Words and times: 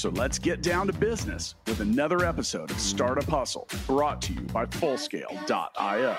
So 0.00 0.08
let's 0.08 0.38
get 0.38 0.62
down 0.62 0.86
to 0.86 0.94
business 0.94 1.56
with 1.66 1.80
another 1.80 2.24
episode 2.24 2.70
of 2.70 2.80
Startup 2.80 3.22
Hustle 3.28 3.68
brought 3.86 4.22
to 4.22 4.32
you 4.32 4.40
by 4.40 4.64
Fullscale.io. 4.64 6.16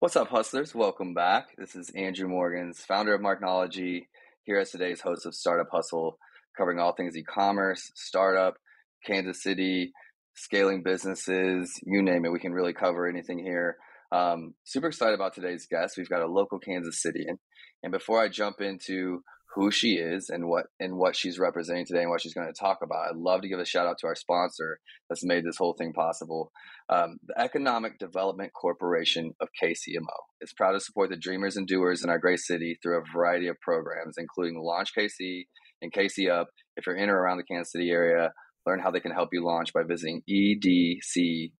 What's 0.00 0.16
up, 0.16 0.28
hustlers? 0.28 0.74
Welcome 0.74 1.14
back. 1.14 1.56
This 1.56 1.74
is 1.74 1.88
Andrew 1.96 2.28
Morgans, 2.28 2.80
founder 2.80 3.14
of 3.14 3.22
Marknology, 3.22 4.08
here 4.42 4.58
as 4.58 4.72
today's 4.72 5.00
host 5.00 5.24
of 5.24 5.34
Startup 5.34 5.70
Hustle, 5.72 6.18
covering 6.54 6.78
all 6.78 6.92
things 6.92 7.16
e 7.16 7.22
commerce, 7.22 7.90
startup, 7.94 8.58
Kansas 9.06 9.42
City, 9.42 9.94
scaling 10.40 10.82
businesses, 10.82 11.70
you 11.84 12.02
name 12.02 12.24
it. 12.24 12.32
We 12.32 12.40
can 12.40 12.52
really 12.52 12.72
cover 12.72 13.06
anything 13.06 13.38
here. 13.38 13.76
Um, 14.10 14.54
super 14.64 14.88
excited 14.88 15.14
about 15.14 15.34
today's 15.34 15.66
guest. 15.70 15.94
We've 15.96 16.08
got 16.08 16.22
a 16.22 16.26
local 16.26 16.58
Kansas 16.58 17.04
Cityan. 17.04 17.36
And 17.82 17.92
before 17.92 18.22
I 18.22 18.28
jump 18.28 18.60
into 18.60 19.20
who 19.54 19.70
she 19.70 19.94
is 19.94 20.30
and 20.30 20.48
what 20.48 20.66
and 20.78 20.96
what 20.96 21.16
she's 21.16 21.38
representing 21.38 21.84
today 21.84 22.02
and 22.02 22.10
what 22.10 22.20
she's 22.20 22.34
going 22.34 22.46
to 22.46 22.58
talk 22.58 22.78
about, 22.82 23.10
I'd 23.10 23.16
love 23.16 23.42
to 23.42 23.48
give 23.48 23.58
a 23.58 23.64
shout 23.64 23.86
out 23.86 23.96
to 23.98 24.06
our 24.06 24.14
sponsor 24.14 24.78
that's 25.08 25.24
made 25.24 25.44
this 25.44 25.56
whole 25.58 25.74
thing 25.76 25.92
possible. 25.92 26.52
Um, 26.88 27.18
the 27.26 27.38
Economic 27.38 27.98
Development 27.98 28.50
Corporation 28.58 29.32
of 29.40 29.48
KCMO 29.62 30.16
is 30.40 30.54
proud 30.56 30.72
to 30.72 30.80
support 30.80 31.10
the 31.10 31.16
dreamers 31.16 31.56
and 31.56 31.66
doers 31.66 32.02
in 32.02 32.10
our 32.10 32.18
great 32.18 32.40
city 32.40 32.78
through 32.82 32.98
a 32.98 33.04
variety 33.14 33.48
of 33.48 33.60
programs, 33.60 34.14
including 34.18 34.60
Launch 34.62 34.90
KC 34.96 35.44
and 35.82 35.92
KC 35.92 36.30
Up. 36.30 36.48
If 36.76 36.86
you're 36.86 36.96
in 36.96 37.10
or 37.10 37.18
around 37.18 37.38
the 37.38 37.44
Kansas 37.44 37.72
City 37.72 37.90
area, 37.90 38.30
learn 38.66 38.80
how 38.80 38.90
they 38.90 39.00
can 39.00 39.12
help 39.12 39.30
you 39.32 39.44
launch 39.44 39.72
by 39.72 39.82
visiting 39.82 40.22
edckc.com. 40.28 41.54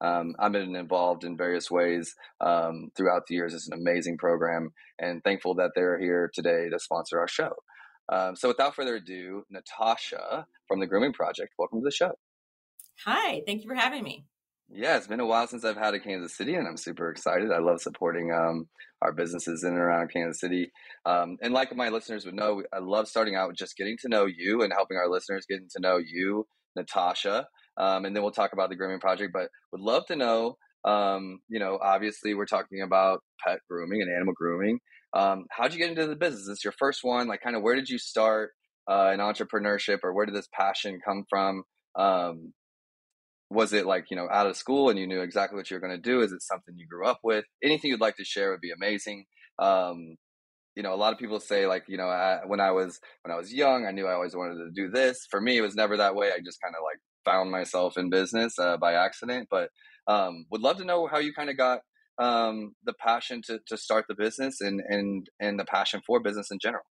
Um, 0.00 0.34
I've 0.38 0.52
been 0.52 0.76
involved 0.76 1.24
in 1.24 1.36
various 1.36 1.70
ways 1.70 2.14
um, 2.40 2.90
throughout 2.96 3.26
the 3.26 3.34
years. 3.34 3.52
It's 3.52 3.66
an 3.68 3.78
amazing 3.78 4.16
program, 4.18 4.70
and 4.98 5.22
thankful 5.24 5.56
that 5.56 5.72
they're 5.74 5.98
here 5.98 6.30
today 6.32 6.68
to 6.70 6.78
sponsor 6.78 7.18
our 7.18 7.26
show. 7.28 7.52
Um, 8.10 8.36
so, 8.36 8.48
without 8.48 8.76
further 8.76 8.94
ado, 8.96 9.44
Natasha 9.50 10.46
from 10.68 10.80
the 10.80 10.86
Grooming 10.86 11.12
Project, 11.12 11.54
welcome 11.58 11.80
to 11.80 11.84
the 11.84 11.90
show. 11.90 12.12
Hi, 13.04 13.42
thank 13.46 13.62
you 13.62 13.68
for 13.68 13.74
having 13.74 14.04
me. 14.04 14.24
Yeah, 14.70 14.98
it's 14.98 15.06
been 15.06 15.20
a 15.20 15.26
while 15.26 15.46
since 15.46 15.64
I've 15.64 15.78
had 15.78 15.94
a 15.94 16.00
Kansas 16.00 16.36
City, 16.36 16.54
and 16.54 16.68
I'm 16.68 16.76
super 16.76 17.10
excited. 17.10 17.50
I 17.50 17.58
love 17.58 17.80
supporting 17.80 18.30
um, 18.32 18.68
our 19.00 19.12
businesses 19.12 19.64
in 19.64 19.70
and 19.70 19.78
around 19.78 20.12
Kansas 20.12 20.40
City. 20.40 20.70
Um, 21.06 21.38
and 21.40 21.54
like 21.54 21.74
my 21.74 21.88
listeners 21.88 22.26
would 22.26 22.34
know, 22.34 22.62
I 22.72 22.78
love 22.80 23.08
starting 23.08 23.34
out 23.34 23.48
with 23.48 23.56
just 23.56 23.78
getting 23.78 23.96
to 24.02 24.08
know 24.08 24.26
you 24.26 24.62
and 24.62 24.72
helping 24.72 24.98
our 24.98 25.08
listeners 25.08 25.46
getting 25.48 25.68
to 25.74 25.80
know 25.80 25.96
you, 25.96 26.46
Natasha. 26.76 27.46
Um, 27.78 28.04
and 28.04 28.14
then 28.14 28.22
we'll 28.22 28.32
talk 28.32 28.52
about 28.52 28.68
the 28.68 28.76
grooming 28.76 29.00
project. 29.00 29.32
But 29.32 29.48
would 29.72 29.80
love 29.80 30.04
to 30.06 30.16
know, 30.16 30.58
um, 30.84 31.40
you 31.48 31.60
know, 31.60 31.78
obviously 31.82 32.34
we're 32.34 32.44
talking 32.44 32.82
about 32.82 33.20
pet 33.42 33.60
grooming 33.70 34.02
and 34.02 34.10
animal 34.14 34.34
grooming. 34.36 34.80
Um, 35.14 35.46
how'd 35.50 35.72
you 35.72 35.78
get 35.78 35.88
into 35.88 36.06
the 36.06 36.16
business? 36.16 36.46
Is 36.46 36.62
your 36.62 36.74
first 36.78 37.00
one? 37.02 37.26
Like, 37.26 37.40
kind 37.40 37.56
of 37.56 37.62
where 37.62 37.74
did 37.74 37.88
you 37.88 37.98
start 37.98 38.50
uh, 38.86 39.12
in 39.14 39.20
entrepreneurship, 39.20 40.00
or 40.02 40.12
where 40.12 40.26
did 40.26 40.34
this 40.34 40.48
passion 40.52 41.00
come 41.02 41.24
from? 41.30 41.62
Um, 41.98 42.52
was 43.50 43.72
it 43.72 43.86
like 43.86 44.06
you 44.10 44.16
know 44.16 44.28
out 44.30 44.46
of 44.46 44.56
school 44.56 44.90
and 44.90 44.98
you 44.98 45.06
knew 45.06 45.20
exactly 45.20 45.56
what 45.56 45.70
you 45.70 45.76
were 45.76 45.86
going 45.86 45.96
to 45.96 46.10
do? 46.10 46.20
Is 46.20 46.32
it 46.32 46.42
something 46.42 46.74
you 46.76 46.86
grew 46.86 47.06
up 47.06 47.20
with? 47.22 47.44
Anything 47.62 47.90
you'd 47.90 48.00
like 48.00 48.16
to 48.16 48.24
share 48.24 48.50
would 48.50 48.60
be 48.60 48.72
amazing. 48.72 49.24
Um, 49.58 50.16
you 50.76 50.84
know 50.84 50.94
a 50.94 50.96
lot 50.96 51.12
of 51.12 51.18
people 51.18 51.40
say 51.40 51.66
like 51.66 51.84
you 51.88 51.96
know 51.96 52.06
I, 52.06 52.38
when 52.46 52.60
i 52.60 52.70
was 52.70 53.00
when 53.22 53.34
i 53.34 53.36
was 53.36 53.52
young 53.52 53.84
i 53.84 53.90
knew 53.90 54.06
i 54.06 54.12
always 54.12 54.36
wanted 54.36 54.58
to 54.64 54.70
do 54.72 54.88
this. 54.90 55.26
For 55.28 55.40
me 55.40 55.58
it 55.58 55.62
was 55.62 55.74
never 55.74 55.96
that 55.96 56.14
way. 56.14 56.28
I 56.28 56.38
just 56.38 56.60
kind 56.62 56.76
of 56.76 56.84
like 56.84 56.98
found 57.24 57.50
myself 57.50 57.98
in 57.98 58.10
business 58.10 58.58
uh, 58.58 58.76
by 58.76 58.94
accident. 58.94 59.48
But 59.50 59.70
um, 60.06 60.46
would 60.50 60.62
love 60.62 60.78
to 60.78 60.84
know 60.84 61.06
how 61.06 61.18
you 61.18 61.32
kind 61.34 61.50
of 61.50 61.56
got 61.56 61.80
um, 62.18 62.74
the 62.84 62.94
passion 62.94 63.42
to, 63.46 63.60
to 63.66 63.76
start 63.76 64.06
the 64.08 64.14
business 64.14 64.60
and 64.60 64.80
and 64.88 65.26
and 65.40 65.58
the 65.58 65.64
passion 65.64 66.00
for 66.06 66.20
business 66.20 66.50
in 66.50 66.58
general 66.60 66.84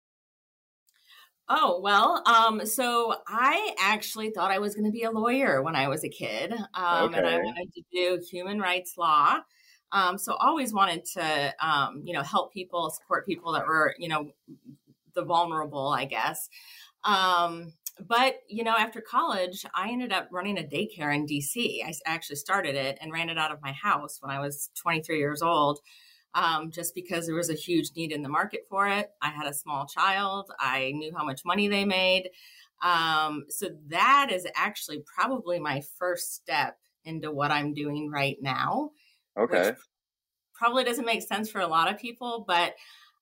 Oh, 1.48 1.80
well, 1.82 2.22
um, 2.26 2.64
so 2.64 3.16
I 3.28 3.74
actually 3.78 4.30
thought 4.30 4.50
I 4.50 4.58
was 4.58 4.74
going 4.74 4.86
to 4.86 4.90
be 4.90 5.02
a 5.02 5.10
lawyer 5.10 5.62
when 5.62 5.76
I 5.76 5.88
was 5.88 6.02
a 6.02 6.08
kid. 6.08 6.54
Um, 6.72 7.10
okay. 7.10 7.18
And 7.18 7.26
I 7.26 7.36
wanted 7.36 7.70
to 7.74 7.82
do 7.92 8.18
human 8.30 8.58
rights 8.60 8.94
law. 8.96 9.40
Um, 9.92 10.16
so 10.16 10.34
always 10.34 10.72
wanted 10.72 11.04
to, 11.14 11.54
um, 11.60 12.02
you 12.04 12.14
know, 12.14 12.22
help 12.22 12.52
people, 12.52 12.90
support 12.90 13.26
people 13.26 13.52
that 13.52 13.66
were, 13.66 13.94
you 13.98 14.08
know, 14.08 14.30
the 15.14 15.22
vulnerable, 15.22 15.88
I 15.88 16.06
guess. 16.06 16.48
Um, 17.04 17.74
but, 18.00 18.36
you 18.48 18.64
know, 18.64 18.74
after 18.76 19.02
college, 19.02 19.66
I 19.74 19.90
ended 19.90 20.12
up 20.12 20.28
running 20.32 20.58
a 20.58 20.62
daycare 20.62 21.14
in 21.14 21.26
DC. 21.26 21.84
I 21.84 21.92
actually 22.06 22.36
started 22.36 22.74
it 22.74 22.98
and 23.02 23.12
ran 23.12 23.28
it 23.28 23.38
out 23.38 23.52
of 23.52 23.62
my 23.62 23.72
house 23.72 24.16
when 24.20 24.30
I 24.34 24.40
was 24.40 24.70
23 24.76 25.18
years 25.18 25.42
old 25.42 25.78
um, 26.34 26.70
just 26.70 26.94
because 26.94 27.26
there 27.26 27.34
was 27.34 27.50
a 27.50 27.54
huge 27.54 27.90
need 27.96 28.12
in 28.12 28.22
the 28.22 28.28
market 28.28 28.66
for 28.68 28.88
it. 28.88 29.10
I 29.22 29.30
had 29.30 29.46
a 29.46 29.54
small 29.54 29.86
child, 29.86 30.50
I 30.58 30.92
knew 30.94 31.12
how 31.16 31.24
much 31.24 31.44
money 31.44 31.68
they 31.68 31.84
made. 31.84 32.30
Um, 32.82 33.44
so 33.48 33.68
that 33.88 34.30
is 34.32 34.46
actually 34.56 35.02
probably 35.16 35.58
my 35.58 35.82
first 35.98 36.34
step 36.34 36.76
into 37.04 37.30
what 37.30 37.50
I'm 37.50 37.72
doing 37.72 38.10
right 38.10 38.36
now. 38.40 38.90
Okay. 39.38 39.72
Probably 40.54 40.84
doesn't 40.84 41.04
make 41.04 41.22
sense 41.22 41.50
for 41.50 41.60
a 41.60 41.66
lot 41.66 41.90
of 41.90 41.98
people, 41.98 42.44
but 42.46 42.74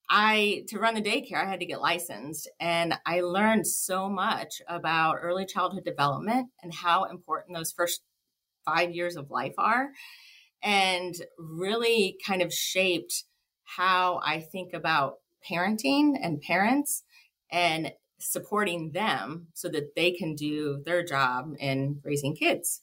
I 0.09 0.65
to 0.67 0.79
run 0.79 0.95
the 0.95 1.01
daycare, 1.01 1.43
I 1.43 1.49
had 1.49 1.61
to 1.61 1.65
get 1.65 1.81
licensed 1.81 2.49
and 2.59 2.93
I 3.05 3.21
learned 3.21 3.65
so 3.65 4.09
much 4.09 4.61
about 4.67 5.17
early 5.21 5.45
childhood 5.45 5.85
development 5.85 6.49
and 6.61 6.73
how 6.73 7.05
important 7.05 7.55
those 7.55 7.71
first 7.71 8.01
5 8.65 8.91
years 8.91 9.15
of 9.15 9.31
life 9.31 9.55
are 9.57 9.89
and 10.63 11.15
really 11.37 12.17
kind 12.25 12.41
of 12.41 12.53
shaped 12.53 13.25
how 13.65 14.21
I 14.25 14.39
think 14.39 14.73
about 14.73 15.17
parenting 15.49 16.13
and 16.21 16.41
parents 16.41 17.03
and 17.51 17.91
supporting 18.19 18.91
them 18.91 19.47
so 19.53 19.67
that 19.69 19.95
they 19.95 20.11
can 20.11 20.35
do 20.35 20.81
their 20.85 21.03
job 21.03 21.53
in 21.59 21.99
raising 22.03 22.35
kids. 22.35 22.81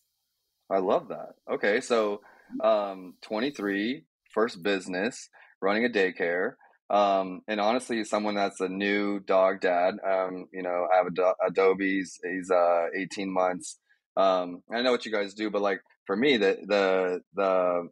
I 0.71 0.79
love 0.79 1.09
that. 1.09 1.35
Okay, 1.51 1.81
so 1.81 2.21
um, 2.63 3.15
23, 3.23 4.05
first 4.33 4.63
business, 4.63 5.29
running 5.61 5.85
a 5.85 5.89
daycare. 5.89 6.53
Um, 6.91 7.43
and 7.49 7.61
honestly, 7.61 8.03
someone 8.05 8.35
that's 8.35 8.61
a 8.61 8.69
new 8.69 9.21
dog 9.21 9.61
dad, 9.61 9.95
um, 10.07 10.47
you 10.53 10.63
know, 10.63 10.87
I 10.93 10.97
have 10.97 11.07
Adobe's, 11.47 12.19
he's 12.23 12.51
uh, 12.51 12.87
18 12.97 13.33
months. 13.33 13.79
Um, 14.17 14.63
I 14.73 14.83
know 14.83 14.91
what 14.91 15.07
you 15.07 15.13
guys 15.13 15.35
do, 15.35 15.51
but 15.51 15.63
like 15.63 15.81
for 16.07 16.17
me, 16.17 16.37
the 16.37 16.59
the 16.67 17.21
the 17.35 17.89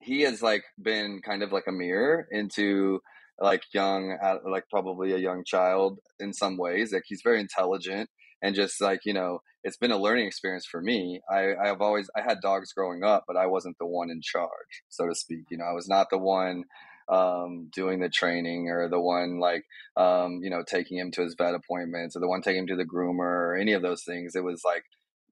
he 0.00 0.22
has 0.22 0.42
like 0.42 0.64
been 0.80 1.20
kind 1.22 1.42
of 1.42 1.52
like 1.52 1.66
a 1.66 1.72
mirror 1.72 2.26
into 2.30 3.00
like 3.40 3.62
young, 3.72 4.16
like 4.44 4.64
probably 4.70 5.12
a 5.12 5.18
young 5.18 5.44
child 5.44 5.98
in 6.18 6.32
some 6.32 6.56
ways. 6.56 6.92
Like 6.92 7.04
he's 7.06 7.22
very 7.22 7.40
intelligent 7.40 8.08
and 8.42 8.54
just 8.54 8.80
like 8.80 9.00
you 9.04 9.12
know, 9.12 9.40
it's 9.64 9.76
been 9.76 9.90
a 9.90 9.98
learning 9.98 10.26
experience 10.26 10.66
for 10.66 10.80
me. 10.80 11.20
I 11.30 11.54
I've 11.54 11.80
always 11.80 12.08
I 12.16 12.22
had 12.22 12.40
dogs 12.40 12.72
growing 12.72 13.02
up, 13.02 13.24
but 13.26 13.36
I 13.36 13.46
wasn't 13.46 13.76
the 13.78 13.86
one 13.86 14.10
in 14.10 14.20
charge, 14.22 14.82
so 14.88 15.06
to 15.06 15.14
speak. 15.14 15.46
You 15.50 15.58
know, 15.58 15.64
I 15.64 15.72
was 15.72 15.88
not 15.88 16.08
the 16.10 16.18
one 16.18 16.64
um, 17.08 17.70
doing 17.72 18.00
the 18.00 18.08
training 18.08 18.68
or 18.68 18.88
the 18.88 19.00
one 19.00 19.38
like 19.38 19.64
um, 19.96 20.40
you 20.42 20.50
know 20.50 20.62
taking 20.66 20.98
him 20.98 21.10
to 21.12 21.22
his 21.22 21.34
vet 21.36 21.54
appointments 21.54 22.16
or 22.16 22.20
the 22.20 22.28
one 22.28 22.42
taking 22.42 22.60
him 22.60 22.66
to 22.68 22.76
the 22.76 22.84
groomer 22.84 23.20
or 23.20 23.56
any 23.56 23.72
of 23.72 23.82
those 23.82 24.04
things. 24.04 24.36
It 24.36 24.44
was 24.44 24.62
like 24.64 24.84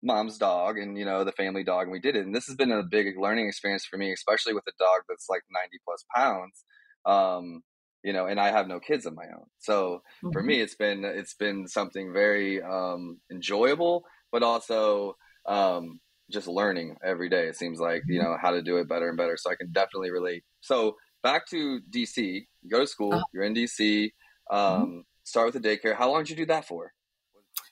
mom's 0.06 0.38
dog 0.38 0.78
and 0.78 0.96
you 0.96 1.04
know 1.04 1.24
the 1.24 1.32
family 1.32 1.64
dog 1.64 1.82
and 1.82 1.92
we 1.92 2.00
did 2.00 2.16
it 2.16 2.24
and 2.24 2.34
this 2.34 2.46
has 2.46 2.56
been 2.56 2.72
a 2.72 2.82
big 2.82 3.18
learning 3.18 3.46
experience 3.46 3.84
for 3.84 3.98
me 3.98 4.12
especially 4.12 4.54
with 4.54 4.64
a 4.68 4.72
dog 4.78 5.02
that's 5.08 5.26
like 5.28 5.42
90 5.50 5.78
plus 5.84 6.04
pounds 6.14 6.64
um 7.04 7.62
you 8.02 8.12
know 8.12 8.26
and 8.26 8.38
i 8.38 8.50
have 8.50 8.68
no 8.68 8.78
kids 8.78 9.04
of 9.04 9.14
my 9.14 9.24
own 9.24 9.44
so 9.58 10.00
mm-hmm. 10.24 10.30
for 10.32 10.42
me 10.42 10.60
it's 10.60 10.76
been 10.76 11.04
it's 11.04 11.34
been 11.34 11.66
something 11.66 12.12
very 12.12 12.62
um 12.62 13.18
enjoyable 13.30 14.04
but 14.30 14.42
also 14.42 15.14
um 15.46 16.00
just 16.30 16.46
learning 16.48 16.96
every 17.04 17.28
day 17.28 17.46
it 17.46 17.56
seems 17.56 17.80
like 17.80 18.02
you 18.06 18.20
mm-hmm. 18.20 18.30
know 18.30 18.36
how 18.40 18.50
to 18.50 18.62
do 18.62 18.76
it 18.78 18.88
better 18.88 19.08
and 19.08 19.18
better 19.18 19.36
so 19.36 19.50
i 19.50 19.56
can 19.56 19.70
definitely 19.72 20.10
relate 20.10 20.44
so 20.60 20.94
back 21.22 21.46
to 21.46 21.80
dc 21.90 22.16
you 22.16 22.70
go 22.70 22.80
to 22.80 22.86
school 22.86 23.12
uh-huh. 23.12 23.24
you're 23.32 23.44
in 23.44 23.54
dc 23.54 23.80
mm-hmm. 23.80 24.56
um 24.56 25.04
start 25.24 25.52
with 25.52 25.56
a 25.56 25.68
daycare 25.68 25.96
how 25.96 26.10
long 26.10 26.22
did 26.22 26.30
you 26.30 26.36
do 26.36 26.46
that 26.46 26.66
for 26.66 26.92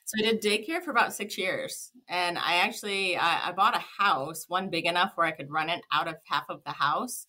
so 0.04 0.18
I 0.18 0.30
did 0.30 0.42
daycare 0.42 0.82
for 0.82 0.90
about 0.90 1.14
six 1.14 1.38
years, 1.38 1.90
and 2.08 2.38
I 2.38 2.56
actually 2.56 3.16
I, 3.16 3.48
I, 3.48 3.52
bought 3.52 3.76
a 3.76 4.02
house, 4.02 4.44
one 4.48 4.70
big 4.70 4.86
enough 4.86 5.12
where 5.14 5.26
I 5.26 5.32
could 5.32 5.50
run 5.50 5.68
it 5.68 5.80
out 5.92 6.08
of 6.08 6.16
half 6.26 6.44
of 6.48 6.62
the 6.64 6.72
house, 6.72 7.26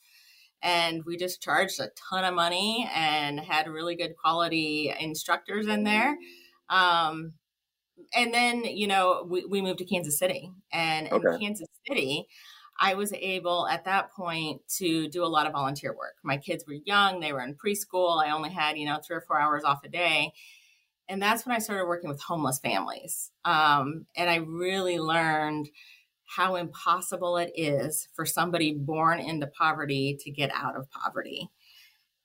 and 0.62 1.04
we 1.06 1.16
just 1.16 1.42
charged 1.42 1.80
a 1.80 1.90
ton 2.10 2.26
of 2.26 2.34
money 2.34 2.90
and 2.94 3.40
had 3.40 3.68
really 3.68 3.96
good 3.96 4.16
quality 4.16 4.94
instructors 5.00 5.68
in 5.68 5.84
there. 5.84 6.18
Um, 6.70 7.34
and 8.14 8.34
then, 8.34 8.64
you 8.64 8.88
know, 8.88 9.26
we, 9.30 9.46
we 9.46 9.62
moved 9.62 9.80
to 9.80 9.86
Kansas 9.86 10.18
City. 10.18 10.52
And 10.72 11.12
okay. 11.12 11.34
in 11.34 11.40
Kansas 11.40 11.68
City, 11.88 12.28
I 12.80 12.94
was 12.94 13.14
able 13.14 13.68
at 13.68 13.86
that 13.86 14.12
point 14.12 14.62
to 14.78 15.08
do 15.08 15.24
a 15.24 15.28
lot 15.28 15.48
of 15.48 15.54
volunteer 15.54 15.96
work. 15.96 16.16
My 16.24 16.38
kids 16.38 16.66
were 16.68 16.76
young, 16.86 17.20
they 17.20 17.32
were 17.32 17.42
in 17.42 17.56
preschool. 17.56 18.24
I 18.24 18.32
only 18.32 18.50
had, 18.50 18.78
you 18.78 18.86
know, 18.86 19.00
three 19.06 19.18
or 19.18 19.22
four 19.22 19.40
hours 19.40 19.64
off 19.64 19.84
a 19.86 19.90
day. 19.90 20.34
And 21.08 21.22
that's 21.22 21.46
when 21.46 21.56
I 21.56 21.60
started 21.60 21.86
working 21.86 22.10
with 22.10 22.22
homeless 22.22 22.60
families. 22.60 23.32
Um, 23.44 24.06
and 24.16 24.30
I 24.30 24.38
really 24.38 24.98
learned 24.98 25.70
how 26.26 26.56
impossible 26.56 27.38
it 27.38 27.52
is 27.56 28.08
for 28.16 28.26
somebody 28.26 28.74
born 28.74 29.20
into 29.20 29.48
poverty 29.48 30.18
to 30.22 30.32
get 30.32 30.52
out 30.54 30.76
of 30.76 30.90
poverty. 30.90 31.50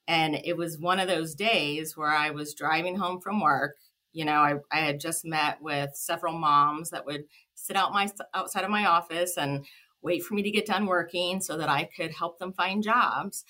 And 0.09 0.35
it 0.35 0.57
was 0.57 0.79
one 0.79 0.99
of 0.99 1.09
those 1.09 1.35
days 1.35 1.97
where 1.97 2.11
I 2.11 2.31
was 2.31 2.55
driving 2.55 2.97
home 2.97 3.21
from 3.21 3.41
work. 3.41 3.77
You 4.13 4.25
know, 4.25 4.41
I, 4.41 4.55
I 4.73 4.79
had 4.81 4.99
just 4.99 5.25
met 5.25 5.63
with 5.63 5.91
several 5.95 6.33
moms 6.33 6.91
that 6.91 7.07
would 7.07 7.25
sit 7.55 7.77
out 7.77 7.93
my 7.93 8.09
outside 8.35 8.65
of 8.65 8.71
my 8.71 8.87
office 8.87 9.37
and 9.37 9.65
wait 10.03 10.25
for 10.25 10.35
me 10.35 10.43
to 10.43 10.51
get 10.51 10.67
done 10.67 10.87
working 10.87 11.41
so 11.41 11.57
that 11.59 11.69
I 11.69 11.85
could 11.85 12.13
help 12.13 12.39
them 12.39 12.53
find 12.53 12.83
jobs. 12.83 13.45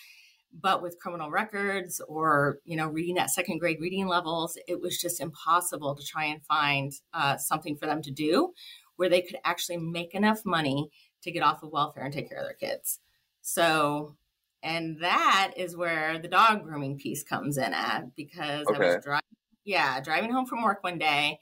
But 0.53 0.83
with 0.83 0.99
criminal 0.99 1.31
records 1.31 2.01
or, 2.09 2.59
you 2.65 2.77
know, 2.77 2.89
reading 2.89 3.19
at 3.19 3.31
second 3.31 3.59
grade 3.59 3.79
reading 3.81 4.09
levels, 4.09 4.59
it 4.67 4.81
was 4.81 5.01
just 5.01 5.21
impossible 5.21 5.95
to 5.95 6.05
try 6.05 6.25
and 6.25 6.45
find 6.45 6.93
uh, 7.15 7.37
something 7.37 7.77
for 7.77 7.87
them 7.87 8.03
to 8.03 8.11
do 8.11 8.53
where 8.97 9.09
they 9.09 9.23
could 9.23 9.39
actually 9.45 9.79
make 9.79 10.15
enough 10.15 10.45
money 10.45 10.91
to 11.23 11.31
get 11.31 11.43
off 11.43 11.63
of 11.63 11.71
welfare 11.71 12.05
and 12.05 12.13
take 12.13 12.29
care 12.29 12.39
of 12.39 12.45
their 12.45 12.55
kids. 12.55 12.99
So, 13.43 14.17
and 14.63 15.01
that 15.01 15.53
is 15.57 15.77
where 15.77 16.19
the 16.19 16.29
dog 16.29 16.65
grooming 16.65 16.99
piece 16.99 17.23
comes 17.23 17.57
in 17.57 17.73
at 17.73 18.15
because 18.17 18.67
okay. 18.67 18.77
I 18.77 18.95
was 18.97 19.05
driving, 19.05 19.37
yeah, 19.65 20.01
driving 20.01 20.33
home 20.33 20.47
from 20.47 20.63
work 20.63 20.83
one 20.83 20.99
day 20.99 21.39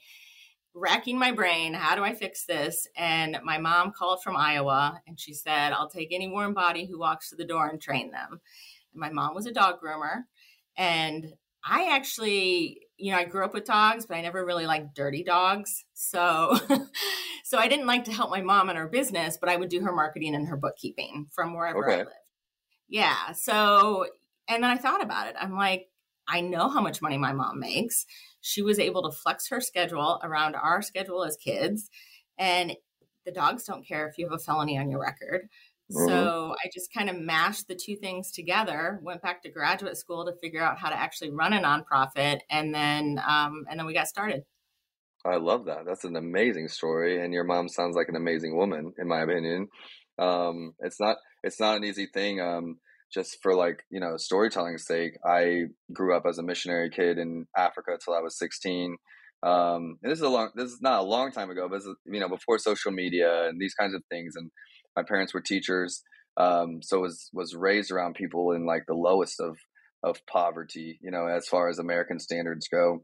racking 0.73 1.17
my 1.17 1.31
brain. 1.31 1.73
How 1.73 1.95
do 1.95 2.03
I 2.03 2.13
fix 2.13 2.45
this? 2.45 2.87
And 2.95 3.37
my 3.43 3.57
mom 3.57 3.91
called 3.91 4.23
from 4.23 4.37
Iowa 4.37 5.01
and 5.07 5.19
she 5.19 5.33
said, 5.33 5.73
I'll 5.73 5.89
take 5.89 6.09
any 6.11 6.27
warm 6.27 6.53
body 6.53 6.85
who 6.85 6.99
walks 6.99 7.29
to 7.29 7.35
the 7.35 7.45
door 7.45 7.67
and 7.67 7.81
train 7.81 8.11
them. 8.11 8.39
My 8.93 9.09
mom 9.09 9.35
was 9.35 9.45
a 9.45 9.53
dog 9.53 9.75
groomer. 9.83 10.23
And 10.77 11.33
I 11.65 11.95
actually, 11.95 12.79
you 12.97 13.11
know, 13.11 13.17
I 13.17 13.25
grew 13.25 13.43
up 13.43 13.53
with 13.53 13.65
dogs, 13.65 14.05
but 14.05 14.15
I 14.15 14.21
never 14.21 14.45
really 14.45 14.65
liked 14.65 14.95
dirty 14.95 15.23
dogs. 15.23 15.83
So, 15.93 16.57
so 17.43 17.57
I 17.57 17.67
didn't 17.67 17.87
like 17.87 18.05
to 18.05 18.13
help 18.13 18.29
my 18.29 18.41
mom 18.41 18.69
in 18.69 18.75
her 18.75 18.87
business, 18.87 19.37
but 19.39 19.49
I 19.49 19.57
would 19.57 19.69
do 19.69 19.81
her 19.81 19.91
marketing 19.91 20.35
and 20.35 20.47
her 20.47 20.57
bookkeeping 20.57 21.27
from 21.33 21.53
wherever 21.53 21.85
okay. 21.85 21.93
I 21.93 21.97
lived. 21.99 22.11
Yeah. 22.87 23.33
So, 23.33 24.05
and 24.47 24.63
then 24.63 24.71
I 24.71 24.77
thought 24.77 25.03
about 25.03 25.27
it. 25.27 25.35
I'm 25.39 25.55
like, 25.55 25.87
I 26.27 26.41
know 26.41 26.69
how 26.69 26.81
much 26.81 27.01
money 27.01 27.17
my 27.17 27.33
mom 27.33 27.59
makes 27.59 28.05
she 28.41 28.61
was 28.61 28.79
able 28.79 29.03
to 29.03 29.15
flex 29.15 29.49
her 29.49 29.61
schedule 29.61 30.19
around 30.23 30.55
our 30.55 30.81
schedule 30.81 31.23
as 31.23 31.35
kids. 31.37 31.89
And 32.37 32.75
the 33.25 33.31
dogs 33.31 33.63
don't 33.63 33.87
care 33.87 34.07
if 34.07 34.17
you 34.17 34.25
have 34.25 34.39
a 34.39 34.43
felony 34.43 34.77
on 34.77 34.89
your 34.89 35.01
record. 35.01 35.49
Mm-hmm. 35.91 36.07
So 36.07 36.53
I 36.63 36.69
just 36.73 36.93
kind 36.93 37.09
of 37.09 37.17
mashed 37.17 37.67
the 37.67 37.75
two 37.75 37.95
things 37.95 38.31
together. 38.31 38.99
Went 39.01 39.21
back 39.21 39.41
to 39.43 39.49
graduate 39.49 39.97
school 39.97 40.25
to 40.25 40.33
figure 40.39 40.61
out 40.61 40.77
how 40.77 40.89
to 40.89 40.95
actually 40.95 41.31
run 41.31 41.53
a 41.53 41.61
nonprofit, 41.61 42.39
and 42.49 42.73
then 42.73 43.19
um, 43.27 43.65
and 43.69 43.79
then 43.79 43.87
we 43.87 43.93
got 43.93 44.07
started. 44.07 44.43
I 45.25 45.35
love 45.35 45.65
that. 45.65 45.85
That's 45.85 46.05
an 46.05 46.15
amazing 46.15 46.67
story, 46.67 47.23
and 47.23 47.33
your 47.33 47.43
mom 47.43 47.69
sounds 47.69 47.95
like 47.95 48.07
an 48.07 48.15
amazing 48.15 48.55
woman, 48.55 48.93
in 48.99 49.07
my 49.07 49.21
opinion. 49.21 49.67
Um, 50.19 50.73
it's 50.79 50.99
not 50.99 51.17
it's 51.43 51.59
not 51.59 51.77
an 51.77 51.83
easy 51.83 52.07
thing. 52.13 52.39
Um, 52.39 52.77
just 53.11 53.41
for 53.41 53.55
like 53.55 53.83
you 53.89 53.99
know 53.99 54.17
storytelling's 54.17 54.85
sake 54.85 55.13
i 55.25 55.63
grew 55.91 56.15
up 56.15 56.25
as 56.27 56.37
a 56.37 56.43
missionary 56.43 56.89
kid 56.89 57.17
in 57.17 57.45
africa 57.57 57.97
till 58.03 58.13
i 58.13 58.19
was 58.19 58.37
16 58.37 58.97
um, 59.41 59.97
and 60.03 60.11
this 60.11 60.19
is 60.19 60.23
a 60.23 60.29
long 60.29 60.51
this 60.55 60.69
is 60.69 60.81
not 60.81 60.99
a 60.99 61.03
long 61.03 61.31
time 61.31 61.49
ago 61.49 61.67
but 61.69 61.77
is, 61.77 61.87
you 62.05 62.19
know 62.19 62.29
before 62.29 62.59
social 62.59 62.91
media 62.91 63.47
and 63.47 63.59
these 63.59 63.73
kinds 63.73 63.95
of 63.95 64.03
things 64.11 64.35
and 64.35 64.51
my 64.99 65.07
parents 65.07 65.33
were 65.33 65.41
teachers 65.41 66.03
um, 66.37 66.81
so 66.81 66.99
was 66.99 67.29
was 67.33 67.55
raised 67.55 67.91
around 67.91 68.15
people 68.15 68.51
in 68.51 68.65
like 68.65 68.83
the 68.87 68.93
lowest 68.93 69.39
of 69.39 69.57
of 70.03 70.25
poverty 70.25 70.99
you 71.01 71.11
know 71.11 71.27
as 71.27 71.47
far 71.47 71.69
as 71.69 71.79
american 71.79 72.19
standards 72.19 72.67
go 72.67 73.03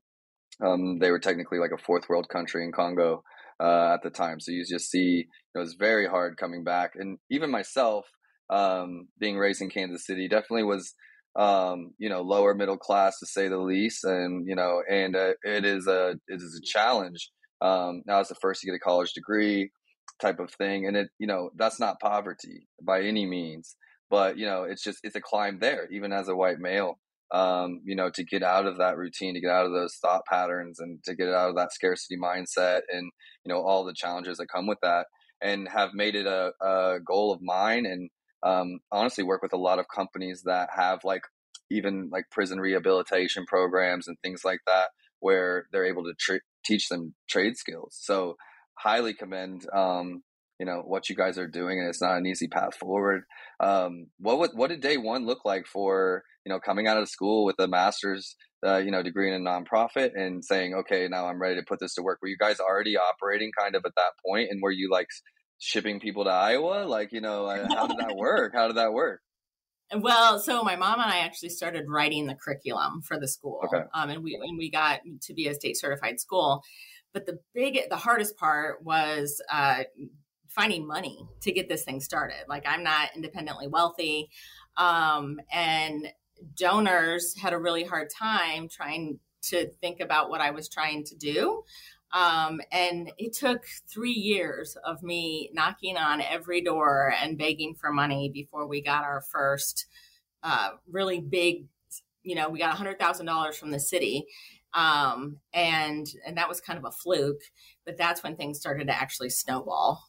um, 0.65 1.00
they 1.00 1.12
were 1.12 1.19
technically 1.19 1.59
like 1.59 1.71
a 1.74 1.83
fourth 1.83 2.07
world 2.07 2.27
country 2.30 2.63
in 2.63 2.71
congo 2.71 3.24
uh, 3.59 3.94
at 3.94 4.03
the 4.03 4.09
time 4.09 4.39
so 4.39 4.51
you 4.51 4.63
just 4.65 4.89
see 4.89 5.25
it 5.53 5.59
was 5.59 5.75
very 5.75 6.07
hard 6.07 6.38
coming 6.38 6.63
back 6.63 6.92
and 6.95 7.18
even 7.30 7.50
myself 7.51 8.06
um, 8.50 9.07
being 9.19 9.38
raised 9.38 9.62
in 9.62 9.69
Kansas 9.69 10.06
City 10.06 10.27
definitely 10.27 10.63
was 10.63 10.94
um, 11.36 11.94
you 11.98 12.09
know 12.09 12.21
lower 12.21 12.53
middle 12.53 12.77
class 12.77 13.19
to 13.19 13.25
say 13.25 13.48
the 13.48 13.57
least, 13.57 14.03
and 14.03 14.48
you 14.48 14.56
know, 14.56 14.81
and 14.89 15.15
uh, 15.15 15.33
it 15.44 15.65
is 15.65 15.88
a 15.88 16.12
it 16.27 16.41
is 16.41 16.62
a 16.62 16.65
challenge. 16.65 17.31
Um, 17.62 18.03
now 18.06 18.19
it's 18.19 18.30
the 18.30 18.36
first 18.36 18.62
to 18.62 18.68
get 18.68 18.75
a 18.75 18.80
college 18.80 19.13
degree 19.13 19.71
type 20.21 20.39
of 20.39 20.51
thing, 20.51 20.88
and 20.88 20.97
it 20.97 21.09
you 21.19 21.27
know 21.27 21.50
that's 21.56 21.79
not 21.79 22.00
poverty 22.00 22.67
by 22.81 23.01
any 23.01 23.25
means, 23.25 23.75
but 24.09 24.38
you 24.38 24.45
know 24.45 24.63
it's 24.63 24.83
just 24.83 25.00
it's 25.03 25.15
a 25.15 25.21
climb 25.21 25.59
there, 25.59 25.88
even 25.91 26.12
as 26.13 26.27
a 26.27 26.35
white 26.35 26.59
male. 26.59 27.00
Um, 27.31 27.81
you 27.83 27.95
know, 27.95 28.12
to 28.12 28.23
get 28.23 28.44
out 28.44 28.67
of 28.67 28.77
that 28.77 28.97
routine, 28.97 29.33
to 29.33 29.41
get 29.41 29.50
out 29.50 29.65
of 29.65 29.71
those 29.71 29.95
thought 29.95 30.25
patterns, 30.29 30.79
and 30.79 31.03
to 31.06 31.15
get 31.15 31.29
out 31.29 31.50
of 31.50 31.56
that 31.56 31.73
scarcity 31.73 32.17
mindset, 32.17 32.81
and 32.91 33.12
you 33.44 33.50
know 33.53 33.62
all 33.62 33.83
the 33.83 33.94
challenges 33.94 34.38
that 34.38 34.47
come 34.47 34.67
with 34.67 34.79
that, 34.83 35.07
and 35.41 35.67
have 35.69 35.94
made 35.94 36.15
it 36.15 36.27
a, 36.27 36.51
a 36.62 37.00
goal 37.06 37.33
of 37.33 37.41
mine 37.41 37.85
and 37.85 38.09
um, 38.44 38.79
honestly 38.91 39.23
work 39.23 39.41
with 39.41 39.53
a 39.53 39.57
lot 39.57 39.79
of 39.79 39.85
companies 39.94 40.44
that 40.45 40.69
have 40.75 41.00
like 41.03 41.23
even 41.71 42.09
like 42.12 42.25
prison 42.31 42.59
rehabilitation 42.59 43.45
programs 43.45 44.07
and 44.07 44.17
things 44.21 44.45
like 44.45 44.59
that 44.67 44.89
where 45.19 45.65
they're 45.71 45.85
able 45.85 46.03
to 46.03 46.13
tr- 46.19 46.44
teach 46.63 46.89
them 46.89 47.15
trade 47.27 47.57
skills 47.57 47.97
so 48.00 48.35
highly 48.77 49.13
commend 49.13 49.66
um, 49.74 50.22
you 50.60 50.66
know 50.66 50.81
what 50.86 51.10
you 51.10 51.16
guys 51.16 51.38
are 51.38 51.48
doing 51.48 51.80
and 51.80 51.89
it's 51.89 52.01
not 52.01 52.18
an 52.18 52.25
easy 52.25 52.48
path 52.48 52.75
forward 52.75 53.24
um, 53.60 54.07
what 54.19 54.39
would, 54.39 54.51
what 54.54 54.69
did 54.69 54.81
day 54.81 54.98
one 54.98 55.25
look 55.25 55.45
like 55.45 55.66
for 55.66 56.24
you 56.45 56.51
know 56.51 56.60
coming 56.60 56.88
out 56.88 56.98
of 56.98 57.10
school 57.10 57.45
with 57.45 57.56
a 57.60 57.68
master's 57.68 58.36
uh, 58.66 58.77
you 58.77 58.92
know 58.92 59.04
degree 59.04 59.33
in 59.33 59.45
a 59.45 59.50
nonprofit 59.50 60.12
and 60.16 60.44
saying 60.44 60.74
okay 60.74 61.07
now 61.10 61.27
i'm 61.27 61.42
ready 61.42 61.56
to 61.56 61.66
put 61.68 61.80
this 61.80 61.94
to 61.94 62.01
work 62.01 62.19
were 62.22 62.27
you 62.27 62.38
guys 62.38 62.60
already 62.60 62.95
operating 62.98 63.51
kind 63.57 63.75
of 63.75 63.83
at 63.86 63.95
that 63.95 64.12
point 64.25 64.48
and 64.50 64.62
were 64.62 64.72
you 64.72 64.89
like 64.89 65.07
shipping 65.57 66.00
people 66.00 66.24
to 66.25 66.30
Iowa? 66.30 66.86
Like, 66.86 67.12
you 67.12 67.22
know, 67.22 67.48
how 67.48 67.88
did 67.88 67.98
that 67.98 68.16
work? 68.18 68.54
How 68.56 68.68
did 68.68 68.77
that 68.77 68.94
work? 68.94 69.22
Well, 69.95 70.39
so 70.39 70.63
my 70.63 70.75
mom 70.75 71.00
and 71.00 71.12
I 71.12 71.19
actually 71.19 71.50
started 71.50 71.86
writing 71.88 72.25
the 72.25 72.36
curriculum 72.36 73.01
for 73.07 73.19
the 73.19 73.27
school, 73.27 73.62
okay. 73.66 73.83
um, 73.94 74.10
and 74.10 74.24
we 74.24 74.33
and 74.33 74.57
we 74.57 74.72
got 74.72 75.01
to 75.22 75.33
be 75.36 75.48
a 75.48 75.54
state 75.54 75.77
certified 75.77 76.20
school. 76.20 76.63
But 77.15 77.25
the 77.25 77.39
big, 77.53 77.79
the 77.89 77.95
hardest 77.95 78.36
part 78.36 78.84
was 78.84 79.41
uh, 79.50 79.84
finding 80.50 80.86
money 80.86 81.25
to 81.39 81.53
get 81.53 81.69
this 81.69 81.86
thing 81.86 82.01
started. 82.01 82.43
Like, 82.50 82.65
I'm 82.67 82.84
not 82.84 83.15
independently 83.15 83.69
wealthy, 83.69 84.29
um, 84.75 85.39
and 85.50 86.10
donors 86.57 87.34
had 87.38 87.53
a 87.53 87.57
really 87.57 87.86
hard 87.86 88.10
time 88.10 88.67
trying 88.67 89.17
to 89.43 89.69
think 89.79 90.01
about 90.01 90.29
what 90.29 90.41
I 90.41 90.51
was 90.51 90.67
trying 90.67 91.05
to 91.05 91.15
do. 91.15 91.63
Um, 92.12 92.60
and 92.69 93.13
it 93.17 93.31
took 93.31 93.63
three 93.88 94.12
years 94.12 94.77
of 94.86 95.01
me 95.01 95.51
knocking 95.53 95.95
on 95.95 96.19
every 96.19 96.60
door 96.60 97.13
and 97.22 97.38
begging 97.38 97.75
for 97.75 97.93
money 97.93 98.29
before 98.29 98.67
we 98.67 98.81
got 98.81 99.05
our 99.05 99.22
first 99.22 99.86
uh, 100.43 100.72
really 100.91 101.22
big, 101.22 101.65
you 102.24 102.36
know, 102.36 102.50
we 102.50 102.60
got 102.60 102.75
$100,000 102.75 103.55
from 103.55 103.72
the 103.72 103.79
city. 103.79 104.25
Um, 104.75 105.38
and, 105.53 106.08
and 106.25 106.38
that 106.38 106.50
was 106.50 106.62
kind 106.62 106.77
of 106.77 106.86
a 106.86 106.91
fluke, 106.91 107.41
but 107.86 107.98
that's 107.98 108.24
when 108.24 108.36
things 108.36 108.60
started 108.60 108.88
to 108.88 108.96
actually 108.96 109.29
snowball. 109.29 110.03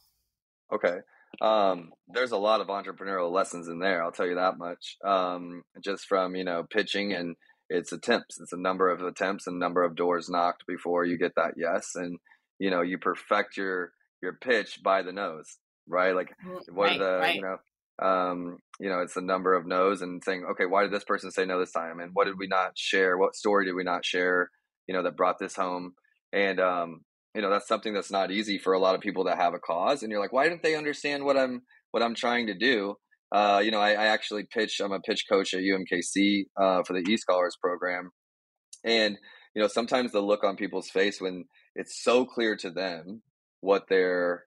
Okay. 0.73 0.97
Um, 1.39 1.91
there's 2.07 2.31
a 2.31 2.37
lot 2.37 2.61
of 2.61 2.67
entrepreneurial 2.67 3.31
lessons 3.31 3.67
in 3.67 3.79
there. 3.79 4.03
I'll 4.03 4.11
tell 4.11 4.27
you 4.27 4.35
that 4.35 4.57
much. 4.57 4.97
Um, 5.05 5.63
just 5.83 6.05
from, 6.05 6.35
you 6.35 6.43
know, 6.43 6.65
pitching 6.69 7.13
and, 7.13 7.35
it's 7.69 7.91
attempts 7.91 8.39
it's 8.39 8.53
a 8.53 8.57
number 8.57 8.89
of 8.89 9.01
attempts 9.01 9.47
and 9.47 9.59
number 9.59 9.83
of 9.83 9.95
doors 9.95 10.29
knocked 10.29 10.65
before 10.67 11.05
you 11.05 11.17
get 11.17 11.35
that 11.35 11.53
yes 11.57 11.91
and 11.95 12.17
you 12.59 12.69
know 12.69 12.81
you 12.81 12.97
perfect 12.97 13.57
your 13.57 13.91
your 14.21 14.33
pitch 14.33 14.79
by 14.83 15.01
the 15.01 15.11
nose 15.11 15.57
right 15.87 16.15
like 16.15 16.29
mm, 16.45 16.59
what 16.73 16.89
right, 16.89 17.01
are 17.01 17.03
the 17.03 17.19
right. 17.19 17.35
you 17.35 17.41
know 17.41 17.57
um 17.99 18.57
you 18.79 18.89
know 18.89 18.99
it's 18.99 19.15
the 19.15 19.21
number 19.21 19.53
of 19.53 19.65
no's 19.65 20.01
and 20.01 20.23
saying 20.23 20.45
okay 20.51 20.65
why 20.65 20.83
did 20.83 20.91
this 20.91 21.03
person 21.03 21.31
say 21.31 21.45
no 21.45 21.59
this 21.59 21.71
time 21.71 21.99
and 21.99 22.11
what 22.13 22.25
did 22.25 22.37
we 22.37 22.47
not 22.47 22.77
share 22.77 23.17
what 23.17 23.35
story 23.35 23.65
did 23.65 23.73
we 23.73 23.83
not 23.83 24.05
share 24.05 24.49
you 24.87 24.93
know 24.93 25.03
that 25.03 25.17
brought 25.17 25.39
this 25.39 25.55
home 25.55 25.93
and 26.33 26.59
um 26.59 27.01
you 27.35 27.41
know 27.41 27.49
that's 27.49 27.67
something 27.67 27.93
that's 27.93 28.11
not 28.11 28.31
easy 28.31 28.57
for 28.57 28.73
a 28.73 28.79
lot 28.79 28.95
of 28.95 29.01
people 29.01 29.25
that 29.25 29.37
have 29.37 29.53
a 29.53 29.59
cause 29.59 30.03
and 30.03 30.11
you're 30.11 30.21
like 30.21 30.33
why 30.33 30.47
didn't 30.47 30.63
they 30.63 30.75
understand 30.75 31.23
what 31.23 31.37
i'm 31.37 31.61
what 31.91 32.03
i'm 32.03 32.15
trying 32.15 32.47
to 32.47 32.53
do 32.53 32.95
uh, 33.31 33.61
you 33.63 33.71
know, 33.71 33.79
I, 33.79 33.91
I, 33.91 34.05
actually 34.07 34.45
pitch. 34.49 34.79
I'm 34.79 34.93
a 34.93 35.01
pitch 35.01 35.25
coach 35.29 35.53
at 35.53 35.59
UMKC 35.59 36.45
uh, 36.55 36.83
for 36.83 36.93
the 36.93 37.03
eScholars 37.03 37.59
program, 37.61 38.11
and 38.85 39.17
you 39.53 39.61
know, 39.61 39.67
sometimes 39.67 40.11
the 40.11 40.21
look 40.21 40.43
on 40.45 40.55
people's 40.55 40.89
face 40.89 41.19
when 41.19 41.43
it's 41.75 42.01
so 42.01 42.25
clear 42.25 42.55
to 42.57 42.69
them 42.69 43.21
what 43.59 43.83
they're 43.89 44.45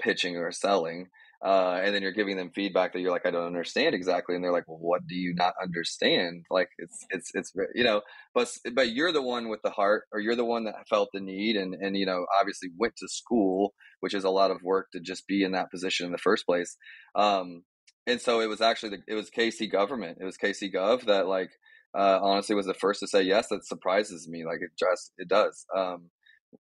pitching 0.00 0.36
or 0.36 0.52
selling, 0.52 1.08
uh, 1.44 1.78
and 1.84 1.94
then 1.94 2.00
you're 2.00 2.12
giving 2.12 2.38
them 2.38 2.50
feedback 2.54 2.92
that 2.92 3.00
you're 3.00 3.10
like, 3.10 3.26
I 3.26 3.30
don't 3.30 3.46
understand 3.46 3.94
exactly, 3.94 4.34
and 4.34 4.42
they're 4.42 4.52
like, 4.52 4.66
well, 4.66 4.78
what 4.80 5.06
do 5.06 5.14
you 5.14 5.34
not 5.34 5.52
understand? 5.62 6.46
Like 6.50 6.68
it's 6.78 7.04
it's 7.10 7.30
it's 7.34 7.52
you 7.74 7.84
know, 7.84 8.00
but 8.34 8.48
but 8.72 8.92
you're 8.92 9.12
the 9.12 9.22
one 9.22 9.50
with 9.50 9.60
the 9.62 9.70
heart, 9.70 10.04
or 10.10 10.20
you're 10.20 10.36
the 10.36 10.44
one 10.44 10.64
that 10.64 10.88
felt 10.88 11.10
the 11.12 11.20
need, 11.20 11.56
and 11.56 11.74
and 11.74 11.96
you 11.96 12.06
know, 12.06 12.24
obviously 12.40 12.70
went 12.78 12.94
to 12.96 13.08
school, 13.08 13.74
which 14.00 14.14
is 14.14 14.24
a 14.24 14.30
lot 14.30 14.50
of 14.50 14.62
work 14.62 14.86
to 14.92 15.00
just 15.00 15.26
be 15.26 15.42
in 15.42 15.52
that 15.52 15.70
position 15.70 16.06
in 16.06 16.12
the 16.12 16.18
first 16.18 16.46
place. 16.46 16.78
Um, 17.14 17.64
and 18.06 18.20
so 18.20 18.40
it 18.40 18.48
was 18.48 18.62
actually 18.62 18.96
the, 18.96 19.02
it 19.06 19.14
was 19.14 19.30
KC 19.30 19.70
government, 19.70 20.18
it 20.20 20.24
was 20.24 20.38
KC 20.38 20.74
Gov 20.74 21.04
that 21.06 21.26
like 21.26 21.50
uh, 21.94 22.20
honestly 22.22 22.56
was 22.56 22.66
the 22.66 22.74
first 22.74 23.00
to 23.00 23.06
say 23.06 23.22
yes. 23.22 23.48
That 23.48 23.66
surprises 23.66 24.26
me, 24.28 24.46
like 24.46 24.60
it 24.62 24.70
just 24.78 25.12
it 25.18 25.28
does. 25.28 25.66
Um, 25.76 26.10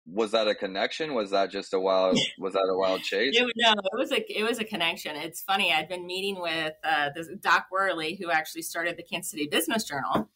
was 0.06 0.32
that 0.32 0.48
a 0.48 0.54
connection? 0.54 1.14
Was 1.14 1.30
that 1.30 1.50
just 1.50 1.74
a 1.74 1.80
wild? 1.80 2.18
Was 2.38 2.54
that 2.54 2.68
a 2.68 2.76
wild 2.76 3.02
chase? 3.02 3.36
It, 3.36 3.52
no, 3.56 3.72
it 3.72 3.98
was 3.98 4.12
a 4.12 4.38
it 4.38 4.44
was 4.44 4.58
a 4.58 4.64
connection. 4.64 5.16
It's 5.16 5.42
funny. 5.42 5.72
I'd 5.72 5.88
been 5.88 6.06
meeting 6.06 6.40
with 6.40 6.74
uh, 6.84 7.10
this 7.14 7.28
Doc 7.40 7.66
Worley, 7.70 8.14
who 8.14 8.30
actually 8.30 8.62
started 8.62 8.96
the 8.96 9.02
Kansas 9.02 9.30
City 9.30 9.48
Business 9.50 9.84
Journal. 9.84 10.28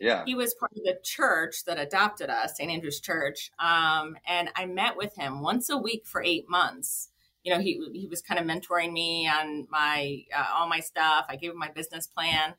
Yeah, 0.00 0.24
he 0.26 0.34
was 0.34 0.54
part 0.54 0.72
of 0.72 0.82
the 0.84 0.98
church 1.02 1.64
that 1.66 1.78
adopted 1.78 2.30
us, 2.30 2.56
St. 2.56 2.70
Andrew's 2.70 3.00
Church. 3.00 3.50
Um, 3.58 4.16
and 4.26 4.50
I 4.56 4.66
met 4.66 4.96
with 4.96 5.14
him 5.16 5.40
once 5.40 5.70
a 5.70 5.78
week 5.78 6.06
for 6.06 6.22
eight 6.22 6.48
months. 6.48 7.10
You 7.42 7.54
know, 7.54 7.60
he 7.60 7.80
he 7.92 8.06
was 8.08 8.22
kind 8.22 8.40
of 8.40 8.46
mentoring 8.46 8.92
me 8.92 9.28
on 9.28 9.66
my 9.70 10.22
uh, 10.36 10.46
all 10.54 10.68
my 10.68 10.80
stuff. 10.80 11.26
I 11.28 11.36
gave 11.36 11.52
him 11.52 11.58
my 11.58 11.70
business 11.70 12.06
plan. 12.06 12.54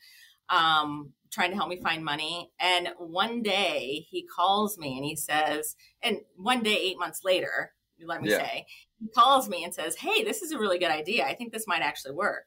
Um, 0.49 1.13
trying 1.35 1.51
to 1.51 1.57
help 1.57 1.69
me 1.69 1.79
find 1.81 2.03
money. 2.03 2.49
And 2.59 2.89
one 2.97 3.43
day 3.43 4.07
he 4.09 4.25
calls 4.25 4.77
me 4.77 4.95
and 4.95 5.05
he 5.05 5.15
says, 5.15 5.75
and 6.01 6.19
one 6.37 6.63
day, 6.63 6.75
eight 6.75 6.97
months 6.97 7.21
later, 7.23 7.73
let 8.03 8.21
me 8.21 8.31
yeah. 8.31 8.37
say, 8.37 8.65
he 8.99 9.09
calls 9.09 9.49
me 9.49 9.63
and 9.63 9.73
says, 9.73 9.95
Hey, 9.97 10.23
this 10.23 10.41
is 10.41 10.51
a 10.51 10.57
really 10.57 10.79
good 10.79 10.91
idea. 10.91 11.25
I 11.25 11.35
think 11.35 11.51
this 11.51 11.67
might 11.67 11.81
actually 11.81 12.13
work. 12.13 12.45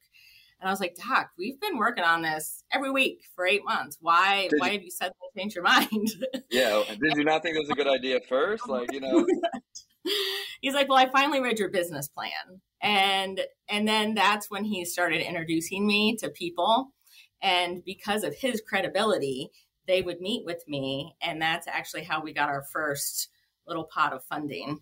And 0.61 0.69
I 0.69 0.73
was 0.73 0.81
like, 0.81 0.97
Doc, 0.97 1.31
we've 1.39 1.61
been 1.61 1.79
working 1.79 2.03
on 2.03 2.23
this 2.23 2.65
every 2.73 2.91
week 2.91 3.21
for 3.37 3.47
eight 3.47 3.65
months. 3.65 3.99
Why 4.01 4.49
did 4.49 4.59
why 4.59 4.69
you, 4.69 4.73
have 4.73 4.83
you 4.83 4.91
suddenly 4.91 5.15
changed 5.37 5.55
your 5.55 5.65
mind? 5.65 6.09
yeah. 6.51 6.83
Did 7.01 7.17
you 7.17 7.25
not 7.25 7.43
think 7.43 7.57
it 7.57 7.61
was 7.61 7.71
a 7.71 7.75
good 7.75 7.87
idea 7.87 8.21
first? 8.29 8.67
Like, 8.69 8.93
you 8.93 9.01
know. 9.01 9.27
He's 10.61 10.75
like, 10.75 10.89
Well, 10.89 10.99
I 10.99 11.11
finally 11.11 11.41
read 11.41 11.59
your 11.59 11.71
business 11.71 12.09
plan. 12.09 12.61
And 12.81 13.41
and 13.69 13.87
then 13.87 14.15
that's 14.15 14.51
when 14.51 14.65
he 14.65 14.85
started 14.85 15.27
introducing 15.27 15.87
me 15.87 16.17
to 16.17 16.31
people 16.31 16.93
and 17.43 17.85
because 17.85 18.25
of 18.25 18.35
his 18.35 18.61
credibility, 18.61 19.51
they 19.87 20.03
would 20.03 20.21
meet 20.21 20.45
with 20.45 20.63
me. 20.69 21.17
And 21.23 21.41
that's 21.41 21.67
actually 21.67 22.05
how 22.05 22.23
we 22.23 22.33
got 22.33 22.49
our 22.49 22.63
first 22.63 23.29
little 23.67 23.85
pot 23.85 24.13
of 24.13 24.25
funding. 24.25 24.81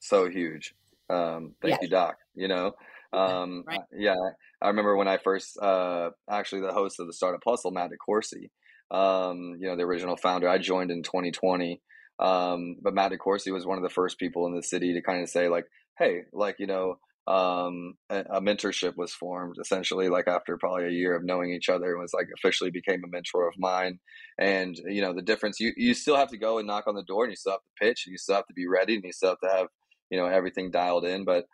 So 0.00 0.28
huge. 0.28 0.74
Um, 1.08 1.54
thank 1.60 1.72
yeah. 1.72 1.78
you, 1.82 1.88
Doc. 1.88 2.16
You 2.34 2.48
know, 2.48 2.72
um, 3.12 3.64
right. 3.66 3.80
yeah, 3.96 4.14
I 4.60 4.68
remember 4.68 4.96
when 4.96 5.08
I 5.08 5.18
first, 5.18 5.58
uh, 5.60 6.10
actually 6.28 6.62
the 6.62 6.72
host 6.72 7.00
of 7.00 7.06
the 7.06 7.12
Startup 7.12 7.42
Hustle, 7.44 7.70
Matt 7.70 7.90
DeCoursey, 7.90 8.50
um, 8.90 9.56
you 9.58 9.68
know, 9.68 9.76
the 9.76 9.82
original 9.82 10.16
founder, 10.16 10.48
I 10.48 10.58
joined 10.58 10.90
in 10.90 11.02
2020. 11.02 11.80
Um, 12.18 12.76
but 12.80 12.94
Matt 12.94 13.12
DeCoursey 13.12 13.52
was 13.52 13.66
one 13.66 13.78
of 13.78 13.82
the 13.82 13.90
first 13.90 14.18
people 14.18 14.46
in 14.46 14.54
the 14.54 14.62
city 14.62 14.94
to 14.94 15.02
kind 15.02 15.22
of 15.22 15.28
say 15.28 15.48
like, 15.48 15.66
Hey, 15.98 16.22
like, 16.32 16.56
you 16.58 16.66
know, 16.66 16.98
um, 17.26 17.94
a, 18.10 18.18
a, 18.32 18.40
mentorship 18.42 18.96
was 18.96 19.14
formed 19.14 19.56
essentially 19.58 20.10
like 20.10 20.28
after 20.28 20.58
probably 20.58 20.84
a 20.84 20.90
year 20.90 21.16
of 21.16 21.24
knowing 21.24 21.52
each 21.52 21.70
other 21.70 21.96
was 21.96 22.12
like 22.12 22.28
officially 22.36 22.70
became 22.70 23.02
a 23.02 23.08
mentor 23.08 23.48
of 23.48 23.54
mine. 23.58 23.98
And 24.38 24.76
you 24.86 25.00
know 25.00 25.14
the 25.14 25.22
difference 25.22 25.58
you 25.58 25.72
you 25.76 25.94
still 25.94 26.16
have 26.16 26.28
to 26.30 26.36
go 26.36 26.58
and 26.58 26.66
knock 26.66 26.86
on 26.86 26.94
the 26.94 27.02
door 27.02 27.24
and 27.24 27.32
you 27.32 27.36
still 27.36 27.52
have 27.52 27.62
to 27.62 27.84
pitch 27.84 28.02
and 28.04 28.12
you 28.12 28.18
still 28.18 28.34
have 28.34 28.46
to 28.48 28.54
be 28.54 28.66
ready 28.66 28.96
and 28.96 29.04
you 29.04 29.12
still 29.12 29.30
have 29.30 29.40
to 29.40 29.56
have 29.56 29.68
you 30.10 30.18
know 30.18 30.26
everything 30.26 30.70
dialed 30.70 31.06
in 31.06 31.24
but 31.24 31.46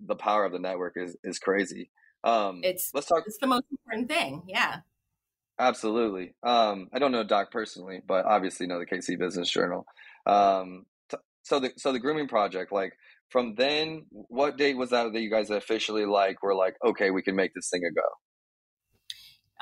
the 0.00 0.16
power 0.16 0.44
of 0.44 0.52
the 0.52 0.58
network 0.58 0.94
is 0.96 1.16
is 1.22 1.38
crazy. 1.38 1.90
Um 2.24 2.60
it's 2.62 2.90
let's 2.94 3.06
talk 3.06 3.24
it's 3.26 3.38
the 3.38 3.46
most 3.46 3.66
important 3.70 4.08
thing 4.08 4.42
yeah. 4.46 4.78
Absolutely. 5.58 6.34
Um 6.42 6.88
i 6.94 6.98
don't 6.98 7.12
know 7.12 7.24
doc 7.24 7.52
personally 7.52 8.00
but 8.08 8.24
obviously 8.24 8.66
know 8.66 8.78
the 8.78 8.86
kc 8.86 9.18
business 9.18 9.50
journal. 9.50 9.84
Um 10.26 10.86
t- 11.10 11.18
so 11.42 11.60
the 11.60 11.72
so 11.76 11.92
the 11.92 12.00
grooming 12.00 12.26
project 12.28 12.72
like 12.72 12.94
from 13.30 13.54
then, 13.54 14.06
what 14.10 14.58
date 14.58 14.76
was 14.76 14.90
that 14.90 15.12
that 15.12 15.20
you 15.20 15.30
guys 15.30 15.50
officially 15.50 16.04
like 16.04 16.42
were 16.42 16.54
like, 16.54 16.76
okay, 16.84 17.10
we 17.10 17.22
can 17.22 17.36
make 17.36 17.54
this 17.54 17.70
thing 17.70 17.82
a 17.84 17.92
go? 17.92 18.02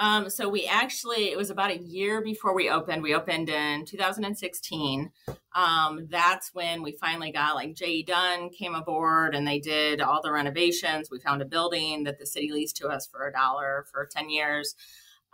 Um, 0.01 0.31
so 0.31 0.49
we 0.49 0.65
actually, 0.65 1.31
it 1.31 1.37
was 1.37 1.51
about 1.51 1.73
a 1.73 1.79
year 1.79 2.23
before 2.23 2.55
we 2.55 2.71
opened. 2.71 3.03
We 3.03 3.17
opened 3.17 3.49
in 3.49 3.85
2016. 3.85 5.11
Um, 5.57 6.07
that's 6.09 6.55
when 6.55 6.83
we 6.83 6.93
finally 6.93 7.33
got 7.33 7.57
like 7.57 7.75
J.E. 7.75 8.05
Dunn 8.05 8.51
came 8.51 8.77
aboard 8.77 9.35
and 9.35 9.47
they 9.47 9.59
did 9.59 10.01
all 10.01 10.23
the 10.23 10.31
renovations. 10.31 11.11
We 11.11 11.19
found 11.19 11.43
a 11.43 11.47
building 11.47 12.05
that 12.05 12.21
the 12.21 12.27
city 12.27 12.53
leased 12.53 12.77
to 12.77 12.89
us 12.89 13.09
for 13.09 13.27
a 13.27 13.33
dollar 13.33 13.87
for 13.91 14.09
10 14.11 14.31
years. 14.31 14.77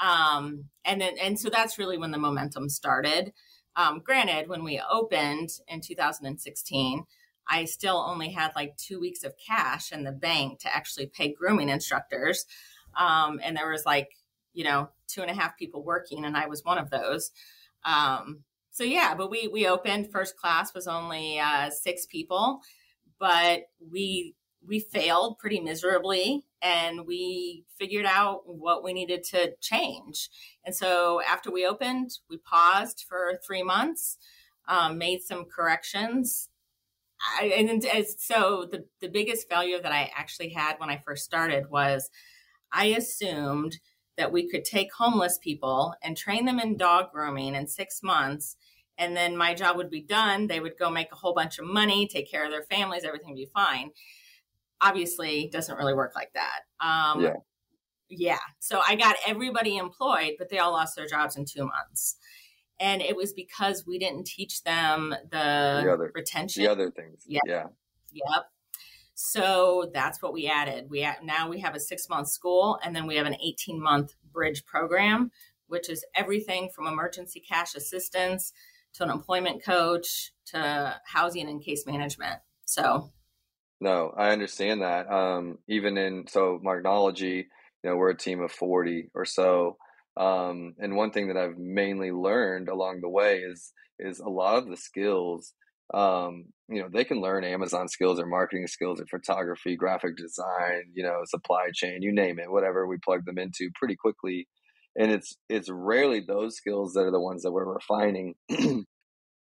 Um, 0.00 0.64
and 0.84 0.98
then, 0.98 1.18
and 1.20 1.38
so 1.38 1.50
that's 1.50 1.78
really 1.78 1.98
when 1.98 2.10
the 2.10 2.18
momentum 2.18 2.70
started. 2.70 3.34
Um, 3.76 4.00
granted, 4.02 4.48
when 4.48 4.64
we 4.64 4.80
opened 4.90 5.50
in 5.68 5.82
2016, 5.82 7.04
I 7.48 7.64
still 7.64 7.96
only 7.96 8.30
had 8.30 8.52
like 8.56 8.76
two 8.76 9.00
weeks 9.00 9.24
of 9.24 9.34
cash 9.36 9.92
in 9.92 10.04
the 10.04 10.12
bank 10.12 10.60
to 10.60 10.74
actually 10.74 11.06
pay 11.06 11.32
grooming 11.32 11.68
instructors. 11.68 12.46
Um, 12.96 13.40
and 13.42 13.56
there 13.56 13.70
was 13.70 13.84
like, 13.84 14.10
you 14.52 14.64
know, 14.64 14.88
two 15.08 15.22
and 15.22 15.30
a 15.30 15.34
half 15.34 15.58
people 15.58 15.82
working, 15.82 16.24
and 16.24 16.36
I 16.36 16.46
was 16.46 16.64
one 16.64 16.78
of 16.78 16.90
those. 16.90 17.32
Um, 17.84 18.44
so 18.70 18.84
yeah, 18.84 19.14
but 19.14 19.30
we 19.30 19.48
we 19.48 19.66
opened 19.66 20.10
first 20.10 20.36
class 20.36 20.74
was 20.74 20.86
only 20.86 21.38
uh, 21.38 21.70
six 21.70 22.06
people, 22.06 22.60
but 23.18 23.62
we 23.92 24.34
we 24.66 24.80
failed 24.80 25.38
pretty 25.38 25.60
miserably, 25.60 26.44
and 26.62 27.06
we 27.06 27.64
figured 27.78 28.06
out 28.06 28.42
what 28.46 28.82
we 28.82 28.92
needed 28.92 29.22
to 29.24 29.54
change. 29.60 30.30
And 30.64 30.74
so 30.74 31.20
after 31.28 31.50
we 31.50 31.66
opened, 31.66 32.18
we 32.30 32.38
paused 32.38 33.04
for 33.08 33.38
three 33.46 33.62
months, 33.62 34.18
um, 34.66 34.98
made 34.98 35.22
some 35.22 35.44
corrections, 35.44 36.48
I, 37.40 37.46
and 37.46 37.82
so 38.18 38.68
the 38.70 38.84
the 39.00 39.08
biggest 39.08 39.48
failure 39.48 39.80
that 39.80 39.92
I 39.92 40.10
actually 40.16 40.50
had 40.50 40.78
when 40.78 40.90
I 40.90 41.02
first 41.04 41.24
started 41.24 41.70
was 41.70 42.10
I 42.72 42.86
assumed 42.86 43.78
that 44.16 44.32
we 44.32 44.48
could 44.48 44.64
take 44.64 44.92
homeless 44.92 45.38
people 45.38 45.94
and 46.02 46.16
train 46.16 46.44
them 46.44 46.58
in 46.58 46.76
dog 46.76 47.12
grooming 47.12 47.54
in 47.54 47.66
six 47.66 48.02
months 48.02 48.56
and 48.96 49.16
then 49.16 49.36
my 49.36 49.54
job 49.54 49.76
would 49.76 49.90
be 49.90 50.02
done. 50.02 50.46
They 50.46 50.60
would 50.60 50.78
go 50.78 50.88
make 50.88 51.10
a 51.10 51.16
whole 51.16 51.34
bunch 51.34 51.58
of 51.58 51.66
money 51.66 52.06
take 52.06 52.30
care 52.30 52.44
of 52.44 52.50
their 52.50 52.62
families 52.62 53.04
everything 53.04 53.30
would 53.30 53.36
be 53.36 53.50
fine. 53.52 53.90
Obviously 54.80 55.48
doesn't 55.52 55.76
really 55.76 55.94
work 55.94 56.12
like 56.14 56.32
that. 56.34 56.60
Um, 56.80 57.22
yeah. 57.22 57.34
yeah. 58.08 58.38
So 58.60 58.80
i 58.86 58.94
got 58.94 59.16
everybody 59.26 59.76
employed 59.76 60.32
but 60.38 60.48
they 60.50 60.58
all 60.58 60.72
lost 60.72 60.96
their 60.96 61.06
jobs 61.06 61.36
in 61.36 61.44
two 61.44 61.64
months 61.64 62.16
and 62.84 63.00
it 63.00 63.16
was 63.16 63.32
because 63.32 63.86
we 63.86 63.98
didn't 63.98 64.26
teach 64.26 64.62
them 64.62 65.08
the, 65.30 65.80
the 65.82 65.90
other, 65.90 66.12
retention. 66.14 66.62
the 66.62 66.70
other 66.70 66.90
things. 66.90 67.24
Yep. 67.26 67.42
yeah. 67.46 67.64
Yep. 68.12 68.44
So 69.14 69.90
that's 69.94 70.20
what 70.20 70.34
we 70.34 70.48
added. 70.48 70.90
We 70.90 71.08
now 71.22 71.48
we 71.48 71.60
have 71.60 71.74
a 71.74 71.80
six 71.80 72.10
month 72.10 72.28
school 72.28 72.78
and 72.84 72.94
then 72.94 73.06
we 73.06 73.16
have 73.16 73.26
an 73.26 73.36
18 73.42 73.80
month 73.80 74.14
bridge 74.30 74.66
program 74.66 75.30
which 75.66 75.88
is 75.88 76.04
everything 76.14 76.68
from 76.74 76.86
emergency 76.86 77.40
cash 77.40 77.74
assistance 77.74 78.52
to 78.92 79.02
an 79.02 79.10
employment 79.10 79.64
coach 79.64 80.32
to 80.46 81.00
housing 81.06 81.48
and 81.48 81.64
case 81.64 81.86
management. 81.86 82.40
So 82.66 83.12
no 83.80 84.12
i 84.16 84.30
understand 84.30 84.82
that. 84.82 85.10
Um, 85.10 85.58
even 85.68 85.96
in 85.96 86.26
so 86.28 86.60
marknology 86.62 87.46
you 87.82 87.90
know 87.90 87.96
we're 87.96 88.10
a 88.10 88.16
team 88.16 88.42
of 88.42 88.52
40 88.52 89.10
or 89.14 89.24
so 89.24 89.78
um, 90.16 90.74
and 90.78 90.96
one 90.96 91.10
thing 91.10 91.28
that 91.28 91.36
I've 91.36 91.58
mainly 91.58 92.12
learned 92.12 92.68
along 92.68 93.00
the 93.00 93.08
way 93.08 93.38
is 93.38 93.72
is 93.98 94.20
a 94.20 94.28
lot 94.28 94.58
of 94.58 94.68
the 94.68 94.76
skills. 94.76 95.52
Um, 95.92 96.46
you 96.68 96.80
know, 96.80 96.88
they 96.92 97.04
can 97.04 97.20
learn 97.20 97.44
Amazon 97.44 97.88
skills 97.88 98.18
or 98.18 98.26
marketing 98.26 98.66
skills 98.66 99.00
or 99.00 99.06
photography, 99.06 99.76
graphic 99.76 100.16
design, 100.16 100.92
you 100.94 101.02
know, 101.02 101.20
supply 101.26 101.68
chain, 101.74 102.00
you 102.00 102.12
name 102.12 102.38
it, 102.38 102.50
whatever 102.50 102.86
we 102.86 102.96
plug 103.04 103.24
them 103.24 103.38
into 103.38 103.70
pretty 103.74 103.96
quickly. 103.96 104.48
And 104.96 105.10
it's 105.10 105.36
it's 105.48 105.68
rarely 105.70 106.20
those 106.20 106.56
skills 106.56 106.94
that 106.94 107.02
are 107.02 107.10
the 107.10 107.20
ones 107.20 107.42
that 107.42 107.52
we're 107.52 107.72
refining. 107.72 108.34
you 108.48 108.84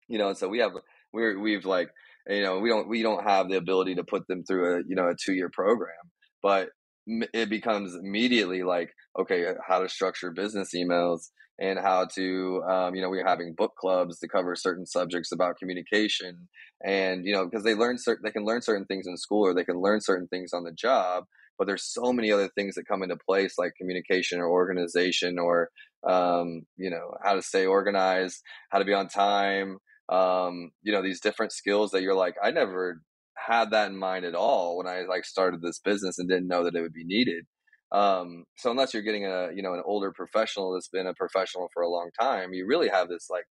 know, 0.09 0.33
so 0.33 0.47
we 0.49 0.59
have 0.59 0.71
we're 1.13 1.39
we've 1.39 1.65
like 1.65 1.89
you 2.27 2.41
know 2.41 2.59
we 2.59 2.69
don't 2.69 2.89
we 2.89 3.03
don't 3.03 3.23
have 3.23 3.47
the 3.47 3.57
ability 3.57 3.95
to 3.95 4.03
put 4.03 4.27
them 4.27 4.43
through 4.43 4.77
a 4.77 4.83
you 4.87 4.95
know 4.95 5.09
a 5.09 5.15
two 5.15 5.33
year 5.33 5.49
program, 5.49 5.93
but 6.41 6.69
it 7.05 7.49
becomes 7.49 7.95
immediately 7.95 8.63
like 8.63 8.91
okay 9.19 9.45
uh, 9.45 9.53
how 9.67 9.79
to 9.79 9.89
structure 9.89 10.31
business 10.31 10.73
emails 10.75 11.29
and 11.59 11.77
how 11.79 12.05
to 12.15 12.63
um, 12.69 12.95
you 12.95 13.01
know 13.01 13.09
we're 13.09 13.27
having 13.27 13.53
book 13.53 13.73
clubs 13.79 14.19
to 14.19 14.27
cover 14.27 14.55
certain 14.55 14.85
subjects 14.85 15.31
about 15.31 15.57
communication. 15.57 16.47
And 16.85 17.25
you 17.25 17.33
know 17.33 17.45
because 17.45 17.63
they 17.63 17.75
learn 17.75 17.97
certain 17.97 18.21
they 18.23 18.31
can 18.31 18.45
learn 18.45 18.61
certain 18.61 18.85
things 18.85 19.07
in 19.07 19.17
school 19.17 19.45
or 19.45 19.53
they 19.53 19.63
can 19.63 19.79
learn 19.79 20.01
certain 20.01 20.27
things 20.27 20.53
on 20.53 20.63
the 20.63 20.71
job 20.73 21.25
but 21.57 21.67
there's 21.67 21.85
so 21.85 22.11
many 22.11 22.31
other 22.31 22.49
things 22.55 22.75
that 22.75 22.87
come 22.87 23.03
into 23.03 23.15
place 23.27 23.55
like 23.57 23.73
communication 23.77 24.39
or 24.39 24.49
organization 24.49 25.37
or 25.39 25.69
um, 26.07 26.63
you 26.77 26.89
know 26.89 27.13
how 27.23 27.33
to 27.33 27.41
stay 27.41 27.65
organized 27.65 28.41
how 28.69 28.79
to 28.79 28.85
be 28.85 28.93
on 28.93 29.07
time 29.07 29.77
um, 30.09 30.71
you 30.81 30.91
know 30.91 31.01
these 31.01 31.21
different 31.21 31.51
skills 31.51 31.91
that 31.91 32.01
you're 32.01 32.15
like 32.15 32.35
i 32.43 32.51
never 32.51 33.01
had 33.35 33.71
that 33.71 33.89
in 33.89 33.97
mind 33.97 34.25
at 34.25 34.35
all 34.35 34.77
when 34.77 34.87
I 34.87 35.01
like 35.01 35.25
started 35.25 35.61
this 35.61 35.79
business 35.79 36.19
and 36.19 36.29
didn't 36.29 36.47
know 36.47 36.63
that 36.63 36.75
it 36.75 36.81
would 36.81 36.93
be 36.93 37.05
needed. 37.05 37.45
Um, 37.91 38.45
so 38.57 38.71
unless 38.71 38.93
you're 38.93 39.03
getting 39.03 39.25
a 39.25 39.49
you 39.53 39.61
know 39.61 39.73
an 39.73 39.83
older 39.85 40.11
professional 40.11 40.73
that's 40.73 40.87
been 40.87 41.07
a 41.07 41.13
professional 41.13 41.69
for 41.73 41.83
a 41.83 41.89
long 41.89 42.09
time, 42.19 42.53
you 42.53 42.65
really 42.65 42.89
have 42.89 43.07
this 43.09 43.27
like 43.29 43.45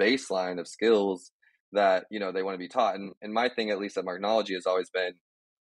baseline 0.00 0.60
of 0.60 0.68
skills 0.68 1.32
that 1.72 2.04
you 2.10 2.20
know 2.20 2.32
they 2.32 2.42
want 2.42 2.54
to 2.54 2.58
be 2.58 2.68
taught. 2.68 2.94
And, 2.94 3.12
and 3.22 3.32
my 3.32 3.48
thing, 3.48 3.70
at 3.70 3.78
least 3.78 3.96
at 3.96 4.04
Marknology, 4.04 4.54
has 4.54 4.66
always 4.66 4.90
been, 4.90 5.14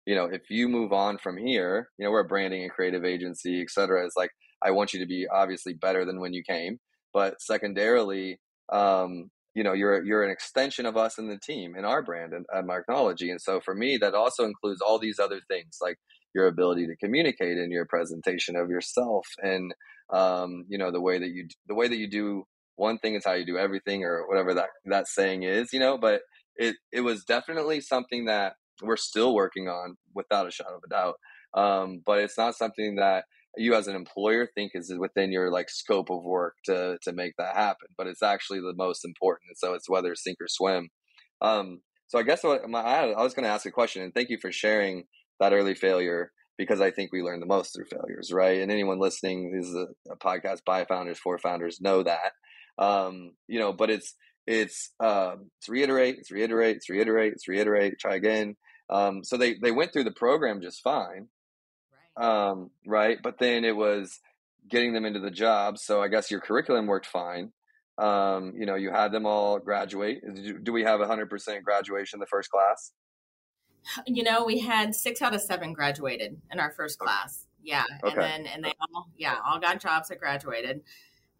you 0.06 0.15
know, 0.15 0.25
if 0.25 0.50
you 0.50 0.68
move 0.68 0.92
on 0.94 1.18
from 1.18 1.38
here, 1.38 1.89
you 1.98 2.06
know, 2.06 2.12
we're 2.12 2.22
a 2.22 2.27
branding 2.27 2.63
and 2.63 2.72
creative 2.72 3.06
agency, 3.06 3.62
et 3.62 3.70
cetera. 3.70 4.06
It's 4.06 4.18
like 4.18 4.32
I 4.62 4.72
want 4.72 4.94
you 4.94 5.00
to 5.00 5.06
be 5.06 5.27
obviously 5.32 5.74
better 5.74 6.06
than 6.06 6.20
when 6.20 6.34
you 6.34 6.44
came, 6.44 6.80
but 7.13 7.42
secondarily, 7.42 8.39
um, 8.72 9.30
you 9.53 9.63
know, 9.63 9.74
you're 9.74 10.03
you're 10.03 10.24
an 10.24 10.31
extension 10.31 10.86
of 10.86 10.98
us 10.98 11.17
and 11.17 11.29
the 11.29 11.38
team 11.38 11.75
and 11.75 11.86
our 11.86 12.01
brand 12.01 12.33
and 12.33 12.45
uh, 12.53 12.62
Marknology. 12.62 13.29
And 13.29 13.41
so 13.41 13.60
for 13.62 13.75
me, 13.75 13.98
that 13.98 14.13
also 14.13 14.45
includes 14.45 14.81
all 14.81 15.00
these 15.00 15.19
other 15.19 15.39
things 15.48 15.77
like 15.81 15.98
your 16.33 16.48
ability 16.48 16.88
to 16.88 16.95
communicate 16.95 17.57
and 17.57 17.72
your 17.72 17.86
presentation 17.86 18.55
of 18.55 18.69
yourself 18.69 19.27
and 19.41 19.74
um, 20.12 20.65
you 20.67 20.77
know 20.77 20.91
the 20.91 21.01
way 21.01 21.19
that 21.19 21.29
you 21.29 21.48
the 21.67 21.75
way 21.75 21.88
that 21.88 21.98
you 21.98 22.10
do 22.10 22.43
one 22.75 22.98
thing 22.98 23.15
is 23.15 23.24
how 23.25 23.33
you 23.33 23.45
do 23.45 23.57
everything 23.57 24.03
or 24.03 24.27
whatever 24.27 24.53
that 24.53 24.69
that 24.86 25.07
saying 25.07 25.43
is 25.43 25.72
you 25.72 25.79
know 25.79 25.98
but 25.98 26.22
it 26.55 26.75
it 26.91 27.01
was 27.01 27.24
definitely 27.24 27.81
something 27.81 28.25
that 28.25 28.53
we're 28.81 28.98
still 28.98 29.33
working 29.33 29.67
on 29.67 29.95
without 30.15 30.48
a 30.48 30.51
shadow 30.51 30.75
of 30.75 30.83
a 30.86 30.89
doubt 30.89 31.15
um, 31.55 32.01
but 32.05 32.19
it's 32.19 32.38
not 32.38 32.55
something 32.55 32.95
that 32.95 33.25
you 33.57 33.75
as 33.75 33.88
an 33.88 33.95
employer 33.95 34.48
think 34.55 34.72
is 34.74 34.93
within 34.98 35.31
your 35.31 35.51
like 35.51 35.69
scope 35.69 36.10
of 36.10 36.24
work 36.24 36.55
to 36.65 36.98
to 37.03 37.13
make 37.13 37.33
that 37.38 37.55
happen 37.55 37.88
but 37.98 38.07
it's 38.07 38.24
actually 38.24 38.60
the 38.60 38.74
most 38.75 39.05
important 39.05 39.57
so 39.57 39.74
it's 39.74 39.89
whether 39.89 40.15
sink 40.15 40.38
or 40.41 40.48
swim 40.48 40.89
um, 41.41 41.81
so 42.07 42.19
i 42.19 42.24
guess 42.24 42.43
what 42.43 42.67
my, 42.69 42.79
i 42.79 43.22
was 43.22 43.33
going 43.33 43.43
to 43.43 43.51
ask 43.51 43.65
a 43.65 43.72
question 43.72 44.01
and 44.01 44.13
thank 44.13 44.29
you 44.29 44.38
for 44.41 44.51
sharing 44.51 45.03
that 45.39 45.53
early 45.53 45.75
failure 45.75 46.31
because 46.57 46.81
I 46.81 46.91
think 46.91 47.12
we 47.12 47.22
learn 47.22 47.39
the 47.39 47.45
most 47.45 47.74
through 47.74 47.86
failures, 47.86 48.31
right? 48.31 48.62
And 48.62 48.72
anyone 48.72 49.00
listening, 49.00 49.51
this 49.51 49.67
is 49.67 49.75
a, 49.75 49.88
a 50.12 50.17
podcast 50.17 50.63
by 50.65 50.86
founders 50.86 51.19
for 51.19 51.38
founders, 51.38 51.81
know 51.81 52.03
that. 52.03 52.33
Um, 52.77 53.31
you 53.48 53.60
know, 53.60 53.74
but 53.74 53.89
it's 53.89 54.15
it's 54.45 54.91
um, 55.00 55.50
it's 55.60 55.69
reiterate, 55.69 56.17
it's 56.19 56.31
reiterate, 56.31 56.77
it's 56.77 56.89
reiterate, 56.89 57.33
it's 57.33 57.48
reiterate, 57.48 58.00
try 58.00 58.15
again. 58.15 58.55
Um, 58.89 59.24
so 59.24 59.38
they 59.38 59.55
they 59.62 59.72
went 59.72 59.93
through 59.93 60.05
the 60.05 60.12
program 60.12 60.62
just 60.62 60.81
fine? 60.83 61.27
Um, 62.15 62.70
right, 62.86 63.17
but 63.22 63.39
then 63.39 63.65
it 63.65 63.75
was 63.75 64.20
getting 64.70 64.93
them 64.93 65.05
into 65.05 65.20
the 65.20 65.32
job. 65.32 65.77
So 65.77 66.01
I 66.01 66.08
guess 66.08 66.32
your 66.32 66.39
curriculum 66.39 66.88
worked 66.88 67.08
fine. 67.08 67.51
Um, 67.98 68.53
you 68.58 68.65
know, 68.65 68.75
you 68.75 68.91
had 68.91 69.12
them 69.12 69.25
all 69.25 69.60
graduate. 69.60 70.22
Do 70.63 70.74
we 70.74 70.84
have 70.84 71.01
a 71.01 71.08
hundred 71.08 71.29
percent 71.29 71.63
graduation 71.63 72.20
the 72.20 72.25
first 72.25 72.50
class? 72.50 72.91
You 74.08 74.24
know, 74.24 74.46
we 74.46 74.60
had 74.60 74.96
six 74.96 75.22
out 75.22 75.36
of 75.36 75.41
seven 75.41 75.74
graduated 75.74 76.38
in 76.51 76.60
our 76.60 76.72
first 76.72 77.00
class. 77.00 77.48
Yeah. 77.62 77.84
Okay. 78.01 78.13
And 78.13 78.17
then, 78.17 78.48
and 78.48 78.63
they 78.63 78.74
all, 78.79 79.10
yeah, 79.17 79.38
all 79.46 79.60
got 79.60 79.82
jobs 79.82 80.08
that 80.08 80.20
graduated. 80.20 80.82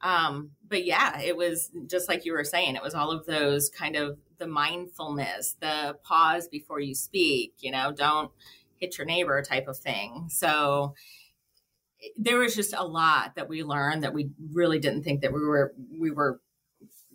Um, 0.02 0.52
but 0.68 0.86
yeah, 0.86 1.22
it 1.22 1.38
was 1.38 1.72
just 1.88 2.10
like 2.10 2.26
you 2.26 2.34
were 2.34 2.44
saying, 2.44 2.76
it 2.76 2.84
was 2.84 2.94
all 2.94 3.12
of 3.12 3.26
those 3.26 3.70
kind 3.70 3.96
of 3.96 4.18
the 4.38 4.48
mindfulness, 4.48 5.56
the 5.62 5.96
pause 6.04 6.50
before 6.50 6.82
you 6.82 6.94
speak, 6.94 7.54
you 7.60 7.72
know, 7.72 7.94
don't 7.94 8.30
hit 8.84 8.98
your 8.98 9.06
neighbor 9.06 9.42
type 9.42 9.68
of 9.70 9.78
thing. 9.78 10.28
So 10.30 10.94
there 12.18 12.40
was 12.40 12.54
just 12.54 12.74
a 12.74 12.84
lot 12.84 13.36
that 13.36 13.48
we 13.48 13.64
learned 13.64 14.04
that 14.04 14.14
we 14.14 14.32
really 14.52 14.78
didn't 14.78 15.04
think 15.04 15.22
that 15.22 15.32
we 15.32 15.40
were, 15.40 15.74
we 15.98 16.12
were 16.12 16.42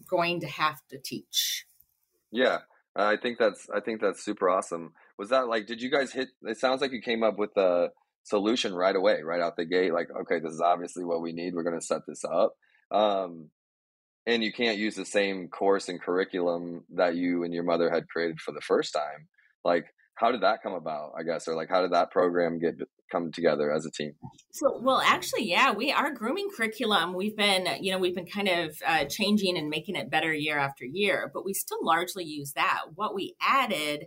going 0.09 0.41
to 0.41 0.47
have 0.47 0.81
to 0.89 0.99
teach. 0.99 1.67
Yeah. 2.33 2.61
I 2.97 3.17
think 3.17 3.39
that's 3.39 3.69
I 3.73 3.79
think 3.79 4.01
that's 4.01 4.25
super 4.25 4.49
awesome. 4.49 4.93
Was 5.19 5.29
that 5.29 5.47
like 5.47 5.67
did 5.67 5.81
you 5.81 5.89
guys 5.89 6.11
hit 6.11 6.31
it 6.43 6.59
sounds 6.59 6.81
like 6.81 6.91
you 6.91 7.01
came 7.01 7.23
up 7.23 7.39
with 7.39 7.57
a 7.57 7.91
solution 8.25 8.75
right 8.75 8.97
away, 8.97 9.23
right 9.23 9.41
out 9.41 9.57
the 9.57 9.67
gate 9.67 9.93
like 9.93 10.09
okay, 10.23 10.41
this 10.41 10.53
is 10.53 10.61
obviously 10.61 11.05
what 11.05 11.23
we 11.23 11.33
need. 11.33 11.55
We're 11.55 11.63
going 11.63 11.79
to 11.79 11.87
set 11.87 12.03
this 12.09 12.25
up. 12.25 12.55
Um 12.91 13.51
and 14.27 14.43
you 14.43 14.53
can't 14.53 14.79
use 14.79 14.97
the 14.97 15.05
same 15.05 15.49
course 15.49 15.89
and 15.89 16.01
curriculum 16.01 16.85
that 16.97 17.15
you 17.15 17.45
and 17.45 17.55
your 17.55 17.63
mother 17.63 17.89
had 17.89 18.09
created 18.09 18.41
for 18.41 18.53
the 18.53 18.61
first 18.61 18.93
time. 18.93 19.29
Like 19.65 19.87
how 20.19 20.33
did 20.33 20.43
that 20.43 20.63
come 20.63 20.75
about 20.75 21.13
i 21.19 21.23
guess 21.23 21.49
or 21.49 21.55
like 21.55 21.69
how 21.69 21.81
did 21.81 21.93
that 21.93 22.11
program 22.11 22.59
get 22.59 22.75
come 23.11 23.33
together 23.33 23.73
as 23.73 23.87
a 23.87 23.91
team? 23.91 24.13
So 24.51 24.79
well 24.81 25.01
actually 25.05 25.49
yeah 25.49 25.73
we 25.73 25.93
our 25.93 26.13
grooming 26.13 26.49
curriculum 26.55 27.15
we've 27.15 27.37
been 27.37 27.67
you 27.81 27.93
know 27.93 27.99
we've 27.99 28.15
been 28.15 28.27
kind 28.27 28.49
of 28.49 28.77
uh, 28.87 29.05
changing 29.05 29.57
and 29.57 29.69
making 29.69 29.97
it 29.97 30.11
better 30.11 30.33
year 30.33 30.59
after 30.59 30.85
year 30.85 31.31
but 31.33 31.45
we 31.45 31.55
still 31.55 31.79
largely 31.83 32.25
use 32.25 32.53
that. 32.53 32.81
What 32.95 33.15
we 33.15 33.35
added 33.41 34.07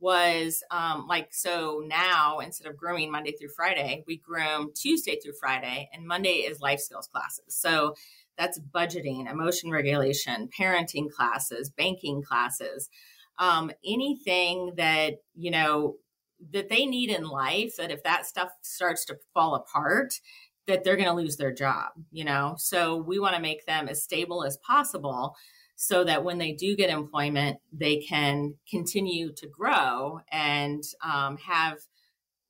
was 0.00 0.62
um, 0.72 1.06
like 1.08 1.28
so 1.30 1.82
now 1.86 2.40
instead 2.40 2.68
of 2.68 2.76
grooming 2.76 3.10
monday 3.10 3.32
through 3.32 3.50
friday 3.54 4.02
we 4.06 4.16
groom 4.16 4.70
tuesday 4.74 5.16
through 5.22 5.34
friday 5.38 5.88
and 5.92 6.06
monday 6.06 6.38
is 6.38 6.60
life 6.60 6.80
skills 6.80 7.08
classes. 7.12 7.44
So 7.48 7.94
that's 8.36 8.58
budgeting 8.74 9.30
emotion 9.30 9.70
regulation 9.70 10.48
parenting 10.58 11.10
classes 11.10 11.70
banking 11.70 12.22
classes 12.22 12.90
um, 13.38 13.70
anything 13.84 14.72
that 14.76 15.22
you 15.34 15.50
know 15.50 15.96
that 16.50 16.68
they 16.68 16.86
need 16.86 17.10
in 17.10 17.24
life 17.24 17.76
that 17.76 17.90
if 17.90 18.02
that 18.02 18.26
stuff 18.26 18.50
starts 18.62 19.04
to 19.04 19.16
fall 19.32 19.54
apart 19.54 20.14
that 20.66 20.84
they're 20.84 20.96
going 20.96 21.08
to 21.08 21.14
lose 21.14 21.36
their 21.36 21.52
job 21.52 21.90
you 22.10 22.24
know? 22.24 22.54
So 22.58 22.96
we 22.96 23.18
want 23.18 23.34
to 23.34 23.42
make 23.42 23.66
them 23.66 23.88
as 23.88 24.02
stable 24.02 24.44
as 24.44 24.56
possible 24.58 25.36
so 25.76 26.04
that 26.04 26.22
when 26.22 26.38
they 26.38 26.52
do 26.52 26.76
get 26.76 26.90
employment 26.90 27.58
they 27.72 27.98
can 27.98 28.54
continue 28.70 29.32
to 29.32 29.46
grow 29.48 30.20
and 30.30 30.82
um, 31.04 31.36
have 31.38 31.78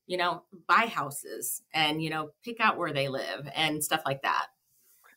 you 0.07 0.17
know 0.17 0.43
buy 0.67 0.91
houses 0.93 1.63
and 1.73 2.03
you 2.03 2.11
know 2.11 2.31
pick 2.45 2.61
out 2.61 2.77
where 2.77 2.93
they 2.93 3.09
live 3.09 3.49
and 3.55 3.83
stuff 3.83 4.03
like 4.05 4.23
that. 4.23 4.47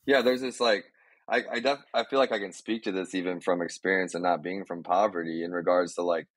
Yeah 0.06 0.22
there's 0.22 0.42
this 0.42 0.60
like 0.60 0.86
I 1.30 1.44
I, 1.52 1.60
def, 1.60 1.80
I 1.94 2.04
feel 2.06 2.20
like 2.20 2.32
I 2.32 2.40
can 2.40 2.54
speak 2.54 2.84
to 2.84 2.92
this 2.92 3.16
even 3.16 3.40
from 3.42 3.62
experience 3.62 4.14
and 4.14 4.24
not 4.24 4.44
being 4.44 4.66
from 4.66 4.84
poverty 4.84 5.44
in 5.44 5.52
regards 5.52 5.96
to 5.96 6.04
like 6.04 6.28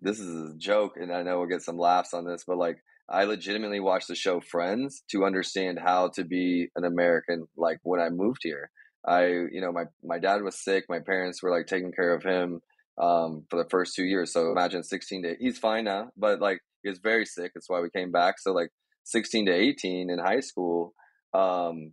this 0.00 0.18
is 0.18 0.50
a 0.50 0.56
joke 0.56 0.94
and 0.96 1.12
I 1.12 1.22
know 1.22 1.38
we'll 1.38 1.48
get 1.48 1.62
some 1.62 1.78
laughs 1.78 2.14
on 2.14 2.24
this, 2.24 2.44
but 2.46 2.58
like 2.58 2.78
I 3.08 3.24
legitimately 3.24 3.80
watched 3.80 4.08
the 4.08 4.14
show 4.14 4.40
Friends 4.40 5.02
to 5.10 5.24
understand 5.24 5.78
how 5.78 6.08
to 6.14 6.24
be 6.24 6.68
an 6.76 6.84
American 6.84 7.46
like 7.56 7.78
when 7.82 8.00
I 8.00 8.08
moved 8.08 8.40
here. 8.42 8.70
I 9.06 9.26
you 9.26 9.60
know 9.60 9.72
my 9.72 9.84
my 10.02 10.18
dad 10.18 10.42
was 10.42 10.62
sick, 10.62 10.84
my 10.88 11.00
parents 11.00 11.42
were 11.42 11.50
like 11.50 11.66
taking 11.66 11.92
care 11.92 12.14
of 12.14 12.22
him 12.22 12.60
um, 13.00 13.44
for 13.50 13.62
the 13.62 13.68
first 13.68 13.94
two 13.94 14.04
years. 14.04 14.32
So 14.32 14.50
imagine 14.50 14.82
16 14.82 15.22
to 15.22 15.34
he's 15.38 15.58
fine 15.58 15.84
now, 15.84 16.10
but 16.16 16.40
like 16.40 16.60
he 16.82 16.88
was 16.88 16.98
very 16.98 17.26
sick. 17.26 17.52
That's 17.54 17.68
why 17.68 17.80
we 17.80 17.90
came 17.90 18.10
back. 18.10 18.38
So 18.38 18.52
like 18.52 18.70
16 19.04 19.46
to 19.46 19.52
18 19.52 20.10
in 20.10 20.18
high 20.18 20.40
school, 20.40 20.94
um, 21.34 21.92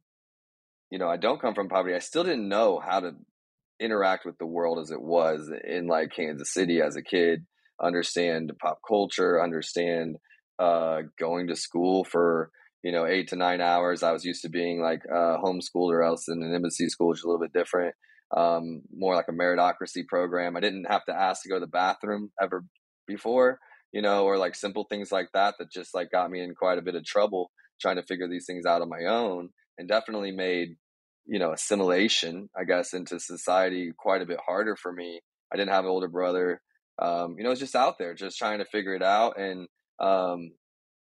you 0.90 0.98
know, 0.98 1.08
I 1.08 1.18
don't 1.18 1.42
come 1.42 1.54
from 1.54 1.70
poverty. 1.70 1.96
I 1.96 2.00
still 2.00 2.24
didn't 2.24 2.50
know 2.50 2.80
how 2.80 3.00
to 3.00 3.12
interact 3.80 4.26
with 4.26 4.38
the 4.38 4.46
world 4.46 4.80
as 4.80 4.92
it 4.92 5.02
was 5.02 5.50
in 5.64 5.88
like 5.88 6.12
Kansas 6.16 6.54
City 6.54 6.82
as 6.82 6.96
a 6.96 7.02
kid, 7.02 7.46
understand 7.82 8.52
pop 8.62 8.80
culture, 8.88 9.42
understand 9.42 10.18
uh, 10.58 11.04
going 11.18 11.48
to 11.48 11.56
school 11.56 12.04
for, 12.04 12.52
you 12.84 12.92
know, 12.92 13.06
eight 13.06 13.30
to 13.30 13.36
nine 13.36 13.62
hours. 13.62 14.04
I 14.04 14.12
was 14.12 14.26
used 14.26 14.42
to 14.42 14.50
being 14.50 14.82
like 14.82 15.02
uh, 15.10 15.38
homeschooled 15.38 15.94
or 15.94 16.04
else 16.04 16.28
in 16.28 16.44
an 16.44 16.54
embassy 16.54 16.90
school, 16.90 17.10
which 17.10 17.20
is 17.20 17.24
a 17.24 17.28
little 17.28 17.42
bit 17.42 17.54
different, 17.54 17.96
um, 18.36 18.82
more 18.94 19.16
like 19.16 19.28
a 19.30 19.34
meritocracy 19.34 20.06
program. 20.08 20.58
I 20.58 20.60
didn't 20.60 20.86
have 20.90 21.06
to 21.06 21.14
ask 21.14 21.44
to 21.44 21.50
go 21.50 21.56
to 21.56 21.62
the 21.62 21.68
bathroom 21.68 22.32
ever 22.42 22.66
before, 23.08 23.60
you 23.94 24.02
know, 24.02 24.26
or 24.26 24.38
like 24.38 24.56
simple 24.56 24.86
things 24.90 25.12
like 25.12 25.30
that 25.34 25.56
that 25.60 25.72
just 25.72 25.94
like 25.94 26.12
got 26.12 26.30
me 26.30 26.42
in 26.42 26.56
quite 26.56 26.78
a 26.78 26.84
bit 26.84 26.96
of 26.96 27.06
trouble 27.06 27.52
trying 27.80 27.96
to 27.96 28.04
figure 28.04 28.28
these 28.28 28.46
things 28.46 28.66
out 28.66 28.82
on 28.82 28.90
my 28.90 29.06
own 29.08 29.50
and 29.80 29.88
definitely 29.88 30.32
made 30.32 30.76
you 31.26 31.40
know 31.40 31.52
assimilation 31.54 32.50
i 32.58 32.64
guess 32.64 32.94
into 32.94 33.20
society 33.20 33.92
quite 33.98 34.22
a 34.22 34.26
bit 34.26 34.40
harder 34.46 34.76
for 34.76 34.92
me. 34.92 35.20
I 35.52 35.58
didn't 35.58 35.72
have 35.72 35.86
an 35.86 35.92
older 35.92 36.08
brother 36.08 36.62
um, 37.02 37.36
you 37.38 37.44
know 37.44 37.52
it's 37.52 37.60
just 37.60 37.76
out 37.76 37.96
there 37.98 38.14
just 38.14 38.38
trying 38.38 38.60
to 38.60 38.66
figure 38.66 38.94
it 38.94 39.04
out 39.04 39.40
and 39.40 39.68
um, 40.00 40.52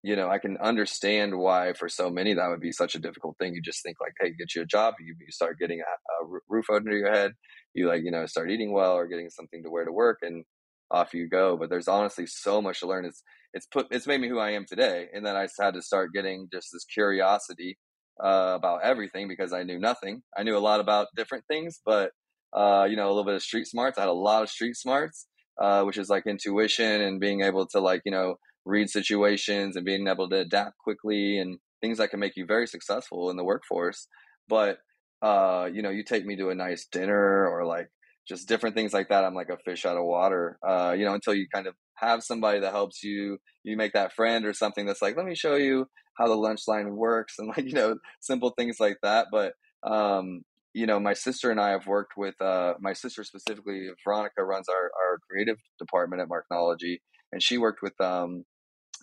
you 0.03 0.17
know 0.17 0.29
i 0.29 0.39
can 0.39 0.59
understand 0.59 1.37
why 1.39 1.73
for 1.73 1.89
so 1.89 2.11
many 2.11 2.35
that 2.35 2.49
would 2.49 2.61
be 2.61 2.73
such 2.73 2.95
a 2.95 2.99
difficult 3.01 3.37
thing. 3.39 3.55
You 3.55 3.63
just 3.63 3.83
think 3.83 3.97
like 4.01 4.13
hey 4.21 4.35
get 4.39 4.55
you 4.55 4.63
a 4.63 4.67
job 4.67 4.95
you, 5.01 5.15
you 5.19 5.31
start 5.31 5.59
getting 5.59 5.81
a, 5.81 6.25
a 6.25 6.39
roof 6.49 6.67
under 6.71 6.93
your 6.97 7.13
head 7.13 7.33
you 7.75 7.89
like 7.89 8.03
you 8.05 8.11
know 8.11 8.27
start 8.27 8.51
eating 8.51 8.73
well 8.73 8.93
or 8.93 9.07
getting 9.07 9.31
something 9.31 9.63
to 9.63 9.71
wear 9.71 9.85
to 9.85 9.93
work 9.93 10.19
and 10.23 10.45
off 10.89 11.15
you 11.15 11.29
go. 11.29 11.57
But 11.57 11.69
there's 11.69 11.89
honestly 11.89 12.27
so 12.29 12.63
much 12.63 12.79
to 12.79 12.87
learn. 12.87 13.05
It's 13.05 13.21
it's 13.57 13.67
put 13.67 13.87
it's 13.91 14.07
made 14.07 14.21
me 14.21 14.29
who 14.29 14.39
i 14.39 14.51
am 14.51 14.67
today 14.69 15.07
and 15.15 15.25
then 15.25 15.35
i 15.35 15.47
had 15.59 15.75
to 15.75 15.83
start 15.83 16.13
getting 16.13 16.49
just 16.53 16.69
this 16.73 16.85
curiosity 16.85 17.79
uh, 18.23 18.53
about 18.55 18.83
everything 18.83 19.29
because 19.29 19.53
I 19.53 19.63
knew 19.63 19.79
nothing. 19.79 20.23
I 20.37 20.43
knew 20.43 20.57
a 20.57 20.61
lot 20.61 20.81
about 20.81 21.09
different 21.17 21.45
things, 21.49 21.81
but 21.85 22.11
uh, 22.55 22.87
you 22.89 22.97
know, 22.97 23.07
a 23.07 23.11
little 23.11 23.25
bit 23.25 23.35
of 23.35 23.43
street 23.43 23.67
smarts. 23.67 23.99
I 23.99 24.03
had 24.03 24.09
a 24.09 24.13
lot 24.13 24.43
of 24.43 24.51
street 24.51 24.77
smarts, 24.77 25.27
uh, 25.61 25.83
which 25.83 25.99
is 25.99 26.09
like 26.09 26.27
intuition 26.27 27.01
and 27.03 27.21
being 27.21 27.43
able 27.43 27.67
to 27.69 27.81
like 27.81 28.03
you 28.05 28.13
know 28.13 28.37
read 28.65 28.89
situations 28.89 29.77
and 29.77 29.85
being 29.85 30.09
able 30.09 30.29
to 30.29 30.37
adapt 30.37 30.79
quickly 30.79 31.39
and 31.39 31.59
things 31.81 31.99
that 31.99 32.11
can 32.11 32.21
make 32.21 32.37
you 32.37 32.47
very 32.47 32.67
successful 32.67 33.31
in 33.31 33.37
the 33.37 33.45
workforce. 33.45 34.09
But 34.49 34.79
uh, 35.23 35.69
you 35.73 35.83
know, 35.83 35.91
you 35.91 36.05
take 36.05 36.25
me 36.27 36.37
to 36.37 36.51
a 36.51 36.55
nice 36.55 36.87
dinner 36.91 37.49
or 37.49 37.65
like 37.65 37.89
just 38.29 38.49
different 38.49 38.75
things 38.75 38.93
like 38.93 39.09
that. 39.09 39.25
I'm 39.25 39.35
like 39.35 39.51
a 39.51 39.59
fish 39.65 39.87
out 39.87 39.97
of 39.97 40.05
water. 40.05 40.59
Uh, 40.67 40.95
you 40.97 41.05
know, 41.05 41.15
until 41.15 41.35
you 41.35 41.47
kind 41.53 41.67
of 41.67 41.75
have 41.97 42.23
somebody 42.23 42.61
that 42.61 42.73
helps 42.73 43.03
you 43.03 43.39
you 43.65 43.77
make 43.77 43.93
that 43.95 44.13
friend 44.13 44.45
or 44.47 44.53
something 44.53 44.87
that's 44.87 45.03
like 45.03 45.17
let 45.17 45.27
me 45.27 45.35
show 45.35 45.57
you 45.57 45.87
how 46.17 46.27
the 46.27 46.35
lunch 46.35 46.63
line 46.67 46.95
works 46.97 47.35
and 47.39 47.49
like 47.49 47.65
you 47.65 47.73
know 47.73 47.97
simple 48.21 48.51
things 48.51 48.79
like 48.81 48.97
that 49.03 49.27
but 49.31 49.53
um 49.83 50.43
you 50.75 50.87
know 50.87 51.01
my 51.01 51.15
sister 51.15 51.51
and 51.51 51.61
i 51.61 51.71
have 51.71 51.87
worked 51.87 52.17
with 52.17 52.41
uh 52.41 52.75
my 52.81 52.93
sister 52.93 53.25
specifically 53.25 53.89
veronica 54.05 54.45
runs 54.45 54.69
our 54.69 54.91
our 55.03 55.19
creative 55.29 55.59
department 55.79 56.23
at 56.23 56.29
marknology 56.29 57.01
and 57.33 57.43
she 57.43 57.59
worked 57.59 57.83
with 57.83 57.99
um 58.01 58.45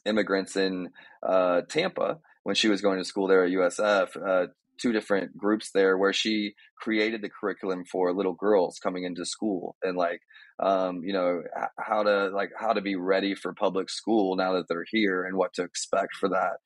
immigrants 0.05 0.55
in 0.55 0.89
uh 1.27 1.61
tampa 1.69 2.19
when 2.43 2.55
she 2.55 2.67
was 2.67 2.81
going 2.81 2.97
to 2.97 3.05
school 3.05 3.27
there 3.27 3.45
at 3.45 3.51
usf 3.51 4.09
uh 4.27 4.47
two 4.77 4.91
different 4.91 5.37
groups 5.37 5.71
there 5.71 5.97
where 5.97 6.13
she 6.13 6.55
created 6.77 7.21
the 7.21 7.29
curriculum 7.29 7.85
for 7.85 8.13
little 8.13 8.33
girls 8.33 8.79
coming 8.79 9.03
into 9.03 9.25
school 9.25 9.75
and 9.83 9.97
like 9.97 10.21
um, 10.59 11.01
you 11.03 11.13
know 11.13 11.43
how 11.77 12.03
to 12.03 12.29
like 12.29 12.51
how 12.59 12.73
to 12.73 12.81
be 12.81 12.95
ready 12.95 13.35
for 13.35 13.53
public 13.53 13.89
school 13.89 14.35
now 14.35 14.53
that 14.53 14.65
they're 14.67 14.85
here 14.89 15.23
and 15.23 15.37
what 15.37 15.53
to 15.53 15.63
expect 15.63 16.15
for 16.15 16.29
that 16.29 16.57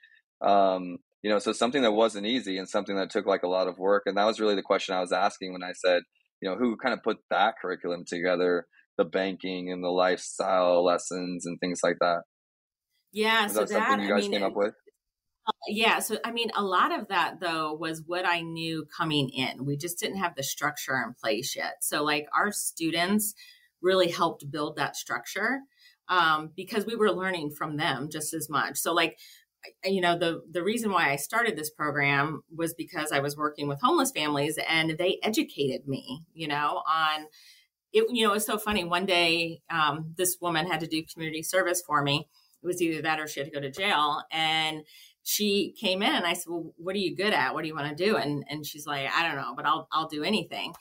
um, 0.41 0.97
you 1.21 1.30
know 1.30 1.39
so 1.39 1.52
something 1.52 1.82
that 1.82 1.91
wasn't 1.91 2.26
easy 2.26 2.58
and 2.58 2.69
something 2.69 2.95
that 2.95 3.10
took 3.10 3.26
like 3.26 3.43
a 3.43 3.47
lot 3.47 3.67
of 3.67 3.78
work 3.78 4.04
and 4.06 4.17
that 4.17 4.26
was 4.26 4.39
really 4.39 4.56
the 4.56 4.62
question 4.62 4.95
i 4.95 5.02
was 5.02 5.12
asking 5.12 5.52
when 5.52 5.63
i 5.63 5.73
said 5.73 6.04
you 6.41 6.50
know 6.50 6.56
who 6.56 6.78
kind 6.78 6.93
of 6.93 7.04
put 7.04 7.17
that 7.30 7.56
curriculum 7.62 8.04
together 8.06 8.65
the 8.97 9.06
banking 9.06 9.71
and 9.71 9.84
the 9.84 9.89
lifestyle 9.89 10.86
lessons 10.86 11.45
and 11.45 11.60
things 11.60 11.80
like 11.84 11.97
that 12.00 12.21
yeah 13.12 13.43
was 13.43 13.54
so 13.54 13.60
that, 13.62 13.69
something 13.69 13.97
that 13.97 14.04
you 14.04 14.10
guys 14.10 14.26
i 14.26 14.30
mean 14.30 14.32
came 14.32 14.43
up 14.43 14.56
with 14.56 14.73
yeah. 15.67 16.00
So, 16.00 16.17
I 16.23 16.32
mean, 16.32 16.50
a 16.56 16.63
lot 16.63 16.97
of 16.97 17.08
that 17.08 17.39
though 17.39 17.73
was 17.73 18.04
what 18.06 18.26
I 18.26 18.41
knew 18.41 18.86
coming 18.86 19.30
in. 19.30 19.65
We 19.65 19.78
just 19.78 20.00
didn't 20.00 20.17
have 20.17 20.36
the 20.36 20.43
structure 20.43 20.95
in 20.95 21.13
place 21.13 21.56
yet. 21.56 21.76
So, 21.82 22.04
like, 22.04 22.28
our 22.36 22.52
students 22.52 23.34
really 23.82 24.10
helped 24.10 24.50
build 24.52 24.76
that 24.76 24.95
structure 24.95 25.62
um, 26.10 26.52
because 26.56 26.86
we 26.86 26.95
were 26.95 27.12
learning 27.12 27.52
from 27.52 27.78
them 27.78 28.10
just 28.12 28.34
as 28.34 28.50
much. 28.50 28.78
So, 28.78 28.93
like, 28.93 29.17
you 29.84 30.01
know 30.01 30.17
the 30.17 30.41
the 30.51 30.63
reason 30.63 30.91
why 30.91 31.12
I 31.12 31.15
started 31.15 31.58
this 31.58 31.69
program 31.69 32.41
was 32.53 32.73
because 32.73 33.12
I 33.12 33.19
was 33.19 33.38
working 33.38 33.67
with 33.67 33.82
homeless 33.82 34.12
families 34.12 34.58
and 34.69 34.97
they 34.97 35.19
educated 35.23 35.88
me, 35.88 36.23
you 36.34 36.47
know, 36.47 36.82
on 36.88 37.25
it. 37.93 38.06
You 38.10 38.27
know, 38.27 38.34
it's 38.34 38.45
so 38.45 38.58
funny. 38.58 38.84
One 38.84 39.06
day, 39.06 39.62
um, 39.69 40.13
this 40.17 40.38
woman 40.41 40.67
had 40.67 40.82
to 40.82 40.88
do 40.88 41.03
community 41.12 41.43
service 41.43 41.82
for 41.86 42.01
me. 42.03 42.27
It 42.63 42.67
was 42.67 42.82
either 42.82 43.01
that 43.03 43.19
or 43.19 43.27
she 43.27 43.39
had 43.39 43.47
to 43.47 43.53
go 43.53 43.62
to 43.62 43.71
jail, 43.71 44.23
and 44.32 44.82
she 45.23 45.73
came 45.80 46.01
in 46.01 46.13
and 46.13 46.25
I 46.25 46.34
said, 46.34 46.49
"Well, 46.49 46.73
what 46.77 46.95
are 46.95 46.99
you 46.99 47.15
good 47.15 47.34
at? 47.34 47.53
What 47.53 47.62
do 47.62 47.67
you 47.67 47.75
want 47.75 47.95
to 47.95 48.06
do?" 48.06 48.17
And 48.17 48.43
and 48.49 48.65
she's 48.65 48.88
like, 48.88 49.10
"I 49.13 49.27
don't 49.27 49.38
know, 49.38 49.53
but 49.56 49.65
I'll 49.65 49.88
I'll 49.91 50.08
do 50.08 50.23
anything." 50.23 50.73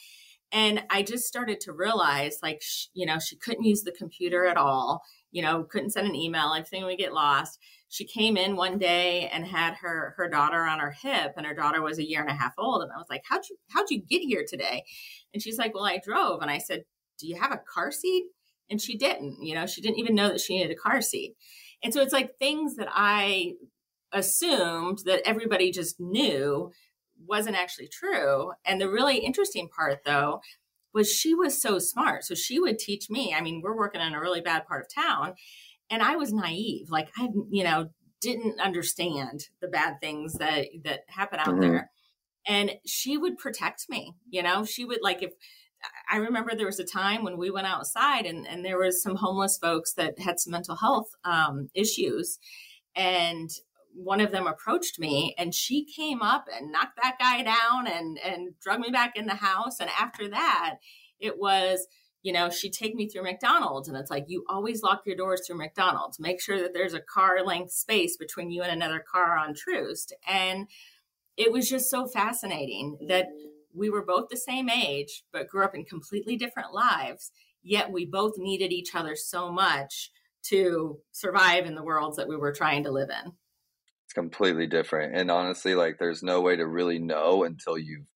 And 0.53 0.85
I 0.91 1.03
just 1.03 1.25
started 1.25 1.61
to 1.63 1.73
realize, 1.73 2.39
like, 2.43 2.63
you 2.95 3.05
know, 3.05 3.19
she 3.19 3.37
couldn't 3.37 3.65
use 3.65 3.83
the 3.83 3.93
computer 3.93 4.47
at 4.47 4.57
all. 4.57 5.03
You 5.33 5.43
know, 5.43 5.65
couldn't 5.65 5.91
send 5.91 6.07
an 6.07 6.15
email. 6.15 6.55
Everything 6.55 6.85
would 6.85 6.99
get 6.99 7.13
lost. 7.13 7.59
She 7.89 8.05
came 8.05 8.37
in 8.37 8.57
one 8.57 8.79
day 8.79 9.29
and 9.29 9.47
had 9.47 9.75
her 9.75 10.15
her 10.17 10.29
daughter 10.29 10.63
on 10.63 10.81
her 10.81 10.91
hip, 10.91 11.35
and 11.37 11.47
her 11.47 11.55
daughter 11.55 11.83
was 11.83 11.99
a 11.99 12.09
year 12.09 12.21
and 12.21 12.31
a 12.31 12.35
half 12.35 12.55
old. 12.59 12.83
And 12.83 12.91
I 12.93 12.97
was 12.97 13.07
like, 13.09 13.23
"How'd 13.29 13.49
you 13.49 13.57
how'd 13.71 13.91
you 13.91 14.03
get 14.03 14.23
here 14.23 14.45
today?" 14.47 14.85
And 15.33 15.43
she's 15.43 15.59
like, 15.59 15.75
"Well, 15.75 15.85
I 15.85 15.99
drove." 15.99 16.43
And 16.43 16.51
I 16.51 16.59
said, 16.59 16.85
"Do 17.19 17.29
you 17.29 17.39
have 17.41 17.53
a 17.53 17.61
car 17.73 17.93
seat?" 17.93 18.25
And 18.69 18.81
she 18.81 18.97
didn't. 18.97 19.43
You 19.43 19.55
know, 19.55 19.67
she 19.67 19.81
didn't 19.81 19.99
even 19.99 20.15
know 20.17 20.29
that 20.29 20.41
she 20.41 20.57
needed 20.57 20.73
a 20.73 20.81
car 20.81 21.01
seat. 21.01 21.37
And 21.83 21.95
so 21.95 22.03
it's 22.03 22.13
like 22.13 22.39
things 22.39 22.77
that 22.77 22.89
I 22.91 23.53
assumed 24.13 25.01
that 25.05 25.23
everybody 25.25 25.71
just 25.71 26.01
knew 26.01 26.73
wasn't 27.25 27.57
actually 27.57 27.89
true. 27.89 28.53
And 28.65 28.81
the 28.81 28.91
really 28.91 29.19
interesting 29.19 29.69
part, 29.69 30.01
though, 30.05 30.41
was 30.93 31.13
she 31.13 31.35
was 31.35 31.61
so 31.61 31.79
smart. 31.79 32.25
So 32.25 32.35
she 32.35 32.59
would 32.59 32.79
teach 32.79 33.11
me. 33.11 33.35
I 33.35 33.41
mean, 33.41 33.61
we're 33.63 33.77
working 33.77 34.01
in 34.01 34.15
a 34.15 34.21
really 34.21 34.41
bad 34.41 34.67
part 34.67 34.87
of 34.87 35.05
town, 35.05 35.35
and 35.91 36.03
I 36.03 36.17
was 36.17 36.33
naive. 36.33 36.91
Like 36.91 37.09
I, 37.19 37.29
you 37.51 37.65
know, 37.65 37.91
didn't 38.21 38.61
understand 38.61 39.41
the 39.61 39.69
bad 39.69 40.01
things 40.01 40.35
that 40.35 40.67
that 40.85 41.01
happen 41.09 41.41
out 41.41 41.49
mm-hmm. 41.49 41.61
there. 41.61 41.91
And 42.49 42.73
she 42.87 43.17
would 43.19 43.39
protect 43.39 43.87
me. 43.89 44.15
You 44.29 44.43
know, 44.43 44.65
she 44.65 44.85
would 44.85 45.01
like 45.03 45.23
if 45.23 45.33
I 46.11 46.17
remember 46.17 46.55
there 46.55 46.67
was 46.67 46.81
a 46.81 46.85
time 46.85 47.23
when 47.23 47.37
we 47.37 47.51
went 47.51 47.67
outside 47.67 48.27
and, 48.27 48.47
and 48.47 48.65
there 48.65 48.79
was 48.79 49.03
some 49.03 49.17
homeless 49.17 49.59
folks 49.59 49.93
that 49.95 50.19
had 50.19 50.41
some 50.41 50.53
mental 50.53 50.77
health 50.77 51.09
um, 51.25 51.69
issues. 51.75 52.39
And 52.95 53.51
one 53.97 54.21
of 54.21 54.31
them 54.31 54.47
approached 54.47 54.99
me 54.99 55.35
and 55.39 55.55
she 55.55 55.85
came 55.85 56.23
up 56.23 56.47
and 56.55 56.71
knocked 56.71 56.99
that 57.03 57.17
guy 57.19 57.43
down 57.43 57.87
and 57.87 58.19
and 58.19 58.55
drug 58.61 58.79
me 58.79 58.91
back 58.91 59.17
in 59.17 59.27
the 59.27 59.35
house 59.35 59.81
and 59.81 59.89
after 59.99 60.29
that 60.29 60.75
it 61.19 61.39
was 61.39 61.87
you 62.23 62.33
know 62.33 62.51
she'd 62.51 62.73
take 62.73 62.95
me 62.95 63.09
through 63.09 63.23
mcdonald's 63.23 63.89
and 63.89 63.97
it's 63.97 64.11
like 64.11 64.25
you 64.29 64.45
always 64.49 64.83
lock 64.83 65.03
your 65.07 65.17
doors 65.17 65.43
through 65.47 65.59
mcdonald's 65.59 66.19
make 66.19 66.41
sure 66.41 66.61
that 66.61 66.75
there's 66.75 66.95
a 66.95 67.01
car 67.01 67.45
length 67.45 67.73
space 67.73 68.17
between 68.17 68.51
you 68.51 68.63
and 68.63 68.73
another 68.73 69.05
car 69.11 69.37
on 69.39 69.55
Troost 69.55 70.15
and 70.27 70.69
it 71.37 71.53
was 71.53 71.69
just 71.69 71.91
so 71.91 72.07
fascinating 72.07 72.99
that 73.09 73.27
we 73.75 73.91
were 73.91 74.05
both 74.05 74.29
the 74.31 74.37
same 74.37 74.69
age 74.71 75.25
but 75.33 75.49
grew 75.49 75.65
up 75.65 75.75
in 75.75 75.85
completely 75.85 76.37
different 76.37 76.73
lives 76.73 77.31
yet 77.63 77.93
we 77.93 78.05
both 78.07 78.35
needed 78.39 78.73
each 78.73 78.95
other 78.95 79.15
so 79.15 79.53
much 79.53 80.11
to 80.49 80.99
survive 81.13 81.67
in 81.67 81.75
the 81.75 81.83
worlds 81.83 82.17
that 82.17 82.29
we 82.29 82.37
were 82.37 82.53
trying 82.53 82.85
to 82.85 82.93
live 82.93 83.11
in 83.11 83.33
It's 84.05 84.13
completely 84.13 84.67
different. 84.67 85.17
And 85.17 85.31
honestly, 85.31 85.75
like 85.75 85.97
there's 85.99 86.23
no 86.23 86.41
way 86.41 86.57
to 86.57 86.67
really 86.67 86.99
know 86.99 87.45
until 87.45 87.77
you've 87.77 88.07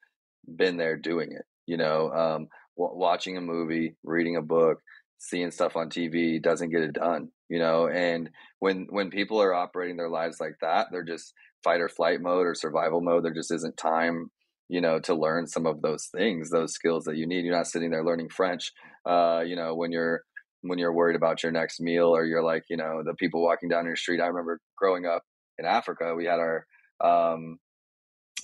been 0.46 0.76
there 0.76 0.96
doing 0.96 1.32
it. 1.32 1.44
You 1.66 1.76
know, 1.76 2.10
um, 2.12 2.48
w- 2.80 2.98
watching 2.98 3.36
a 3.36 3.40
movie, 3.40 3.96
reading 4.04 4.36
a 4.36 4.42
book, 4.42 4.78
seeing 5.18 5.50
stuff 5.50 5.76
on 5.76 5.90
TV 5.90 6.40
doesn't 6.42 6.70
get 6.70 6.82
it 6.82 6.94
done. 6.94 7.28
You 7.48 7.58
know, 7.58 7.88
and 7.88 8.30
when 8.60 8.86
when 8.90 9.10
people 9.10 9.40
are 9.42 9.54
operating 9.54 9.96
their 9.96 10.08
lives 10.08 10.40
like 10.40 10.56
that, 10.62 10.88
they're 10.90 11.04
just 11.04 11.34
fight 11.64 11.80
or 11.80 11.88
flight 11.88 12.20
mode 12.20 12.46
or 12.46 12.54
survival 12.54 13.00
mode. 13.00 13.24
There 13.24 13.34
just 13.34 13.52
isn't 13.52 13.76
time 13.76 14.30
you 14.68 14.80
know 14.80 15.00
to 15.00 15.14
learn 15.14 15.48
some 15.48 15.66
of 15.66 15.82
those 15.82 16.06
things 16.14 16.48
those 16.48 16.72
skills 16.72 17.02
that 17.02 17.16
you 17.16 17.26
need 17.26 17.44
you're 17.44 17.56
not 17.56 17.66
sitting 17.66 17.90
there 17.90 18.04
learning 18.04 18.28
french 18.28 18.70
uh, 19.04 19.42
you 19.44 19.56
know 19.56 19.74
when 19.74 19.90
you're 19.90 20.22
when 20.60 20.78
you're 20.78 20.92
worried 20.92 21.16
about 21.16 21.42
your 21.42 21.50
next 21.50 21.80
meal 21.80 22.06
or 22.06 22.24
you're 22.24 22.44
like 22.44 22.62
you 22.70 22.76
know 22.76 23.02
the 23.04 23.14
people 23.14 23.42
walking 23.42 23.68
down 23.68 23.84
your 23.84 23.96
street 23.96 24.20
i 24.20 24.26
remember 24.28 24.60
growing 24.78 25.06
up 25.06 25.24
in 25.60 25.66
Africa, 25.66 26.14
we 26.16 26.24
had 26.24 26.40
our 26.40 26.66
um, 27.04 27.58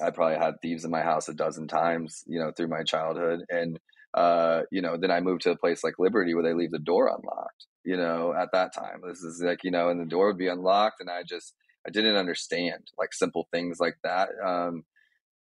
I 0.03 0.11
probably 0.11 0.37
had 0.37 0.55
thieves 0.61 0.85
in 0.85 0.91
my 0.91 1.03
house 1.03 1.29
a 1.29 1.35
dozen 1.35 1.67
times, 1.67 2.23
you 2.27 2.39
know, 2.39 2.53
through 2.57 2.69
my 2.69 2.83
childhood. 2.83 3.41
And, 3.49 3.79
uh, 4.17 4.63
you 4.73 4.81
know, 4.81 4.97
then 4.97 5.11
I 5.11 5.21
moved 5.21 5.43
to 5.43 5.51
a 5.51 5.57
place 5.57 5.85
like 5.85 5.99
Liberty 5.99 6.35
where 6.35 6.43
they 6.43 6.55
leave 6.55 6.71
the 6.71 6.79
door 6.79 7.09
unlocked, 7.09 7.67
you 7.85 7.97
know, 7.97 8.35
at 8.35 8.49
that 8.53 8.75
time. 8.75 9.03
This 9.07 9.21
is 9.21 9.43
like, 9.45 9.63
you 9.63 9.71
know, 9.71 9.91
and 9.91 10.01
the 10.01 10.07
door 10.07 10.29
would 10.29 10.39
be 10.39 10.49
unlocked. 10.49 11.01
And 11.01 11.11
I 11.11 11.23
just, 11.23 11.55
I 11.87 11.91
didn't 11.91 12.17
understand 12.17 12.89
like 12.99 13.13
simple 13.13 13.47
things 13.53 13.79
like 13.79 13.97
that. 14.05 14.31
Um, 14.45 14.85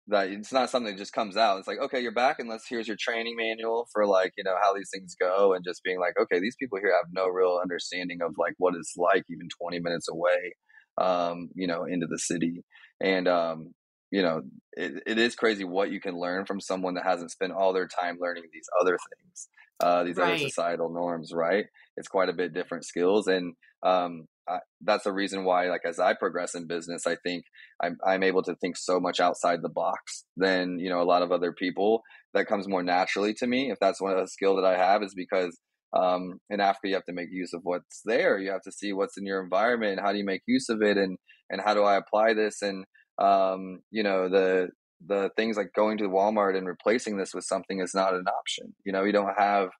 that 0.08 0.28
it's 0.28 0.52
not 0.52 0.70
something 0.70 0.92
that 0.92 0.98
just 0.98 1.12
comes 1.12 1.36
out. 1.36 1.58
It's 1.58 1.68
like, 1.68 1.80
okay, 1.80 2.00
you're 2.00 2.12
back 2.12 2.38
and 2.38 2.48
let's, 2.48 2.68
here's 2.68 2.88
your 2.88 2.96
training 2.98 3.36
manual 3.36 3.88
for 3.92 4.06
like, 4.06 4.32
you 4.36 4.44
know, 4.44 4.56
how 4.62 4.74
these 4.74 4.90
things 4.92 5.16
go. 5.20 5.54
And 5.54 5.64
just 5.64 5.82
being 5.82 5.98
like, 5.98 6.14
okay, 6.20 6.40
these 6.40 6.56
people 6.56 6.78
here 6.78 6.92
have 6.92 7.12
no 7.12 7.28
real 7.28 7.58
understanding 7.60 8.18
of 8.22 8.34
like 8.38 8.54
what 8.58 8.74
it's 8.76 8.94
like 8.96 9.24
even 9.28 9.48
20 9.60 9.80
minutes 9.80 10.08
away 10.08 10.54
um, 10.98 11.48
you 11.54 11.66
know, 11.66 11.84
into 11.84 12.06
the 12.06 12.18
city. 12.18 12.64
And, 13.00 13.26
um, 13.28 13.74
you 14.12 14.22
know, 14.22 14.42
it, 14.74 15.02
it 15.06 15.18
is 15.18 15.34
crazy 15.34 15.64
what 15.64 15.90
you 15.90 16.00
can 16.00 16.16
learn 16.16 16.44
from 16.44 16.60
someone 16.60 16.94
that 16.94 17.04
hasn't 17.04 17.32
spent 17.32 17.52
all 17.52 17.72
their 17.72 17.88
time 17.88 18.18
learning 18.20 18.44
these 18.52 18.68
other 18.80 18.96
things, 19.10 19.48
uh, 19.82 20.04
these 20.04 20.16
right. 20.16 20.34
other 20.34 20.38
societal 20.38 20.90
norms, 20.92 21.32
right? 21.34 21.64
It's 21.96 22.08
quite 22.08 22.28
a 22.28 22.34
bit 22.34 22.54
different 22.54 22.84
skills. 22.84 23.26
And, 23.26 23.54
um, 23.82 24.26
I, 24.48 24.58
that's 24.82 25.04
the 25.04 25.12
reason 25.12 25.44
why, 25.44 25.68
like, 25.68 25.82
as 25.88 25.98
I 25.98 26.14
progress 26.14 26.54
in 26.54 26.66
business, 26.66 27.06
I 27.06 27.16
think 27.16 27.44
I'm, 27.82 27.96
I'm 28.06 28.22
able 28.22 28.42
to 28.42 28.54
think 28.56 28.76
so 28.76 29.00
much 29.00 29.18
outside 29.18 29.62
the 29.62 29.68
box 29.68 30.24
than, 30.36 30.78
you 30.78 30.90
know, 30.90 31.00
a 31.00 31.04
lot 31.04 31.22
of 31.22 31.32
other 31.32 31.52
people. 31.52 32.02
That 32.34 32.46
comes 32.46 32.66
more 32.66 32.82
naturally 32.82 33.34
to 33.34 33.46
me. 33.46 33.70
If 33.70 33.78
that's 33.78 34.00
one 34.00 34.12
of 34.12 34.18
the 34.18 34.26
skill 34.26 34.56
that 34.56 34.64
I 34.64 34.76
have 34.76 35.02
is 35.02 35.14
because 35.14 35.58
um, 35.92 36.40
in 36.48 36.60
Africa, 36.60 36.88
you 36.88 36.94
have 36.94 37.04
to 37.04 37.12
make 37.12 37.28
use 37.30 37.52
of 37.52 37.60
what's 37.62 38.00
there. 38.04 38.38
You 38.38 38.50
have 38.50 38.62
to 38.62 38.72
see 38.72 38.92
what's 38.92 39.18
in 39.18 39.26
your 39.26 39.42
environment. 39.42 40.00
How 40.00 40.12
do 40.12 40.18
you 40.18 40.24
make 40.24 40.42
use 40.46 40.68
of 40.70 40.80
it, 40.82 40.96
and 40.96 41.18
and 41.50 41.60
how 41.62 41.74
do 41.74 41.82
I 41.82 41.96
apply 41.96 42.32
this? 42.32 42.62
And 42.62 42.86
um, 43.18 43.80
you 43.90 44.02
know 44.02 44.28
the 44.28 44.70
the 45.06 45.30
things 45.36 45.56
like 45.56 45.72
going 45.74 45.98
to 45.98 46.08
Walmart 46.08 46.56
and 46.56 46.66
replacing 46.66 47.16
this 47.16 47.34
with 47.34 47.44
something 47.44 47.80
is 47.80 47.94
not 47.94 48.14
an 48.14 48.26
option. 48.28 48.72
You 48.84 48.92
know, 48.92 49.02
you 49.04 49.12
don't 49.12 49.34
have 49.36 49.70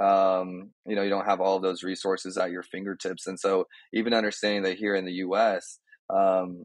um, 0.00 0.70
you 0.86 0.96
know 0.96 1.02
you 1.02 1.10
don't 1.10 1.26
have 1.26 1.40
all 1.40 1.56
of 1.56 1.62
those 1.62 1.82
resources 1.82 2.36
at 2.38 2.50
your 2.50 2.62
fingertips, 2.62 3.26
and 3.26 3.38
so 3.38 3.66
even 3.92 4.14
understanding 4.14 4.62
that 4.62 4.78
here 4.78 4.94
in 4.94 5.04
the 5.04 5.12
U.S. 5.12 5.78
Um, 6.08 6.64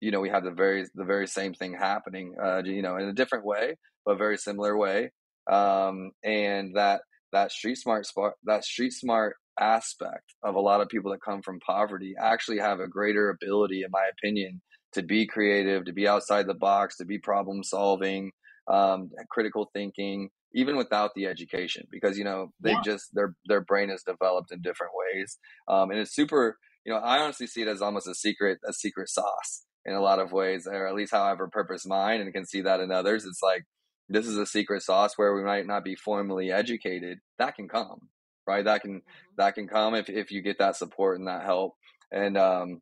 you 0.00 0.10
know 0.10 0.20
we 0.20 0.28
have 0.28 0.44
the 0.44 0.50
very 0.50 0.86
the 0.94 1.04
very 1.04 1.26
same 1.26 1.54
thing 1.54 1.74
happening 1.74 2.34
uh, 2.42 2.62
you 2.64 2.82
know 2.82 2.96
in 2.96 3.08
a 3.08 3.12
different 3.12 3.44
way 3.44 3.76
but 4.04 4.18
very 4.18 4.36
similar 4.36 4.76
way 4.76 5.10
um, 5.50 6.10
and 6.24 6.76
that 6.76 7.02
that 7.32 7.52
street 7.52 7.76
smart 7.76 8.06
that 8.44 8.64
street 8.64 8.92
smart 8.92 9.36
aspect 9.58 10.34
of 10.42 10.54
a 10.54 10.60
lot 10.60 10.80
of 10.80 10.88
people 10.88 11.10
that 11.10 11.22
come 11.22 11.40
from 11.42 11.58
poverty 11.60 12.14
actually 12.20 12.58
have 12.58 12.78
a 12.78 12.88
greater 12.88 13.30
ability 13.30 13.82
in 13.82 13.90
my 13.90 14.06
opinion 14.18 14.60
to 14.96 15.02
be 15.02 15.26
creative 15.26 15.84
to 15.84 15.92
be 15.92 16.08
outside 16.08 16.46
the 16.46 16.54
box 16.54 16.96
to 16.96 17.04
be 17.04 17.18
problem 17.18 17.62
solving 17.62 18.32
um, 18.68 19.10
critical 19.30 19.70
thinking 19.72 20.28
even 20.54 20.76
without 20.76 21.12
the 21.14 21.26
education 21.26 21.86
because 21.90 22.18
you 22.18 22.24
know 22.24 22.52
they 22.60 22.72
yeah. 22.72 22.80
just 22.84 23.14
their 23.14 23.34
their 23.46 23.60
brain 23.60 23.90
is 23.90 24.02
developed 24.02 24.50
in 24.50 24.60
different 24.62 24.92
ways. 24.94 25.38
Um, 25.68 25.90
and 25.90 26.00
it's 26.00 26.14
super 26.14 26.58
you 26.84 26.92
know 26.92 26.98
i 26.98 27.18
honestly 27.18 27.46
see 27.46 27.62
it 27.62 27.68
as 27.68 27.82
almost 27.82 28.08
a 28.08 28.14
secret 28.14 28.58
a 28.66 28.72
secret 28.72 29.08
sauce 29.08 29.64
in 29.84 29.94
a 29.94 30.00
lot 30.00 30.18
of 30.18 30.32
ways 30.32 30.66
or 30.66 30.88
at 30.88 30.94
least 30.94 31.12
however 31.12 31.48
purpose 31.48 31.86
mine 31.86 32.20
and 32.20 32.32
can 32.32 32.44
see 32.44 32.62
that 32.62 32.80
in 32.80 32.90
others. 32.90 33.24
It's 33.24 33.42
like 33.42 33.64
this 34.08 34.26
is 34.26 34.36
a 34.36 34.46
secret 34.46 34.82
sauce 34.82 35.12
where 35.16 35.34
we 35.34 35.44
might 35.44 35.66
not 35.66 35.84
be 35.84 35.94
formally 35.94 36.50
educated. 36.50 37.18
That 37.38 37.54
can 37.54 37.68
come 37.68 38.08
right? 38.46 38.64
That 38.64 38.82
can 38.82 38.96
mm-hmm. 38.96 39.34
that 39.38 39.54
can 39.54 39.68
come 39.68 39.94
if, 39.94 40.08
if 40.08 40.30
you 40.30 40.42
get 40.42 40.58
that 40.58 40.76
support 40.76 41.18
and 41.18 41.28
that 41.28 41.44
help. 41.44 41.74
And 42.12 42.38
um, 42.38 42.80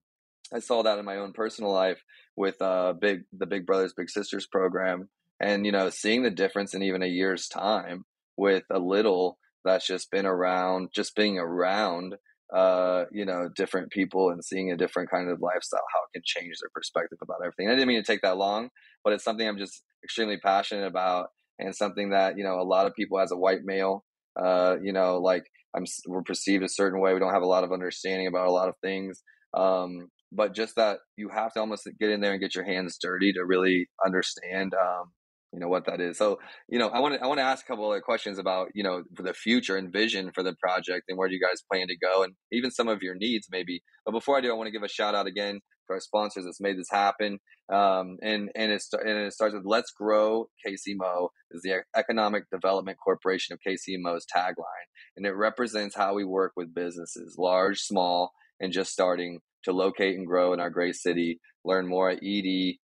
i 0.52 0.58
saw 0.58 0.82
that 0.82 0.98
in 0.98 1.04
my 1.04 1.16
own 1.16 1.32
personal 1.32 1.72
life 1.72 2.02
with 2.36 2.60
uh 2.60 2.92
big 3.00 3.20
the 3.32 3.46
big 3.46 3.66
brothers 3.66 3.94
big 3.96 4.10
sisters 4.10 4.46
program 4.46 5.08
and 5.40 5.64
you 5.64 5.72
know 5.72 5.90
seeing 5.90 6.22
the 6.22 6.30
difference 6.30 6.74
in 6.74 6.82
even 6.82 7.02
a 7.02 7.06
year's 7.06 7.48
time 7.48 8.04
with 8.36 8.64
a 8.70 8.78
little 8.78 9.38
that's 9.64 9.86
just 9.86 10.10
been 10.10 10.26
around 10.26 10.88
just 10.94 11.14
being 11.14 11.38
around 11.38 12.16
uh, 12.54 13.04
you 13.10 13.24
know, 13.24 13.48
different 13.56 13.90
people 13.90 14.30
and 14.30 14.44
seeing 14.44 14.70
a 14.70 14.76
different 14.76 15.10
kind 15.10 15.28
of 15.28 15.40
lifestyle, 15.40 15.82
how 15.92 16.00
it 16.00 16.18
can 16.18 16.22
change 16.24 16.54
their 16.60 16.70
perspective 16.72 17.18
about 17.22 17.38
everything. 17.42 17.68
I 17.68 17.72
didn't 17.72 17.88
mean 17.88 18.02
to 18.02 18.06
take 18.06 18.22
that 18.22 18.36
long, 18.36 18.68
but 19.02 19.12
it's 19.12 19.24
something 19.24 19.46
I'm 19.46 19.58
just 19.58 19.82
extremely 20.04 20.38
passionate 20.38 20.86
about 20.86 21.28
and 21.58 21.74
something 21.74 22.10
that, 22.10 22.36
you 22.36 22.44
know, 22.44 22.60
a 22.60 22.62
lot 22.62 22.86
of 22.86 22.94
people 22.94 23.18
as 23.18 23.32
a 23.32 23.36
white 23.36 23.64
male, 23.64 24.04
uh, 24.40 24.76
you 24.82 24.92
know, 24.92 25.18
like 25.18 25.44
I'm, 25.76 25.84
we're 26.06 26.22
perceived 26.22 26.62
a 26.62 26.68
certain 26.68 27.00
way. 27.00 27.12
We 27.12 27.18
don't 27.18 27.32
have 27.32 27.42
a 27.42 27.46
lot 27.46 27.64
of 27.64 27.72
understanding 27.72 28.28
about 28.28 28.46
a 28.46 28.52
lot 28.52 28.68
of 28.68 28.74
things. 28.82 29.22
Um, 29.54 30.08
but 30.34 30.54
just 30.54 30.76
that 30.76 30.98
you 31.16 31.28
have 31.28 31.52
to 31.54 31.60
almost 31.60 31.88
get 31.98 32.10
in 32.10 32.20
there 32.20 32.32
and 32.32 32.40
get 32.40 32.54
your 32.54 32.64
hands 32.64 32.98
dirty 33.00 33.32
to 33.32 33.44
really 33.44 33.88
understand, 34.04 34.74
um, 34.74 35.12
you 35.52 35.60
know 35.60 35.68
what 35.68 35.86
that 35.86 36.00
is. 36.00 36.18
So, 36.18 36.40
you 36.68 36.78
know, 36.78 36.88
I 36.88 36.98
want 36.98 37.14
to 37.14 37.22
I 37.22 37.28
want 37.28 37.38
to 37.38 37.44
ask 37.44 37.64
a 37.64 37.68
couple 37.68 37.88
other 37.88 38.00
questions 38.00 38.38
about 38.38 38.68
you 38.74 38.82
know 38.82 39.04
for 39.14 39.22
the 39.22 39.32
future 39.32 39.76
and 39.76 39.92
vision 39.92 40.32
for 40.34 40.42
the 40.42 40.54
project 40.54 41.04
and 41.08 41.16
where 41.16 41.28
do 41.28 41.34
you 41.34 41.40
guys 41.40 41.62
plan 41.70 41.86
to 41.86 41.96
go 41.96 42.24
and 42.24 42.34
even 42.50 42.70
some 42.72 42.88
of 42.88 43.02
your 43.02 43.14
needs 43.14 43.46
maybe. 43.50 43.82
But 44.04 44.12
before 44.12 44.36
I 44.36 44.40
do, 44.40 44.50
I 44.50 44.54
want 44.54 44.66
to 44.66 44.72
give 44.72 44.82
a 44.82 44.88
shout 44.88 45.14
out 45.14 45.26
again 45.26 45.60
to 45.86 45.92
our 45.92 46.00
sponsors 46.00 46.44
that's 46.44 46.60
made 46.60 46.78
this 46.78 46.90
happen. 46.90 47.38
Um, 47.72 48.18
and 48.20 48.50
and 48.56 48.72
it 48.72 48.82
and 48.92 49.18
it 49.18 49.32
starts 49.32 49.54
with 49.54 49.64
Let's 49.64 49.92
Grow 49.92 50.48
KCMO 50.66 51.28
is 51.52 51.62
the 51.62 51.82
Economic 51.96 52.44
Development 52.50 52.98
Corporation 53.02 53.54
of 53.54 53.60
KCMO's 53.66 54.26
tagline, 54.26 54.88
and 55.16 55.24
it 55.24 55.32
represents 55.32 55.94
how 55.94 56.14
we 56.14 56.24
work 56.24 56.52
with 56.56 56.74
businesses, 56.74 57.36
large, 57.38 57.78
small, 57.78 58.32
and 58.60 58.72
just 58.72 58.92
starting 58.92 59.40
to 59.64 59.72
locate 59.72 60.16
and 60.16 60.26
grow 60.26 60.52
in 60.52 60.60
our 60.60 60.70
great 60.70 60.94
city. 60.94 61.40
Learn 61.64 61.86
more 61.86 62.10
at 62.10 62.22
edckc.com. 62.22 62.76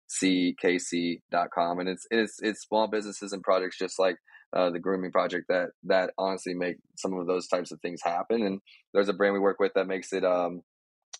And 1.79 1.89
it's, 1.89 2.07
it's, 2.09 2.37
it's 2.41 2.61
small 2.61 2.87
businesses 2.87 3.33
and 3.33 3.43
projects 3.43 3.77
just 3.77 3.99
like 3.99 4.15
uh, 4.55 4.69
the 4.71 4.79
grooming 4.79 5.11
project 5.11 5.45
that, 5.49 5.69
that 5.83 6.11
honestly 6.17 6.53
make 6.53 6.77
some 6.95 7.13
of 7.13 7.27
those 7.27 7.47
types 7.47 7.71
of 7.71 7.79
things 7.81 8.01
happen. 8.03 8.41
And 8.45 8.61
there's 8.93 9.09
a 9.09 9.13
brand 9.13 9.33
we 9.33 9.39
work 9.39 9.59
with 9.59 9.73
that 9.75 9.87
makes 9.87 10.13
it, 10.13 10.23
um, 10.23 10.61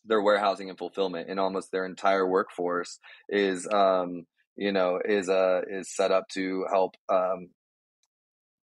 their 0.06 0.22
warehousing 0.22 0.70
and 0.70 0.78
fulfillment 0.78 1.30
and 1.30 1.40
almost 1.40 1.72
their 1.72 1.86
entire 1.86 2.28
workforce 2.28 3.00
is, 3.28 3.68
um, 3.72 4.26
you 4.56 4.72
know, 4.72 5.00
is, 5.04 5.30
uh, 5.30 5.62
is 5.70 5.94
set 5.94 6.12
up 6.12 6.28
to 6.30 6.66
help, 6.72 6.96
um, 7.10 7.50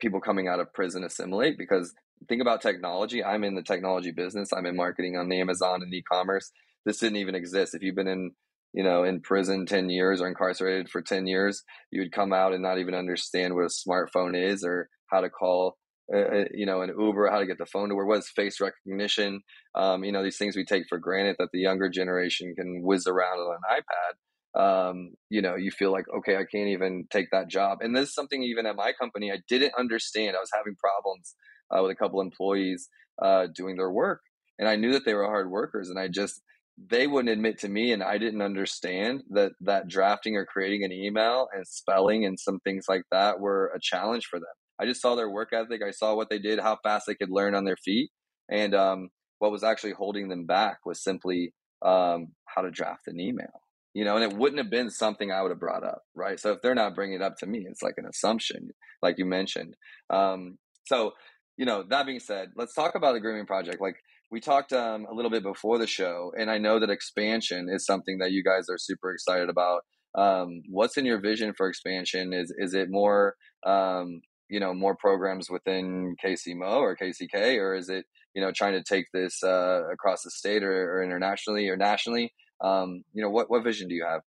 people 0.00 0.20
coming 0.20 0.48
out 0.48 0.60
of 0.60 0.72
prison 0.72 1.04
assimilate 1.04 1.58
because 1.58 1.94
think 2.28 2.40
about 2.40 2.62
technology. 2.62 3.22
I'm 3.24 3.44
in 3.44 3.54
the 3.54 3.62
technology 3.62 4.10
business. 4.10 4.52
I'm 4.52 4.66
in 4.66 4.76
marketing 4.76 5.16
on 5.16 5.28
the 5.28 5.40
Amazon 5.40 5.82
and 5.82 5.92
e-commerce 5.92 6.50
this 6.86 6.98
didn't 6.98 7.18
even 7.18 7.34
exist. 7.34 7.74
If 7.74 7.82
you've 7.82 7.96
been 7.96 8.08
in, 8.08 8.30
you 8.72 8.84
know, 8.84 9.04
in 9.04 9.20
prison 9.20 9.66
10 9.66 9.90
years 9.90 10.22
or 10.22 10.28
incarcerated 10.28 10.88
for 10.88 11.02
10 11.02 11.26
years, 11.26 11.62
you 11.90 12.00
would 12.00 12.12
come 12.12 12.32
out 12.32 12.54
and 12.54 12.62
not 12.62 12.78
even 12.78 12.94
understand 12.94 13.54
what 13.54 13.64
a 13.64 13.68
smartphone 13.68 14.40
is 14.40 14.64
or 14.64 14.88
how 15.10 15.20
to 15.20 15.28
call, 15.28 15.76
uh, 16.14 16.44
you 16.54 16.64
know, 16.64 16.80
an 16.80 16.94
Uber, 16.98 17.28
how 17.28 17.40
to 17.40 17.46
get 17.46 17.58
the 17.58 17.66
phone 17.66 17.88
to 17.88 17.94
where 17.94 18.06
what 18.06 18.20
is 18.20 18.28
face 18.28 18.60
recognition. 18.60 19.40
Um, 19.74 20.04
you 20.04 20.12
know, 20.12 20.22
these 20.22 20.38
things 20.38 20.56
we 20.56 20.64
take 20.64 20.84
for 20.88 20.98
granted 20.98 21.36
that 21.40 21.48
the 21.52 21.58
younger 21.58 21.90
generation 21.90 22.54
can 22.56 22.82
whiz 22.82 23.06
around 23.06 23.38
on 23.38 23.56
an 23.56 23.82
iPad. 23.82 24.14
Um, 24.56 25.14
you 25.28 25.42
know, 25.42 25.56
you 25.56 25.70
feel 25.70 25.92
like, 25.92 26.06
okay, 26.18 26.36
I 26.36 26.44
can't 26.50 26.68
even 26.68 27.06
take 27.10 27.30
that 27.32 27.50
job. 27.50 27.78
And 27.82 27.94
this 27.94 28.08
is 28.08 28.14
something 28.14 28.42
even 28.42 28.64
at 28.64 28.76
my 28.76 28.92
company, 28.98 29.30
I 29.30 29.38
didn't 29.48 29.74
understand. 29.78 30.36
I 30.36 30.40
was 30.40 30.50
having 30.54 30.76
problems 30.76 31.34
uh, 31.70 31.82
with 31.82 31.90
a 31.90 31.96
couple 31.96 32.20
employees 32.20 32.88
uh, 33.20 33.48
doing 33.54 33.76
their 33.76 33.90
work. 33.90 34.20
And 34.58 34.68
I 34.68 34.76
knew 34.76 34.92
that 34.92 35.04
they 35.04 35.12
were 35.12 35.24
hard 35.24 35.50
workers. 35.50 35.90
And 35.90 35.98
I 35.98 36.08
just, 36.08 36.40
they 36.78 37.06
wouldn't 37.06 37.32
admit 37.32 37.58
to 37.58 37.68
me 37.68 37.92
and 37.92 38.02
i 38.02 38.18
didn't 38.18 38.42
understand 38.42 39.22
that 39.30 39.52
that 39.60 39.88
drafting 39.88 40.36
or 40.36 40.44
creating 40.44 40.84
an 40.84 40.92
email 40.92 41.48
and 41.54 41.66
spelling 41.66 42.24
and 42.24 42.38
some 42.38 42.60
things 42.60 42.84
like 42.88 43.02
that 43.10 43.40
were 43.40 43.72
a 43.74 43.80
challenge 43.80 44.26
for 44.26 44.38
them. 44.38 44.48
I 44.78 44.84
just 44.84 45.00
saw 45.00 45.14
their 45.14 45.30
work 45.30 45.52
ethic 45.52 45.80
i 45.86 45.90
saw 45.90 46.14
what 46.14 46.28
they 46.28 46.38
did 46.38 46.60
how 46.60 46.78
fast 46.82 47.06
they 47.06 47.14
could 47.14 47.30
learn 47.30 47.54
on 47.54 47.64
their 47.64 47.76
feet 47.76 48.10
and 48.50 48.74
um, 48.74 49.08
what 49.38 49.50
was 49.50 49.64
actually 49.64 49.92
holding 49.92 50.28
them 50.28 50.46
back 50.46 50.78
was 50.84 51.02
simply 51.02 51.52
um, 51.84 52.28
how 52.44 52.62
to 52.62 52.70
draft 52.70 53.06
an 53.06 53.20
email 53.20 53.62
you 53.94 54.04
know 54.04 54.16
and 54.16 54.30
it 54.30 54.36
wouldn't 54.36 54.58
have 54.58 54.70
been 54.70 54.90
something 54.90 55.32
i 55.32 55.40
would 55.40 55.50
have 55.50 55.60
brought 55.60 55.84
up 55.84 56.02
right? 56.14 56.38
So 56.38 56.52
if 56.52 56.62
they're 56.62 56.74
not 56.74 56.94
bringing 56.94 57.16
it 57.16 57.22
up 57.22 57.38
to 57.38 57.46
me 57.46 57.64
it's 57.66 57.82
like 57.82 57.94
an 57.96 58.06
assumption 58.06 58.68
like 59.02 59.18
you 59.18 59.24
mentioned. 59.24 59.76
Um, 60.10 60.58
so 60.84 61.12
you 61.56 61.64
know 61.64 61.84
that 61.88 62.04
being 62.04 62.20
said 62.20 62.50
let's 62.54 62.74
talk 62.74 62.94
about 62.94 63.14
the 63.14 63.20
grooming 63.20 63.46
project 63.46 63.80
like 63.80 63.96
we 64.30 64.40
talked 64.40 64.72
um, 64.72 65.06
a 65.10 65.14
little 65.14 65.30
bit 65.30 65.42
before 65.42 65.78
the 65.78 65.86
show, 65.86 66.32
and 66.38 66.50
I 66.50 66.58
know 66.58 66.80
that 66.80 66.90
expansion 66.90 67.68
is 67.70 67.86
something 67.86 68.18
that 68.18 68.32
you 68.32 68.42
guys 68.42 68.68
are 68.68 68.78
super 68.78 69.12
excited 69.12 69.48
about. 69.48 69.82
Um, 70.16 70.62
what's 70.68 70.96
in 70.96 71.04
your 71.04 71.20
vision 71.20 71.52
for 71.56 71.68
expansion? 71.68 72.32
Is 72.32 72.52
is 72.58 72.74
it 72.74 72.90
more 72.90 73.36
um, 73.64 74.20
you 74.48 74.60
know 74.60 74.74
more 74.74 74.96
programs 74.96 75.50
within 75.50 76.16
KCMO 76.24 76.78
or 76.78 76.96
KCK, 76.96 77.58
or 77.58 77.74
is 77.74 77.88
it 77.88 78.06
you 78.34 78.42
know 78.42 78.50
trying 78.52 78.72
to 78.72 78.82
take 78.82 79.06
this 79.12 79.42
uh, 79.42 79.82
across 79.92 80.22
the 80.22 80.30
state 80.30 80.62
or, 80.62 80.96
or 80.96 81.02
internationally 81.04 81.68
or 81.68 81.76
nationally? 81.76 82.32
Um, 82.62 83.04
you 83.12 83.22
know 83.22 83.30
what 83.30 83.50
what 83.50 83.62
vision 83.62 83.88
do 83.88 83.94
you 83.94 84.04
have? 84.04 84.22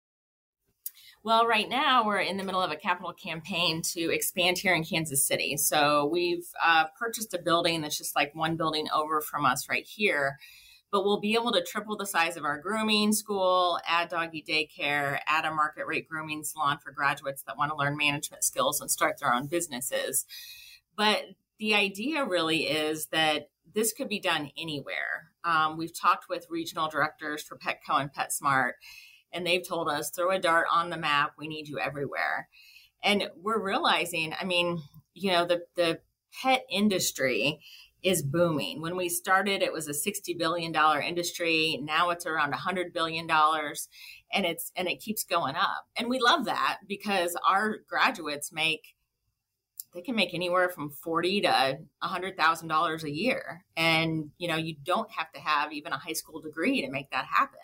Well, 1.26 1.44
right 1.44 1.68
now 1.68 2.06
we're 2.06 2.20
in 2.20 2.36
the 2.36 2.44
middle 2.44 2.62
of 2.62 2.70
a 2.70 2.76
capital 2.76 3.12
campaign 3.12 3.82
to 3.94 4.14
expand 4.14 4.58
here 4.58 4.76
in 4.76 4.84
Kansas 4.84 5.26
City. 5.26 5.56
So 5.56 6.06
we've 6.06 6.46
uh, 6.64 6.84
purchased 6.96 7.34
a 7.34 7.42
building 7.42 7.80
that's 7.80 7.98
just 7.98 8.14
like 8.14 8.32
one 8.36 8.54
building 8.54 8.86
over 8.94 9.20
from 9.20 9.44
us 9.44 9.68
right 9.68 9.84
here. 9.84 10.38
But 10.92 11.04
we'll 11.04 11.18
be 11.18 11.34
able 11.34 11.50
to 11.50 11.64
triple 11.64 11.96
the 11.96 12.06
size 12.06 12.36
of 12.36 12.44
our 12.44 12.60
grooming 12.60 13.12
school, 13.12 13.80
add 13.88 14.08
doggy 14.08 14.44
daycare, 14.48 15.18
add 15.26 15.44
a 15.44 15.50
market 15.52 15.88
rate 15.88 16.08
grooming 16.08 16.44
salon 16.44 16.78
for 16.78 16.92
graduates 16.92 17.42
that 17.42 17.58
want 17.58 17.72
to 17.72 17.76
learn 17.76 17.96
management 17.96 18.44
skills 18.44 18.80
and 18.80 18.88
start 18.88 19.18
their 19.18 19.34
own 19.34 19.48
businesses. 19.48 20.26
But 20.96 21.24
the 21.58 21.74
idea 21.74 22.24
really 22.24 22.68
is 22.68 23.06
that 23.06 23.48
this 23.74 23.92
could 23.92 24.08
be 24.08 24.20
done 24.20 24.52
anywhere. 24.56 25.32
Um, 25.42 25.76
we've 25.76 25.98
talked 25.98 26.28
with 26.28 26.46
regional 26.50 26.88
directors 26.88 27.42
for 27.42 27.58
Petco 27.58 28.00
and 28.00 28.14
PetSmart, 28.14 28.74
and 29.32 29.46
they've 29.46 29.66
told 29.66 29.88
us 29.88 30.10
throw 30.10 30.30
a 30.30 30.38
dart 30.38 30.66
on 30.72 30.90
the 30.90 30.96
map. 30.96 31.32
We 31.38 31.48
need 31.48 31.68
you 31.68 31.78
everywhere. 31.78 32.48
And 33.02 33.28
we're 33.40 33.62
realizing 33.62 34.34
i 34.40 34.44
mean 34.44 34.82
you 35.14 35.32
know 35.32 35.44
the 35.44 35.62
the 35.76 36.00
pet 36.42 36.64
industry 36.70 37.60
is 38.02 38.22
booming. 38.22 38.80
When 38.82 38.96
we 38.96 39.08
started 39.08 39.62
it 39.62 39.72
was 39.72 39.88
a 39.88 39.94
60 39.94 40.34
billion 40.34 40.72
dollar 40.72 41.00
industry. 41.00 41.80
Now 41.82 42.10
it's 42.10 42.26
around 42.26 42.50
100 42.50 42.92
billion 42.92 43.26
dollars 43.26 43.88
and 44.32 44.44
it's 44.44 44.72
and 44.76 44.88
it 44.88 45.00
keeps 45.00 45.24
going 45.24 45.56
up. 45.56 45.86
And 45.96 46.08
we 46.08 46.18
love 46.18 46.44
that 46.46 46.78
because 46.86 47.36
our 47.48 47.78
graduates 47.88 48.52
make 48.52 48.96
they 49.94 50.02
can 50.02 50.14
make 50.14 50.34
anywhere 50.34 50.68
from 50.68 50.90
forty 50.90 51.40
to 51.40 51.48
a 52.02 52.06
hundred 52.06 52.36
thousand 52.36 52.68
dollars 52.68 53.02
a 53.02 53.10
year, 53.10 53.64
and 53.76 54.30
you 54.36 54.46
know 54.46 54.56
you 54.56 54.76
don't 54.84 55.10
have 55.10 55.32
to 55.32 55.40
have 55.40 55.72
even 55.72 55.92
a 55.92 55.98
high 55.98 56.12
school 56.12 56.40
degree 56.40 56.82
to 56.82 56.90
make 56.90 57.10
that 57.10 57.24
happen. 57.24 57.58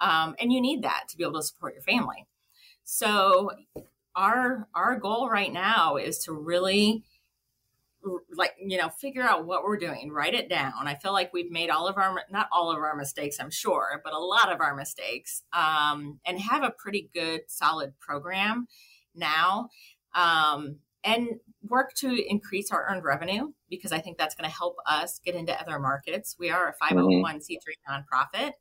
Um, 0.00 0.34
and 0.40 0.52
you 0.52 0.60
need 0.60 0.82
that 0.82 1.04
to 1.10 1.16
be 1.16 1.24
able 1.24 1.40
to 1.40 1.42
support 1.42 1.74
your 1.74 1.82
family. 1.82 2.26
So 2.84 3.50
our 4.14 4.68
our 4.74 4.96
goal 4.98 5.28
right 5.28 5.52
now 5.52 5.96
is 5.96 6.18
to 6.18 6.32
really 6.32 7.02
like 8.36 8.54
you 8.60 8.76
know 8.76 8.88
figure 8.88 9.22
out 9.22 9.46
what 9.46 9.64
we're 9.64 9.78
doing 9.78 10.12
write 10.12 10.34
it 10.34 10.48
down. 10.48 10.86
I 10.86 10.94
feel 10.94 11.12
like 11.12 11.32
we've 11.32 11.50
made 11.50 11.70
all 11.70 11.88
of 11.88 11.96
our 11.96 12.22
not 12.30 12.48
all 12.52 12.70
of 12.70 12.78
our 12.78 12.94
mistakes 12.94 13.38
i'm 13.40 13.50
sure 13.50 14.00
but 14.04 14.12
a 14.12 14.18
lot 14.18 14.52
of 14.52 14.60
our 14.60 14.76
mistakes 14.76 15.42
um, 15.52 16.20
and 16.26 16.38
have 16.38 16.62
a 16.62 16.70
pretty 16.70 17.08
good 17.14 17.42
solid 17.48 17.98
program 17.98 18.66
now. 19.14 19.70
Um, 20.14 20.76
and 21.02 21.40
work 21.68 21.92
to 21.94 22.30
increase 22.30 22.70
our 22.70 22.86
earned 22.88 23.04
revenue 23.04 23.52
because 23.68 23.92
i 23.92 23.98
think 23.98 24.16
that's 24.16 24.34
going 24.34 24.48
to 24.48 24.54
help 24.54 24.76
us 24.86 25.18
get 25.24 25.34
into 25.34 25.58
other 25.58 25.78
markets. 25.78 26.36
We 26.38 26.50
are 26.50 26.68
a 26.68 26.84
501c3 26.84 27.58
nonprofit 27.88 28.52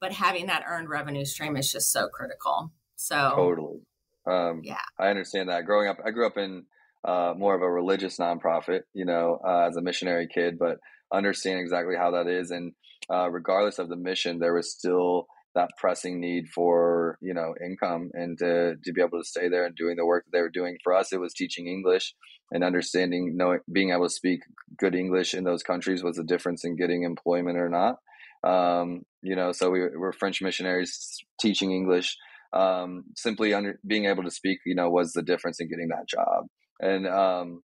but 0.00 0.12
having 0.12 0.46
that 0.46 0.64
earned 0.66 0.88
revenue 0.88 1.24
stream 1.24 1.56
is 1.56 1.70
just 1.70 1.92
so 1.92 2.08
critical. 2.08 2.72
So 2.96 3.32
totally. 3.34 3.80
Um, 4.26 4.60
yeah, 4.64 4.78
I 4.98 5.08
understand 5.08 5.48
that. 5.48 5.64
Growing 5.64 5.88
up, 5.88 5.98
I 6.04 6.10
grew 6.10 6.26
up 6.26 6.36
in 6.36 6.64
uh, 7.04 7.34
more 7.36 7.54
of 7.54 7.62
a 7.62 7.70
religious 7.70 8.18
nonprofit, 8.18 8.82
you 8.92 9.04
know, 9.04 9.40
uh, 9.46 9.66
as 9.68 9.76
a 9.76 9.82
missionary 9.82 10.28
kid, 10.32 10.58
but 10.58 10.78
understand 11.12 11.60
exactly 11.60 11.96
how 11.96 12.10
that 12.12 12.26
is. 12.26 12.50
And 12.50 12.72
uh, 13.10 13.30
regardless 13.30 13.78
of 13.78 13.88
the 13.88 13.96
mission, 13.96 14.38
there 14.38 14.54
was 14.54 14.70
still 14.70 15.26
that 15.54 15.70
pressing 15.78 16.20
need 16.20 16.48
for 16.48 17.18
you 17.20 17.34
know 17.34 17.54
income 17.64 18.10
and 18.14 18.38
to 18.38 18.76
to 18.84 18.92
be 18.92 19.00
able 19.00 19.18
to 19.18 19.24
stay 19.24 19.48
there 19.48 19.66
and 19.66 19.74
doing 19.74 19.96
the 19.96 20.06
work 20.06 20.24
that 20.24 20.30
they 20.32 20.40
were 20.40 20.48
doing 20.48 20.76
for 20.82 20.94
us 20.94 21.12
it 21.12 21.18
was 21.18 21.34
teaching 21.34 21.66
english 21.66 22.14
and 22.52 22.62
understanding 22.62 23.36
knowing 23.36 23.58
being 23.72 23.90
able 23.90 24.06
to 24.06 24.10
speak 24.10 24.40
good 24.78 24.94
english 24.94 25.34
in 25.34 25.44
those 25.44 25.62
countries 25.62 26.04
was 26.04 26.18
a 26.18 26.24
difference 26.24 26.64
in 26.64 26.76
getting 26.76 27.02
employment 27.02 27.58
or 27.58 27.68
not 27.68 27.96
um, 28.44 29.02
you 29.22 29.36
know 29.36 29.52
so 29.52 29.70
we 29.70 29.80
were 29.80 30.12
french 30.12 30.40
missionaries 30.42 31.18
teaching 31.40 31.72
english 31.72 32.16
um, 32.52 33.04
simply 33.16 33.54
under 33.54 33.78
being 33.86 34.06
able 34.06 34.22
to 34.22 34.30
speak 34.30 34.58
you 34.66 34.74
know 34.74 34.90
was 34.90 35.12
the 35.12 35.22
difference 35.22 35.60
in 35.60 35.68
getting 35.68 35.88
that 35.88 36.08
job 36.08 36.44
and 36.80 37.06
um, 37.06 37.60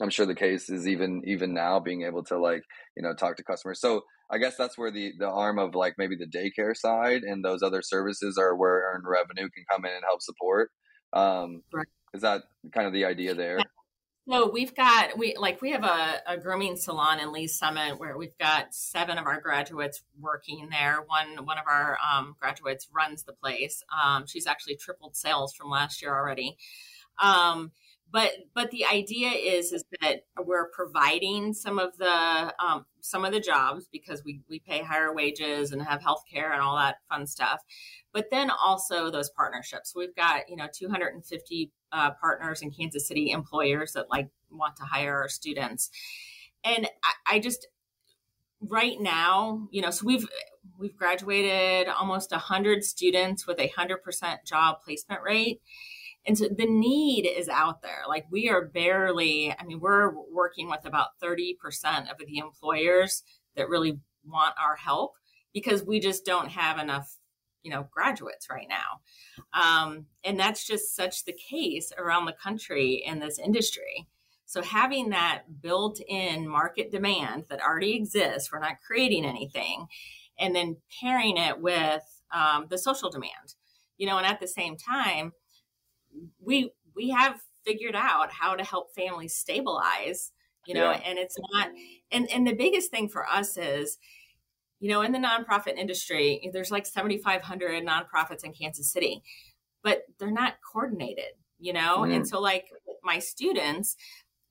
i'm 0.00 0.10
sure 0.10 0.26
the 0.26 0.34
case 0.34 0.70
is 0.70 0.86
even 0.86 1.22
even 1.26 1.52
now 1.52 1.80
being 1.80 2.02
able 2.02 2.24
to 2.24 2.38
like 2.38 2.62
you 2.96 3.02
know 3.02 3.14
talk 3.14 3.36
to 3.36 3.44
customers 3.44 3.80
so 3.80 4.02
I 4.32 4.38
guess 4.38 4.56
that's 4.56 4.78
where 4.78 4.90
the 4.90 5.12
the 5.18 5.28
arm 5.28 5.58
of 5.58 5.74
like 5.74 5.94
maybe 5.98 6.16
the 6.16 6.26
daycare 6.26 6.74
side 6.74 7.22
and 7.22 7.44
those 7.44 7.62
other 7.62 7.82
services 7.82 8.38
are 8.38 8.56
where 8.56 8.94
earned 8.94 9.04
revenue 9.06 9.50
can 9.50 9.64
come 9.70 9.84
in 9.84 9.92
and 9.92 10.02
help 10.08 10.22
support. 10.22 10.70
Um, 11.12 11.62
right. 11.72 11.86
Is 12.14 12.22
that 12.22 12.42
kind 12.74 12.86
of 12.86 12.94
the 12.94 13.04
idea 13.04 13.34
there? 13.34 13.58
No, 14.24 14.46
we've 14.46 14.74
got 14.74 15.18
we 15.18 15.34
like 15.36 15.60
we 15.60 15.72
have 15.72 15.82
a, 15.82 16.20
a 16.26 16.36
grooming 16.38 16.76
salon 16.76 17.18
in 17.18 17.32
Lee's 17.32 17.58
Summit 17.58 17.98
where 17.98 18.16
we've 18.16 18.38
got 18.38 18.72
seven 18.72 19.18
of 19.18 19.26
our 19.26 19.40
graduates 19.40 20.02
working 20.20 20.68
there. 20.70 20.98
One 21.06 21.44
one 21.44 21.58
of 21.58 21.64
our 21.66 21.98
um, 21.98 22.36
graduates 22.38 22.88
runs 22.94 23.24
the 23.24 23.32
place. 23.32 23.82
Um, 23.92 24.26
she's 24.26 24.46
actually 24.46 24.76
tripled 24.76 25.16
sales 25.16 25.54
from 25.54 25.70
last 25.70 26.02
year 26.02 26.14
already. 26.14 26.56
Um, 27.20 27.72
but 28.12 28.30
but 28.54 28.70
the 28.70 28.84
idea 28.84 29.30
is 29.30 29.72
is 29.72 29.84
that 30.00 30.20
we're 30.38 30.68
providing 30.68 31.52
some 31.52 31.80
of 31.80 31.96
the 31.98 32.54
um, 32.64 32.86
some 33.00 33.24
of 33.24 33.32
the 33.32 33.40
jobs 33.40 33.88
because 33.90 34.22
we 34.24 34.42
we 34.48 34.60
pay 34.60 34.82
higher 34.82 35.12
wages 35.12 35.72
and 35.72 35.82
have 35.82 36.00
health 36.00 36.22
care 36.32 36.52
and 36.52 36.62
all 36.62 36.76
that 36.76 36.96
fun 37.10 37.26
stuff 37.26 37.62
but 38.12 38.26
then 38.30 38.50
also 38.50 39.10
those 39.10 39.30
partnerships 39.30 39.94
we've 39.96 40.14
got 40.14 40.48
you 40.48 40.56
know 40.56 40.68
250 40.72 41.72
uh, 41.92 42.10
partners 42.20 42.62
in 42.62 42.70
kansas 42.70 43.06
city 43.06 43.30
employers 43.30 43.92
that 43.92 44.10
like 44.10 44.28
want 44.50 44.76
to 44.76 44.84
hire 44.84 45.16
our 45.16 45.28
students 45.28 45.90
and 46.64 46.86
I, 47.04 47.36
I 47.36 47.38
just 47.38 47.66
right 48.60 49.00
now 49.00 49.68
you 49.70 49.82
know 49.82 49.90
so 49.90 50.06
we've 50.06 50.26
we've 50.78 50.96
graduated 50.96 51.88
almost 51.88 52.32
a 52.32 52.36
100 52.36 52.84
students 52.84 53.46
with 53.46 53.58
a 53.58 53.68
100% 53.68 53.98
job 54.46 54.76
placement 54.84 55.22
rate 55.22 55.60
and 56.24 56.38
so 56.38 56.48
the 56.48 56.66
need 56.66 57.26
is 57.26 57.48
out 57.48 57.82
there. 57.82 58.02
Like 58.08 58.26
we 58.30 58.48
are 58.48 58.66
barely, 58.66 59.54
I 59.58 59.64
mean, 59.64 59.80
we're 59.80 60.12
working 60.32 60.70
with 60.70 60.84
about 60.84 61.08
30% 61.22 61.56
of 62.10 62.18
the 62.18 62.38
employers 62.38 63.22
that 63.56 63.68
really 63.68 63.98
want 64.24 64.54
our 64.62 64.76
help 64.76 65.14
because 65.52 65.82
we 65.82 65.98
just 65.98 66.24
don't 66.24 66.50
have 66.50 66.78
enough, 66.78 67.16
you 67.62 67.70
know, 67.70 67.86
graduates 67.90 68.48
right 68.50 68.68
now. 68.68 69.00
Um, 69.52 70.06
and 70.24 70.38
that's 70.38 70.66
just 70.66 70.94
such 70.94 71.24
the 71.24 71.32
case 71.32 71.92
around 71.96 72.26
the 72.26 72.32
country 72.32 73.02
in 73.06 73.20
this 73.20 73.38
industry. 73.38 74.06
So 74.46 74.62
having 74.62 75.10
that 75.10 75.44
built 75.62 76.00
in 76.06 76.46
market 76.46 76.90
demand 76.90 77.44
that 77.48 77.62
already 77.62 77.94
exists, 77.94 78.52
we're 78.52 78.58
not 78.58 78.82
creating 78.86 79.24
anything, 79.24 79.86
and 80.38 80.54
then 80.54 80.76
pairing 81.00 81.36
it 81.36 81.60
with 81.60 82.02
um, 82.34 82.66
the 82.68 82.78
social 82.78 83.10
demand, 83.10 83.54
you 83.96 84.06
know, 84.06 84.18
and 84.18 84.26
at 84.26 84.40
the 84.40 84.48
same 84.48 84.76
time, 84.76 85.32
we 86.40 86.70
we 86.94 87.10
have 87.10 87.40
figured 87.64 87.94
out 87.94 88.30
how 88.30 88.54
to 88.54 88.64
help 88.64 88.94
families 88.94 89.34
stabilize 89.34 90.32
you 90.66 90.74
know 90.74 90.90
yeah. 90.90 91.00
and 91.04 91.18
it's 91.18 91.36
not 91.52 91.68
and 92.10 92.30
and 92.30 92.46
the 92.46 92.54
biggest 92.54 92.90
thing 92.90 93.08
for 93.08 93.26
us 93.26 93.56
is 93.56 93.98
you 94.82 94.88
know 94.88 95.00
in 95.00 95.12
the 95.12 95.18
nonprofit 95.18 95.78
industry 95.78 96.50
there's 96.52 96.72
like 96.72 96.84
7500 96.84 97.86
nonprofits 97.86 98.44
in 98.44 98.52
kansas 98.52 98.92
city 98.92 99.22
but 99.82 100.02
they're 100.18 100.30
not 100.30 100.54
coordinated 100.70 101.32
you 101.58 101.72
know 101.72 101.98
mm. 102.00 102.14
and 102.14 102.28
so 102.28 102.40
like 102.40 102.66
my 103.02 103.18
students 103.18 103.96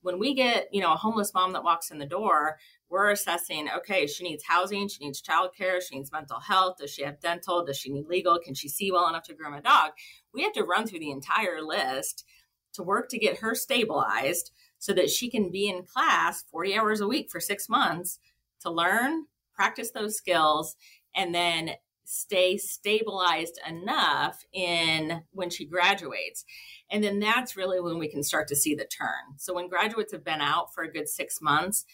when 0.00 0.18
we 0.18 0.34
get 0.34 0.68
you 0.72 0.80
know 0.80 0.94
a 0.94 0.96
homeless 0.96 1.32
mom 1.34 1.52
that 1.52 1.62
walks 1.62 1.90
in 1.90 1.98
the 1.98 2.06
door 2.06 2.56
we're 2.88 3.10
assessing 3.10 3.68
okay 3.76 4.06
she 4.06 4.24
needs 4.24 4.42
housing 4.44 4.88
she 4.88 5.04
needs 5.04 5.22
childcare 5.22 5.80
she 5.80 5.96
needs 5.96 6.10
mental 6.10 6.40
health 6.40 6.76
does 6.78 6.90
she 6.90 7.02
have 7.02 7.20
dental 7.20 7.64
does 7.64 7.78
she 7.78 7.92
need 7.92 8.06
legal 8.06 8.38
can 8.42 8.54
she 8.54 8.68
see 8.68 8.90
well 8.90 9.08
enough 9.08 9.22
to 9.22 9.34
groom 9.34 9.54
a 9.54 9.60
dog 9.60 9.90
we 10.32 10.42
have 10.42 10.52
to 10.52 10.64
run 10.64 10.86
through 10.86 10.98
the 10.98 11.10
entire 11.10 11.60
list 11.62 12.24
to 12.72 12.82
work 12.82 13.10
to 13.10 13.18
get 13.18 13.38
her 13.38 13.54
stabilized 13.54 14.50
so 14.78 14.94
that 14.94 15.10
she 15.10 15.30
can 15.30 15.50
be 15.50 15.68
in 15.68 15.84
class 15.84 16.42
40 16.50 16.74
hours 16.74 17.00
a 17.00 17.06
week 17.06 17.30
for 17.30 17.38
six 17.38 17.68
months 17.68 18.18
to 18.60 18.70
learn 18.70 19.26
practice 19.62 19.90
those 19.92 20.16
skills 20.16 20.76
and 21.14 21.34
then 21.34 21.70
stay 22.04 22.56
stabilized 22.58 23.60
enough 23.68 24.44
in 24.52 25.22
when 25.30 25.48
she 25.48 25.64
graduates 25.64 26.44
and 26.90 27.02
then 27.02 27.20
that's 27.20 27.56
really 27.56 27.80
when 27.80 27.98
we 27.98 28.08
can 28.08 28.22
start 28.22 28.48
to 28.48 28.56
see 28.56 28.74
the 28.74 28.84
turn 28.84 29.38
so 29.38 29.54
when 29.54 29.68
graduates 29.68 30.12
have 30.12 30.24
been 30.24 30.40
out 30.40 30.74
for 30.74 30.82
a 30.82 30.92
good 30.92 31.08
six 31.08 31.40
months 31.40 31.84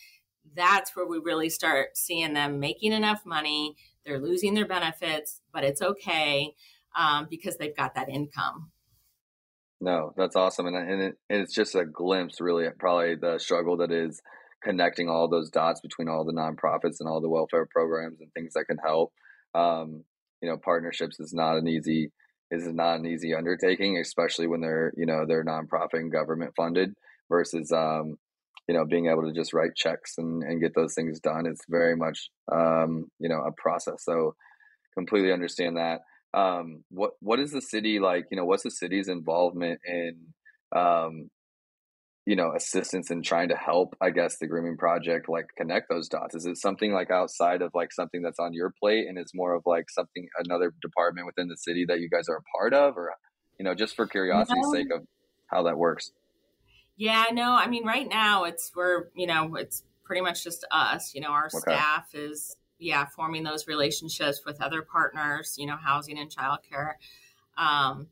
that's 0.54 0.94
where 0.96 1.06
we 1.06 1.18
really 1.18 1.48
start 1.48 1.96
seeing 1.96 2.34
them 2.34 2.60
making 2.60 2.92
enough 2.92 3.24
money. 3.24 3.76
They're 4.04 4.20
losing 4.20 4.54
their 4.54 4.66
benefits, 4.66 5.40
but 5.52 5.64
it's 5.64 5.82
okay 5.82 6.54
um, 6.96 7.26
because 7.30 7.56
they've 7.56 7.76
got 7.76 7.94
that 7.94 8.08
income. 8.08 8.70
No, 9.80 10.12
that's 10.16 10.34
awesome, 10.34 10.66
and 10.66 10.76
and, 10.76 11.02
it, 11.02 11.18
it's 11.30 11.54
just 11.54 11.76
a 11.76 11.84
glimpse, 11.84 12.40
really, 12.40 12.66
probably 12.80 13.14
the 13.14 13.38
struggle 13.38 13.76
that 13.76 13.92
is 13.92 14.20
connecting 14.62 15.08
all 15.08 15.28
those 15.28 15.50
dots 15.50 15.80
between 15.80 16.08
all 16.08 16.24
the 16.24 16.32
nonprofits 16.32 17.00
and 17.00 17.08
all 17.08 17.20
the 17.20 17.28
welfare 17.28 17.66
programs 17.66 18.20
and 18.20 18.32
things 18.32 18.54
that 18.54 18.64
can 18.64 18.78
help. 18.78 19.12
Um, 19.54 20.04
you 20.42 20.48
know, 20.48 20.56
partnerships 20.56 21.20
is 21.20 21.32
not 21.32 21.56
an 21.56 21.68
easy 21.68 22.12
is 22.50 22.66
not 22.66 22.98
an 22.98 23.06
easy 23.06 23.34
undertaking, 23.34 23.98
especially 23.98 24.46
when 24.46 24.60
they're 24.60 24.92
you 24.96 25.06
know 25.06 25.24
they're 25.26 25.44
nonprofit 25.44 25.94
and 25.94 26.12
government 26.12 26.52
funded 26.56 26.94
versus 27.28 27.72
um, 27.72 28.16
you 28.66 28.74
know 28.74 28.84
being 28.84 29.06
able 29.06 29.22
to 29.22 29.32
just 29.32 29.52
write 29.52 29.74
checks 29.76 30.14
and, 30.18 30.42
and 30.42 30.60
get 30.60 30.74
those 30.74 30.94
things 30.94 31.20
done. 31.20 31.46
It's 31.46 31.64
very 31.68 31.96
much 31.96 32.30
um, 32.50 33.10
you 33.18 33.28
know 33.28 33.42
a 33.42 33.52
process. 33.52 34.04
So 34.04 34.34
completely 34.94 35.32
understand 35.32 35.76
that. 35.76 36.00
Um, 36.34 36.84
what 36.90 37.12
what 37.20 37.40
is 37.40 37.52
the 37.52 37.62
city 37.62 37.98
like? 37.98 38.26
You 38.30 38.36
know 38.36 38.44
what's 38.44 38.64
the 38.64 38.70
city's 38.70 39.08
involvement 39.08 39.80
in 39.86 40.16
um, 40.74 41.30
you 42.28 42.36
know 42.36 42.52
assistance 42.54 43.10
in 43.10 43.22
trying 43.22 43.48
to 43.48 43.56
help 43.56 43.96
i 44.00 44.10
guess 44.10 44.36
the 44.38 44.46
grooming 44.46 44.76
project 44.76 45.28
like 45.28 45.46
connect 45.56 45.88
those 45.88 46.08
dots 46.08 46.34
is 46.34 46.44
it 46.44 46.56
something 46.56 46.92
like 46.92 47.10
outside 47.10 47.62
of 47.62 47.70
like 47.74 47.92
something 47.92 48.22
that's 48.22 48.38
on 48.38 48.52
your 48.52 48.72
plate 48.80 49.06
and 49.08 49.16
it's 49.16 49.34
more 49.34 49.54
of 49.54 49.62
like 49.64 49.88
something 49.88 50.28
another 50.44 50.72
department 50.82 51.26
within 51.26 51.48
the 51.48 51.56
city 51.56 51.84
that 51.88 52.00
you 52.00 52.08
guys 52.10 52.28
are 52.28 52.36
a 52.36 52.58
part 52.58 52.74
of 52.74 52.96
or 52.96 53.12
you 53.58 53.64
know 53.64 53.74
just 53.74 53.96
for 53.96 54.06
curiosity's 54.06 54.62
no. 54.62 54.72
sake 54.72 54.88
of 54.94 55.06
how 55.46 55.62
that 55.62 55.78
works 55.78 56.12
yeah, 56.98 57.26
no, 57.32 57.52
I 57.52 57.68
mean, 57.68 57.86
right 57.86 58.08
now 58.08 58.42
it's 58.44 58.72
we're 58.74 59.06
you 59.14 59.28
know 59.28 59.54
it's 59.54 59.84
pretty 60.04 60.20
much 60.20 60.42
just 60.42 60.66
us. 60.72 61.14
You 61.14 61.20
know, 61.20 61.30
our 61.30 61.46
okay. 61.46 61.58
staff 61.58 62.12
is 62.12 62.56
yeah 62.80 63.06
forming 63.06 63.44
those 63.44 63.68
relationships 63.68 64.40
with 64.44 64.60
other 64.60 64.82
partners. 64.82 65.54
You 65.56 65.66
know, 65.66 65.76
housing 65.76 66.18
and 66.18 66.28
childcare. 66.28 66.94
Um, 67.56 68.08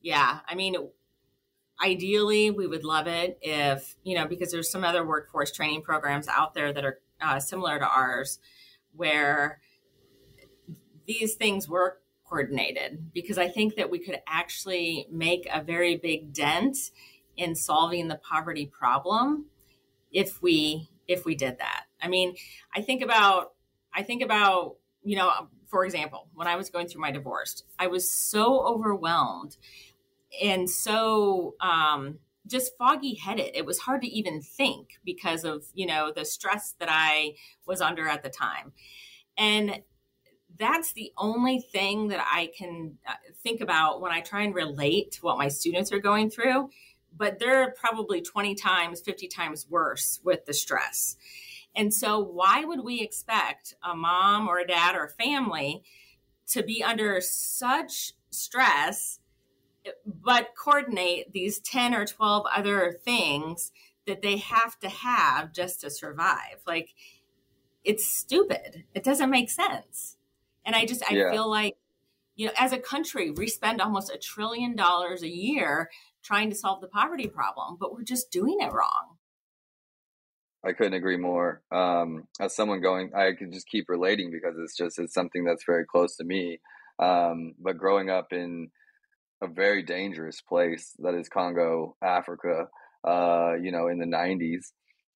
yeah, 0.00 0.38
I 0.48 0.54
mean, 0.54 0.76
ideally 1.82 2.50
we 2.50 2.66
would 2.66 2.84
love 2.84 3.06
it 3.06 3.38
if 3.42 3.96
you 4.04 4.14
know 4.14 4.26
because 4.26 4.52
there's 4.52 4.70
some 4.70 4.84
other 4.84 5.04
workforce 5.06 5.50
training 5.50 5.82
programs 5.82 6.28
out 6.28 6.54
there 6.54 6.72
that 6.72 6.84
are 6.84 7.00
uh, 7.20 7.40
similar 7.40 7.78
to 7.78 7.86
ours 7.86 8.38
where 8.92 9.60
these 11.06 11.34
things 11.34 11.68
were 11.68 11.98
coordinated 12.24 13.12
because 13.12 13.38
I 13.38 13.48
think 13.48 13.76
that 13.76 13.90
we 13.90 13.98
could 13.98 14.20
actually 14.26 15.06
make 15.10 15.46
a 15.52 15.62
very 15.62 15.96
big 15.96 16.32
dent 16.32 16.76
in 17.36 17.54
solving 17.54 18.08
the 18.08 18.16
poverty 18.16 18.66
problem 18.66 19.46
if 20.12 20.40
we 20.42 20.88
if 21.06 21.24
we 21.24 21.34
did 21.34 21.58
that. 21.58 21.84
I 22.00 22.08
mean, 22.08 22.34
I 22.74 22.82
think 22.82 23.02
about 23.02 23.52
I 23.92 24.02
think 24.02 24.22
about, 24.22 24.76
you 25.02 25.16
know, 25.16 25.30
for 25.68 25.84
example, 25.84 26.28
when 26.34 26.46
I 26.46 26.56
was 26.56 26.70
going 26.70 26.88
through 26.88 27.02
my 27.02 27.10
divorce, 27.10 27.62
I 27.78 27.88
was 27.88 28.10
so 28.10 28.66
overwhelmed 28.66 29.56
and 30.42 30.68
so 30.68 31.54
um 31.60 32.18
just 32.46 32.76
foggy 32.76 33.14
headed. 33.14 33.52
It 33.54 33.64
was 33.64 33.78
hard 33.78 34.02
to 34.02 34.08
even 34.08 34.42
think 34.42 34.98
because 35.02 35.44
of, 35.44 35.64
you 35.72 35.86
know, 35.86 36.12
the 36.14 36.26
stress 36.26 36.74
that 36.78 36.90
I 36.90 37.36
was 37.66 37.80
under 37.80 38.06
at 38.06 38.22
the 38.22 38.28
time. 38.28 38.72
And 39.38 39.80
that's 40.58 40.92
the 40.92 41.10
only 41.16 41.58
thing 41.58 42.08
that 42.08 42.20
I 42.20 42.50
can 42.54 42.98
uh, 43.08 43.14
think 43.42 43.62
about 43.62 44.02
when 44.02 44.12
I 44.12 44.20
try 44.20 44.42
and 44.42 44.54
relate 44.54 45.12
to 45.12 45.22
what 45.22 45.38
my 45.38 45.48
students 45.48 45.90
are 45.90 45.98
going 45.98 46.28
through 46.28 46.68
but 47.16 47.38
they're 47.38 47.70
probably 47.72 48.20
20 48.20 48.54
times, 48.54 49.00
50 49.00 49.28
times 49.28 49.66
worse 49.68 50.20
with 50.24 50.44
the 50.46 50.54
stress. 50.54 51.16
And 51.76 51.92
so, 51.92 52.18
why 52.18 52.64
would 52.64 52.84
we 52.84 53.00
expect 53.00 53.74
a 53.82 53.94
mom 53.94 54.48
or 54.48 54.58
a 54.58 54.66
dad 54.66 54.94
or 54.94 55.04
a 55.04 55.10
family 55.10 55.82
to 56.48 56.62
be 56.62 56.82
under 56.84 57.20
such 57.20 58.12
stress, 58.30 59.18
but 60.06 60.50
coordinate 60.56 61.32
these 61.32 61.60
10 61.60 61.94
or 61.94 62.06
12 62.06 62.46
other 62.54 62.98
things 63.04 63.72
that 64.06 64.22
they 64.22 64.38
have 64.38 64.78
to 64.80 64.88
have 64.88 65.52
just 65.52 65.80
to 65.82 65.90
survive? 65.90 66.62
Like, 66.66 66.90
it's 67.82 68.06
stupid. 68.06 68.84
It 68.94 69.04
doesn't 69.04 69.30
make 69.30 69.50
sense. 69.50 70.16
And 70.64 70.74
I 70.74 70.86
just, 70.86 71.02
I 71.10 71.14
yeah. 71.14 71.30
feel 71.30 71.48
like 71.48 71.76
you 72.36 72.46
know, 72.46 72.52
as 72.58 72.72
a 72.72 72.78
country, 72.78 73.30
we 73.30 73.46
spend 73.46 73.80
almost 73.80 74.12
a 74.12 74.18
trillion 74.18 74.74
dollars 74.74 75.22
a 75.22 75.28
year 75.28 75.90
trying 76.22 76.50
to 76.50 76.56
solve 76.56 76.80
the 76.80 76.88
poverty 76.88 77.28
problem, 77.28 77.76
but 77.78 77.92
we're 77.92 78.02
just 78.02 78.30
doing 78.30 78.58
it 78.60 78.72
wrong. 78.72 79.16
I 80.64 80.72
couldn't 80.72 80.94
agree 80.94 81.18
more. 81.18 81.62
Um, 81.70 82.26
as 82.40 82.56
someone 82.56 82.80
going, 82.80 83.10
I 83.14 83.32
can 83.38 83.52
just 83.52 83.68
keep 83.68 83.88
relating 83.88 84.30
because 84.32 84.54
it's 84.58 84.76
just 84.76 84.98
it's 84.98 85.12
something 85.12 85.44
that's 85.44 85.64
very 85.66 85.84
close 85.84 86.16
to 86.16 86.24
me. 86.24 86.58
Um, 86.98 87.54
but 87.60 87.76
growing 87.76 88.08
up 88.08 88.32
in 88.32 88.70
a 89.44 89.48
very 89.48 89.82
dangerous 89.82 90.40
place 90.40 90.92
that 90.98 91.14
is 91.14 91.28
Congo, 91.28 91.96
Africa, 92.02 92.68
uh, 93.06 93.52
you 93.62 93.70
know, 93.70 93.88
in 93.88 93.98
the 93.98 94.06
'90s, 94.06 94.72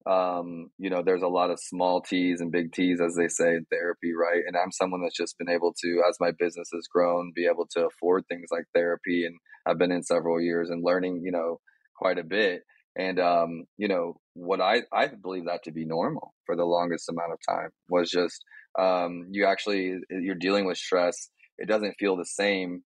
um, 0.09 0.71
you 0.77 0.89
know, 0.89 1.03
there's 1.03 1.21
a 1.21 1.27
lot 1.27 1.51
of 1.51 1.59
small 1.59 2.01
T's 2.01 2.41
and 2.41 2.51
big 2.51 2.71
T's, 2.71 3.01
as 3.01 3.15
they 3.15 3.27
say 3.27 3.55
in 3.55 3.65
therapy, 3.69 4.13
right? 4.13 4.41
And 4.47 4.55
I'm 4.55 4.71
someone 4.71 5.01
that's 5.01 5.17
just 5.17 5.37
been 5.37 5.49
able 5.49 5.73
to, 5.81 6.03
as 6.07 6.17
my 6.19 6.31
business 6.31 6.69
has 6.73 6.87
grown, 6.87 7.33
be 7.35 7.45
able 7.45 7.67
to 7.71 7.87
afford 7.87 8.23
things 8.27 8.47
like 8.51 8.65
therapy. 8.73 9.25
And 9.25 9.35
I've 9.67 9.77
been 9.77 9.91
in 9.91 10.03
several 10.03 10.39
years 10.39 10.69
and 10.69 10.83
learning, 10.83 11.21
you 11.23 11.31
know, 11.31 11.59
quite 11.97 12.17
a 12.17 12.23
bit. 12.23 12.63
And 12.95 13.19
um, 13.19 13.65
you 13.77 13.87
know, 13.87 14.19
what 14.33 14.61
I 14.61 14.83
I 14.91 15.07
believe 15.07 15.45
that 15.45 15.63
to 15.63 15.71
be 15.71 15.85
normal 15.85 16.33
for 16.45 16.55
the 16.55 16.65
longest 16.65 17.09
amount 17.09 17.33
of 17.33 17.39
time 17.47 17.69
was 17.89 18.09
just 18.09 18.43
um, 18.79 19.27
you 19.31 19.45
actually 19.45 19.99
you're 20.09 20.35
dealing 20.35 20.65
with 20.65 20.77
stress. 20.77 21.29
It 21.57 21.67
doesn't 21.67 21.95
feel 21.99 22.15
the 22.15 22.25
same 22.25 22.83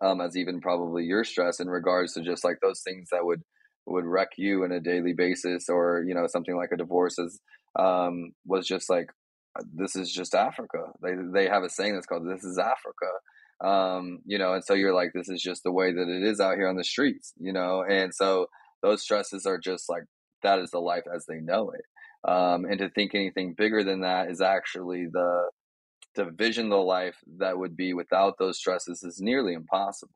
um, 0.00 0.20
as 0.20 0.36
even 0.36 0.60
probably 0.60 1.04
your 1.04 1.24
stress 1.24 1.60
in 1.60 1.68
regards 1.68 2.14
to 2.14 2.22
just 2.22 2.44
like 2.44 2.58
those 2.62 2.82
things 2.82 3.08
that 3.10 3.24
would 3.24 3.42
would 3.86 4.04
wreck 4.04 4.28
you 4.36 4.64
in 4.64 4.70
a 4.70 4.80
daily 4.80 5.12
basis 5.12 5.68
or 5.68 6.04
you 6.06 6.14
know 6.14 6.26
something 6.26 6.56
like 6.56 6.70
a 6.72 6.76
divorce 6.76 7.18
is 7.18 7.40
um, 7.78 8.32
was 8.46 8.66
just 8.66 8.88
like 8.88 9.06
this 9.74 9.96
is 9.96 10.12
just 10.12 10.34
Africa. 10.34 10.92
They 11.02 11.12
they 11.32 11.48
have 11.48 11.62
a 11.62 11.68
saying 11.68 11.94
that's 11.94 12.06
called 12.06 12.26
"This 12.26 12.44
is 12.44 12.58
Africa," 12.58 13.10
um, 13.62 14.20
you 14.24 14.38
know, 14.38 14.54
and 14.54 14.64
so 14.64 14.74
you're 14.74 14.94
like, 14.94 15.12
this 15.14 15.28
is 15.28 15.40
just 15.40 15.62
the 15.62 15.72
way 15.72 15.92
that 15.92 16.08
it 16.08 16.22
is 16.22 16.40
out 16.40 16.56
here 16.56 16.68
on 16.68 16.76
the 16.76 16.84
streets, 16.84 17.32
you 17.38 17.52
know, 17.52 17.84
and 17.88 18.12
so 18.14 18.46
those 18.82 19.02
stresses 19.02 19.46
are 19.46 19.58
just 19.58 19.88
like 19.88 20.02
that 20.42 20.58
is 20.58 20.70
the 20.70 20.80
life 20.80 21.04
as 21.14 21.24
they 21.26 21.40
know 21.40 21.70
it. 21.70 21.84
Um, 22.28 22.64
and 22.64 22.78
to 22.78 22.88
think 22.88 23.14
anything 23.14 23.54
bigger 23.56 23.84
than 23.84 24.00
that 24.00 24.30
is 24.30 24.40
actually 24.40 25.06
the 25.12 25.50
to 26.16 26.30
vision 26.30 26.68
the 26.68 26.76
life 26.76 27.16
that 27.38 27.58
would 27.58 27.76
be 27.76 27.94
without 27.94 28.34
those 28.38 28.58
stresses 28.58 29.02
is 29.02 29.20
nearly 29.20 29.54
impossible. 29.54 30.14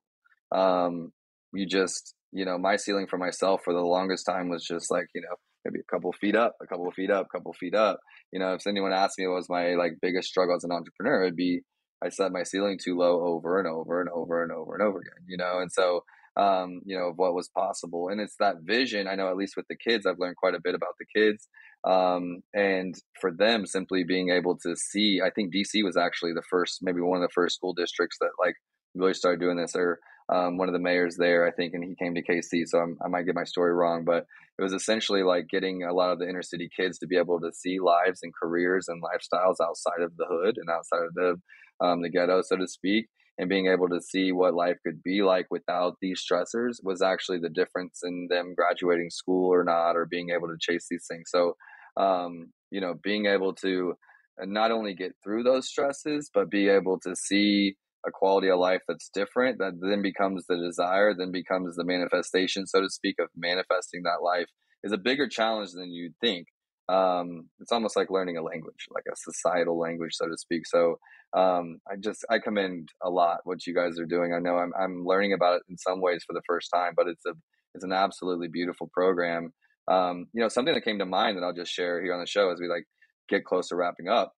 Um, 0.52 1.12
you 1.52 1.66
just 1.66 2.14
you 2.32 2.44
know, 2.44 2.58
my 2.58 2.76
ceiling 2.76 3.06
for 3.06 3.18
myself 3.18 3.62
for 3.64 3.72
the 3.72 3.80
longest 3.80 4.26
time 4.26 4.50
was 4.50 4.64
just 4.64 4.90
like, 4.90 5.06
you 5.14 5.22
know, 5.22 5.36
maybe 5.64 5.80
a 5.80 5.90
couple 5.90 6.12
feet 6.12 6.36
up, 6.36 6.54
a 6.62 6.66
couple 6.66 6.90
feet 6.92 7.10
up, 7.10 7.26
a 7.26 7.36
couple 7.36 7.52
feet 7.54 7.74
up. 7.74 7.98
You 8.30 8.38
know, 8.38 8.54
if 8.54 8.66
anyone 8.66 8.92
asked 8.92 9.18
me 9.18 9.26
what 9.26 9.36
was 9.36 9.48
my 9.48 9.74
like 9.74 9.94
biggest 10.02 10.28
struggle 10.28 10.54
as 10.54 10.64
an 10.64 10.72
entrepreneur, 10.72 11.22
it'd 11.22 11.36
be 11.36 11.62
I 12.04 12.10
set 12.10 12.32
my 12.32 12.42
ceiling 12.42 12.78
too 12.82 12.96
low 12.96 13.24
over 13.24 13.58
and 13.58 13.66
over 13.66 14.00
and 14.00 14.10
over 14.10 14.42
and 14.42 14.52
over 14.52 14.74
and 14.74 14.82
over 14.82 14.98
again, 14.98 15.24
you 15.26 15.38
know? 15.38 15.60
And 15.60 15.72
so, 15.72 16.04
um, 16.36 16.80
you 16.84 16.96
know, 16.96 17.08
of 17.08 17.16
what 17.16 17.34
was 17.34 17.48
possible. 17.48 18.08
And 18.08 18.20
it's 18.20 18.36
that 18.38 18.56
vision. 18.62 19.08
I 19.08 19.14
know 19.14 19.28
at 19.28 19.36
least 19.36 19.56
with 19.56 19.66
the 19.68 19.76
kids, 19.76 20.06
I've 20.06 20.18
learned 20.18 20.36
quite 20.36 20.54
a 20.54 20.60
bit 20.62 20.74
about 20.74 20.94
the 20.98 21.06
kids. 21.06 21.48
Um, 21.84 22.42
and 22.52 22.94
for 23.20 23.32
them 23.32 23.64
simply 23.64 24.04
being 24.04 24.30
able 24.30 24.58
to 24.58 24.76
see, 24.76 25.20
I 25.24 25.30
think 25.30 25.54
DC 25.54 25.82
was 25.82 25.96
actually 25.96 26.32
the 26.34 26.42
first, 26.50 26.80
maybe 26.82 27.00
one 27.00 27.22
of 27.22 27.28
the 27.28 27.32
first 27.32 27.56
school 27.56 27.72
districts 27.72 28.18
that 28.20 28.30
like 28.38 28.54
really 28.94 29.14
started 29.14 29.40
doing 29.40 29.56
this 29.56 29.74
or 29.74 29.98
um, 30.28 30.58
one 30.58 30.68
of 30.68 30.72
the 30.72 30.80
mayors 30.80 31.16
there, 31.16 31.46
I 31.46 31.52
think, 31.52 31.72
and 31.74 31.84
he 31.84 31.94
came 31.94 32.14
to 32.14 32.22
KC. 32.22 32.66
So 32.66 32.78
I'm, 32.78 32.98
i 33.04 33.08
might 33.08 33.26
get 33.26 33.34
my 33.34 33.44
story 33.44 33.72
wrong, 33.72 34.04
but 34.04 34.26
it 34.58 34.62
was 34.62 34.72
essentially 34.72 35.22
like 35.22 35.48
getting 35.48 35.84
a 35.84 35.92
lot 35.92 36.10
of 36.10 36.18
the 36.18 36.28
inner 36.28 36.42
city 36.42 36.68
kids 36.74 36.98
to 36.98 37.06
be 37.06 37.16
able 37.16 37.40
to 37.40 37.52
see 37.52 37.78
lives 37.78 38.20
and 38.22 38.34
careers 38.34 38.88
and 38.88 39.02
lifestyles 39.02 39.56
outside 39.62 40.02
of 40.02 40.16
the 40.16 40.26
hood 40.28 40.56
and 40.58 40.68
outside 40.68 41.04
of 41.04 41.14
the 41.14 41.36
um, 41.78 42.00
the 42.00 42.08
ghetto, 42.08 42.40
so 42.42 42.56
to 42.56 42.66
speak, 42.66 43.06
and 43.38 43.48
being 43.48 43.66
able 43.66 43.88
to 43.88 44.00
see 44.00 44.32
what 44.32 44.54
life 44.54 44.76
could 44.84 45.02
be 45.02 45.22
like 45.22 45.46
without 45.50 45.96
these 46.00 46.24
stressors 46.24 46.76
was 46.82 47.02
actually 47.02 47.38
the 47.38 47.50
difference 47.50 48.00
in 48.02 48.28
them 48.30 48.54
graduating 48.56 49.10
school 49.10 49.52
or 49.52 49.62
not, 49.64 49.92
or 49.96 50.06
being 50.06 50.30
able 50.30 50.48
to 50.48 50.56
chase 50.58 50.86
these 50.90 51.06
things. 51.10 51.30
So, 51.30 51.56
um, 51.96 52.52
you 52.70 52.80
know, 52.80 52.94
being 53.02 53.26
able 53.26 53.54
to 53.56 53.94
not 54.40 54.70
only 54.70 54.94
get 54.94 55.12
through 55.22 55.42
those 55.42 55.68
stresses, 55.68 56.30
but 56.32 56.50
be 56.50 56.68
able 56.68 56.98
to 57.00 57.14
see 57.14 57.76
a 58.06 58.10
quality 58.10 58.48
of 58.48 58.58
life 58.58 58.82
that's 58.86 59.10
different 59.12 59.58
that 59.58 59.72
then 59.80 60.00
becomes 60.00 60.46
the 60.46 60.56
desire 60.56 61.12
then 61.12 61.32
becomes 61.32 61.74
the 61.74 61.84
manifestation 61.84 62.66
so 62.66 62.80
to 62.80 62.88
speak 62.88 63.16
of 63.18 63.28
manifesting 63.36 64.02
that 64.04 64.22
life 64.22 64.46
is 64.84 64.92
a 64.92 64.98
bigger 64.98 65.28
challenge 65.28 65.72
than 65.72 65.92
you'd 65.92 66.14
think 66.20 66.46
um, 66.88 67.48
it's 67.60 67.72
almost 67.72 67.96
like 67.96 68.10
learning 68.10 68.36
a 68.36 68.42
language 68.42 68.86
like 68.94 69.04
a 69.12 69.16
societal 69.16 69.78
language 69.78 70.12
so 70.14 70.26
to 70.28 70.36
speak. 70.38 70.66
So 70.66 70.98
um, 71.36 71.78
i 71.90 71.96
just 71.98 72.24
i 72.30 72.38
commend 72.38 72.88
a 73.02 73.10
lot 73.10 73.40
what 73.44 73.66
you 73.66 73.74
guys 73.74 73.98
are 73.98 74.06
doing. 74.06 74.32
I 74.32 74.38
know 74.38 74.56
I'm, 74.56 74.72
I'm 74.78 75.04
learning 75.04 75.32
about 75.32 75.56
it 75.56 75.62
in 75.68 75.76
some 75.78 76.00
ways 76.00 76.22
for 76.26 76.32
the 76.32 76.42
first 76.46 76.70
time 76.74 76.92
but 76.96 77.08
it's 77.08 77.24
a 77.26 77.32
it's 77.74 77.84
an 77.84 77.92
absolutely 77.92 78.48
beautiful 78.48 78.90
program. 78.92 79.52
Um, 79.88 80.26
you 80.32 80.42
know 80.42 80.48
something 80.48 80.74
that 80.74 80.84
came 80.84 80.98
to 80.98 81.06
mind 81.06 81.36
that 81.36 81.44
i'll 81.44 81.52
just 81.52 81.72
share 81.72 82.02
here 82.02 82.12
on 82.12 82.20
the 82.20 82.26
show 82.26 82.50
as 82.50 82.58
we 82.60 82.68
like 82.68 82.84
get 83.28 83.44
close 83.44 83.68
to 83.68 83.76
wrapping 83.76 84.08
up. 84.08 84.32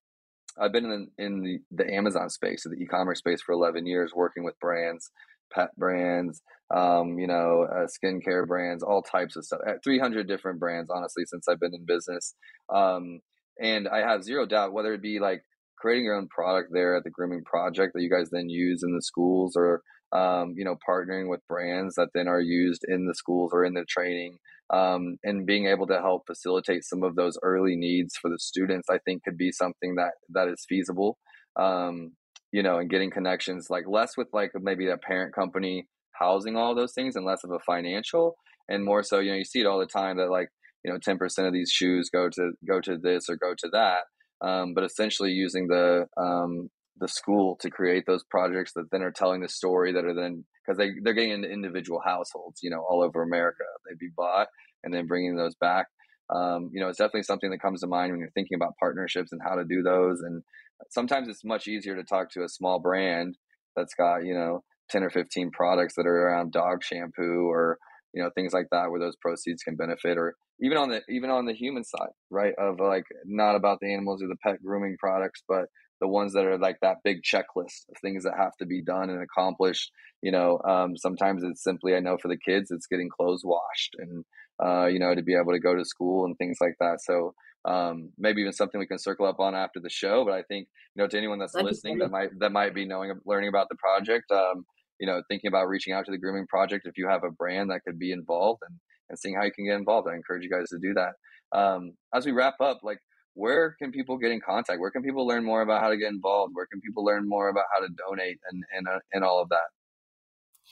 I've 0.59 0.71
been 0.71 0.85
in, 0.85 1.07
in 1.17 1.41
the, 1.41 1.59
the 1.71 1.93
Amazon 1.93 2.29
space, 2.29 2.63
so 2.63 2.69
the 2.69 2.75
e-commerce 2.75 3.19
space 3.19 3.41
for 3.41 3.53
11 3.53 3.85
years, 3.85 4.11
working 4.13 4.43
with 4.43 4.59
brands, 4.59 5.09
pet 5.53 5.69
brands, 5.77 6.41
um, 6.73 7.17
you 7.17 7.27
know, 7.27 7.67
uh, 7.69 7.87
skincare 7.87 8.47
brands, 8.47 8.83
all 8.83 9.01
types 9.01 9.35
of 9.35 9.45
stuff. 9.45 9.59
300 9.83 10.27
different 10.27 10.59
brands, 10.59 10.89
honestly, 10.89 11.23
since 11.25 11.47
I've 11.47 11.59
been 11.59 11.73
in 11.73 11.85
business. 11.85 12.35
Um, 12.73 13.21
and 13.59 13.87
I 13.87 13.99
have 13.99 14.23
zero 14.23 14.45
doubt 14.45 14.73
whether 14.73 14.93
it 14.93 15.01
be 15.01 15.19
like 15.19 15.43
creating 15.77 16.05
your 16.05 16.15
own 16.15 16.27
product 16.27 16.69
there 16.71 16.95
at 16.95 17.03
the 17.03 17.09
grooming 17.09 17.43
project 17.43 17.93
that 17.93 18.01
you 18.01 18.09
guys 18.09 18.29
then 18.31 18.49
use 18.49 18.83
in 18.83 18.95
the 18.95 19.01
schools 19.01 19.55
or 19.55 19.81
um, 20.11 20.53
you 20.57 20.65
know 20.65 20.75
partnering 20.87 21.29
with 21.29 21.45
brands 21.47 21.95
that 21.95 22.09
then 22.13 22.27
are 22.27 22.41
used 22.41 22.83
in 22.87 23.05
the 23.05 23.13
schools 23.13 23.51
or 23.53 23.63
in 23.63 23.73
the 23.73 23.85
training 23.85 24.37
um, 24.71 25.17
and 25.23 25.45
being 25.45 25.67
able 25.67 25.87
to 25.87 25.99
help 25.99 26.23
facilitate 26.25 26.83
some 26.83 27.03
of 27.03 27.15
those 27.15 27.37
early 27.43 27.75
needs 27.75 28.15
for 28.17 28.29
the 28.29 28.39
students 28.39 28.89
i 28.89 28.97
think 28.99 29.23
could 29.23 29.37
be 29.37 29.51
something 29.51 29.95
that 29.95 30.13
that 30.29 30.47
is 30.47 30.65
feasible 30.67 31.17
um, 31.55 32.13
you 32.51 32.63
know 32.63 32.77
and 32.77 32.89
getting 32.89 33.11
connections 33.11 33.67
like 33.69 33.85
less 33.87 34.17
with 34.17 34.27
like 34.33 34.51
maybe 34.61 34.87
a 34.87 34.97
parent 34.97 35.33
company 35.33 35.87
housing 36.11 36.55
all 36.55 36.75
those 36.75 36.93
things 36.93 37.15
and 37.15 37.25
less 37.25 37.43
of 37.43 37.51
a 37.51 37.59
financial 37.65 38.35
and 38.67 38.83
more 38.83 39.03
so 39.03 39.19
you 39.19 39.31
know 39.31 39.37
you 39.37 39.45
see 39.45 39.61
it 39.61 39.67
all 39.67 39.79
the 39.79 39.85
time 39.85 40.17
that 40.17 40.29
like 40.29 40.49
you 40.83 40.91
know 40.91 40.97
10% 40.97 41.47
of 41.47 41.53
these 41.53 41.71
shoes 41.71 42.09
go 42.11 42.29
to 42.29 42.51
go 42.67 42.79
to 42.81 42.97
this 42.97 43.29
or 43.29 43.35
go 43.35 43.53
to 43.57 43.69
that 43.71 44.03
um, 44.41 44.73
but 44.73 44.83
essentially 44.83 45.31
using 45.31 45.67
the 45.67 46.05
um, 46.17 46.69
the 46.99 47.07
school 47.07 47.57
to 47.61 47.69
create 47.69 48.05
those 48.05 48.23
projects 48.29 48.73
that 48.73 48.91
then 48.91 49.01
are 49.01 49.11
telling 49.11 49.41
the 49.41 49.49
story 49.49 49.93
that 49.93 50.05
are 50.05 50.13
then 50.13 50.45
because 50.65 50.77
they 50.77 50.91
they're 51.01 51.13
getting 51.13 51.31
into 51.31 51.49
individual 51.49 52.01
households, 52.03 52.59
you 52.61 52.69
know, 52.69 52.85
all 52.87 53.03
over 53.03 53.21
America. 53.21 53.63
They'd 53.87 53.97
be 53.97 54.11
bought 54.15 54.47
and 54.83 54.93
then 54.93 55.07
bringing 55.07 55.35
those 55.35 55.55
back. 55.55 55.87
Um, 56.33 56.69
you 56.73 56.79
know, 56.79 56.89
it's 56.89 56.97
definitely 56.97 57.23
something 57.23 57.49
that 57.51 57.61
comes 57.61 57.81
to 57.81 57.87
mind 57.87 58.11
when 58.11 58.19
you're 58.19 58.31
thinking 58.31 58.55
about 58.55 58.77
partnerships 58.79 59.31
and 59.31 59.41
how 59.43 59.55
to 59.55 59.65
do 59.65 59.81
those. 59.81 60.21
And 60.21 60.43
sometimes 60.89 61.27
it's 61.27 61.43
much 61.43 61.67
easier 61.67 61.95
to 61.95 62.03
talk 62.03 62.31
to 62.31 62.43
a 62.43 62.49
small 62.49 62.79
brand 62.79 63.37
that's 63.75 63.93
got 63.93 64.25
you 64.25 64.33
know 64.33 64.63
10 64.89 65.03
or 65.03 65.09
15 65.09 65.51
products 65.51 65.95
that 65.95 66.07
are 66.07 66.27
around 66.27 66.51
dog 66.51 66.83
shampoo 66.83 67.47
or 67.49 67.77
you 68.13 68.21
know 68.21 68.29
things 68.33 68.53
like 68.53 68.67
that 68.71 68.89
where 68.89 68.99
those 68.99 69.15
proceeds 69.21 69.63
can 69.63 69.75
benefit 69.75 70.17
or 70.17 70.35
even 70.61 70.77
on 70.77 70.89
the 70.89 71.01
even 71.09 71.29
on 71.29 71.45
the 71.45 71.53
human 71.53 71.83
side 71.83 72.09
right 72.29 72.53
of 72.57 72.79
like 72.79 73.05
not 73.25 73.55
about 73.55 73.79
the 73.79 73.93
animals 73.93 74.21
or 74.23 74.27
the 74.27 74.35
pet 74.43 74.61
grooming 74.63 74.97
products 74.99 75.43
but 75.47 75.65
the 75.99 76.07
ones 76.07 76.33
that 76.33 76.45
are 76.45 76.57
like 76.57 76.77
that 76.81 76.97
big 77.03 77.21
checklist 77.23 77.87
of 77.89 77.97
things 78.01 78.23
that 78.23 78.33
have 78.37 78.55
to 78.57 78.65
be 78.65 78.81
done 78.81 79.09
and 79.09 79.21
accomplished. 79.21 79.91
You 80.21 80.31
know, 80.31 80.59
um, 80.67 80.95
sometimes 80.97 81.43
it's 81.43 81.63
simply, 81.63 81.95
I 81.95 81.99
know 81.99 82.17
for 82.17 82.27
the 82.27 82.37
kids, 82.37 82.71
it's 82.71 82.87
getting 82.87 83.09
clothes 83.09 83.41
washed 83.43 83.95
and, 83.97 84.25
uh, 84.63 84.85
you 84.87 84.99
know, 84.99 85.13
to 85.15 85.21
be 85.21 85.35
able 85.35 85.51
to 85.53 85.59
go 85.59 85.75
to 85.75 85.85
school 85.85 86.25
and 86.25 86.37
things 86.37 86.57
like 86.59 86.75
that. 86.79 87.01
So, 87.01 87.33
um, 87.65 88.11
maybe 88.17 88.41
even 88.41 88.53
something 88.53 88.79
we 88.79 88.87
can 88.87 88.99
circle 88.99 89.25
up 89.25 89.39
on 89.39 89.55
after 89.55 89.79
the 89.79 89.89
show. 89.89 90.23
But 90.25 90.33
I 90.33 90.43
think, 90.43 90.67
you 90.95 91.03
know, 91.03 91.07
to 91.07 91.17
anyone 91.17 91.39
that's 91.39 91.55
listening 91.55 91.97
that 91.99 92.11
might, 92.11 92.29
that 92.39 92.51
might 92.51 92.73
be 92.73 92.85
knowing, 92.85 93.13
learning 93.25 93.49
about 93.49 93.67
the 93.69 93.75
project, 93.75 94.31
um, 94.31 94.65
you 94.99 95.07
know, 95.07 95.21
thinking 95.29 95.47
about 95.47 95.67
reaching 95.67 95.93
out 95.93 96.05
to 96.05 96.11
the 96.11 96.17
grooming 96.17 96.47
project, 96.47 96.85
if 96.85 96.97
you 96.97 97.07
have 97.07 97.23
a 97.23 97.31
brand 97.31 97.69
that 97.69 97.81
could 97.85 97.99
be 97.99 98.11
involved 98.11 98.61
and, 98.67 98.77
and 99.09 99.19
seeing 99.19 99.35
how 99.35 99.43
you 99.43 99.51
can 99.51 99.65
get 99.65 99.75
involved, 99.75 100.07
I 100.09 100.15
encourage 100.15 100.43
you 100.43 100.49
guys 100.49 100.69
to 100.69 100.79
do 100.79 100.93
that. 100.93 101.13
Um, 101.57 101.93
as 102.13 102.25
we 102.25 102.31
wrap 102.31 102.55
up, 102.61 102.79
like, 102.83 102.99
where 103.33 103.75
can 103.81 103.91
people 103.91 104.17
get 104.17 104.31
in 104.31 104.41
contact? 104.41 104.79
Where 104.79 104.91
can 104.91 105.03
people 105.03 105.25
learn 105.25 105.45
more 105.45 105.61
about 105.61 105.81
how 105.81 105.89
to 105.89 105.97
get 105.97 106.09
involved? 106.09 106.51
Where 106.55 106.67
can 106.67 106.81
people 106.81 107.05
learn 107.05 107.27
more 107.27 107.49
about 107.49 107.65
how 107.73 107.85
to 107.85 107.89
donate 108.07 108.39
and 108.51 108.63
and, 108.75 108.87
uh, 108.87 108.99
and 109.13 109.23
all 109.23 109.41
of 109.41 109.49
that? 109.49 109.69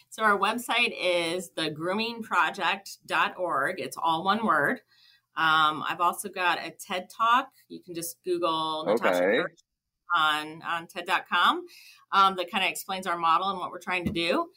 So 0.09 0.23
our 0.23 0.37
website 0.37 0.93
is 0.99 1.51
thegroomingproject.org. 1.57 3.79
It's 3.79 3.97
all 4.01 4.23
one 4.23 4.45
word. 4.45 4.79
Um, 5.35 5.83
I've 5.87 6.01
also 6.01 6.29
got 6.29 6.59
a 6.59 6.71
TED 6.71 7.09
Talk. 7.15 7.49
You 7.69 7.81
can 7.83 7.93
just 7.93 8.17
Google 8.25 8.85
Natasha 8.87 9.23
okay. 9.23 9.53
on 10.15 10.63
on 10.63 10.87
TED.com 10.87 11.63
um, 12.11 12.35
that 12.37 12.49
kind 12.49 12.63
of 12.63 12.71
explains 12.71 13.05
our 13.05 13.17
model 13.17 13.49
and 13.49 13.59
what 13.59 13.69
we're 13.71 13.79
trying 13.79 14.05
to 14.05 14.11
do. 14.11 14.47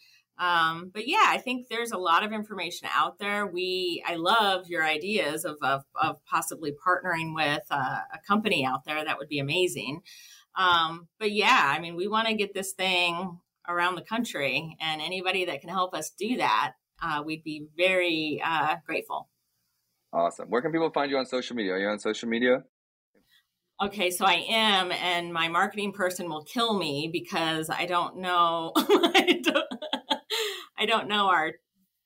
Um, 0.40 0.90
but 0.94 1.06
yeah, 1.06 1.26
I 1.26 1.36
think 1.36 1.68
there's 1.68 1.92
a 1.92 1.98
lot 1.98 2.24
of 2.24 2.32
information 2.32 2.88
out 2.96 3.18
there. 3.18 3.46
We, 3.46 4.02
I 4.06 4.14
love 4.14 4.68
your 4.68 4.82
ideas 4.82 5.44
of, 5.44 5.58
of, 5.60 5.82
of 6.00 6.16
possibly 6.24 6.72
partnering 6.72 7.34
with 7.34 7.62
a, 7.70 7.74
a, 7.74 8.18
company 8.26 8.64
out 8.64 8.86
there. 8.86 9.04
That 9.04 9.18
would 9.18 9.28
be 9.28 9.38
amazing. 9.38 10.00
Um, 10.56 11.08
but 11.18 11.32
yeah, 11.32 11.64
I 11.66 11.78
mean, 11.78 11.94
we 11.94 12.08
want 12.08 12.26
to 12.28 12.34
get 12.34 12.54
this 12.54 12.72
thing 12.72 13.38
around 13.68 13.94
the 13.94 14.02
country. 14.02 14.76
And 14.80 15.00
anybody 15.00 15.44
that 15.46 15.60
can 15.60 15.70
help 15.70 15.94
us 15.94 16.10
do 16.10 16.36
that, 16.38 16.72
uh, 17.02 17.22
we'd 17.24 17.44
be 17.44 17.66
very 17.76 18.42
uh, 18.44 18.76
grateful. 18.86 19.28
Awesome. 20.12 20.48
Where 20.48 20.60
can 20.60 20.72
people 20.72 20.90
find 20.90 21.10
you 21.10 21.18
on 21.18 21.26
social 21.26 21.56
media? 21.56 21.72
Are 21.74 21.78
you 21.78 21.88
on 21.88 21.98
social 21.98 22.28
media? 22.28 22.64
Okay, 23.82 24.10
so 24.10 24.26
I 24.26 24.44
am, 24.50 24.92
and 24.92 25.32
my 25.32 25.48
marketing 25.48 25.92
person 25.92 26.28
will 26.28 26.44
kill 26.44 26.78
me 26.78 27.08
because 27.10 27.70
I 27.70 27.86
don't 27.86 28.18
know. 28.18 28.72
I, 28.76 29.40
don't, 29.42 29.66
I 30.78 30.86
don't 30.86 31.08
know 31.08 31.28
our 31.30 31.52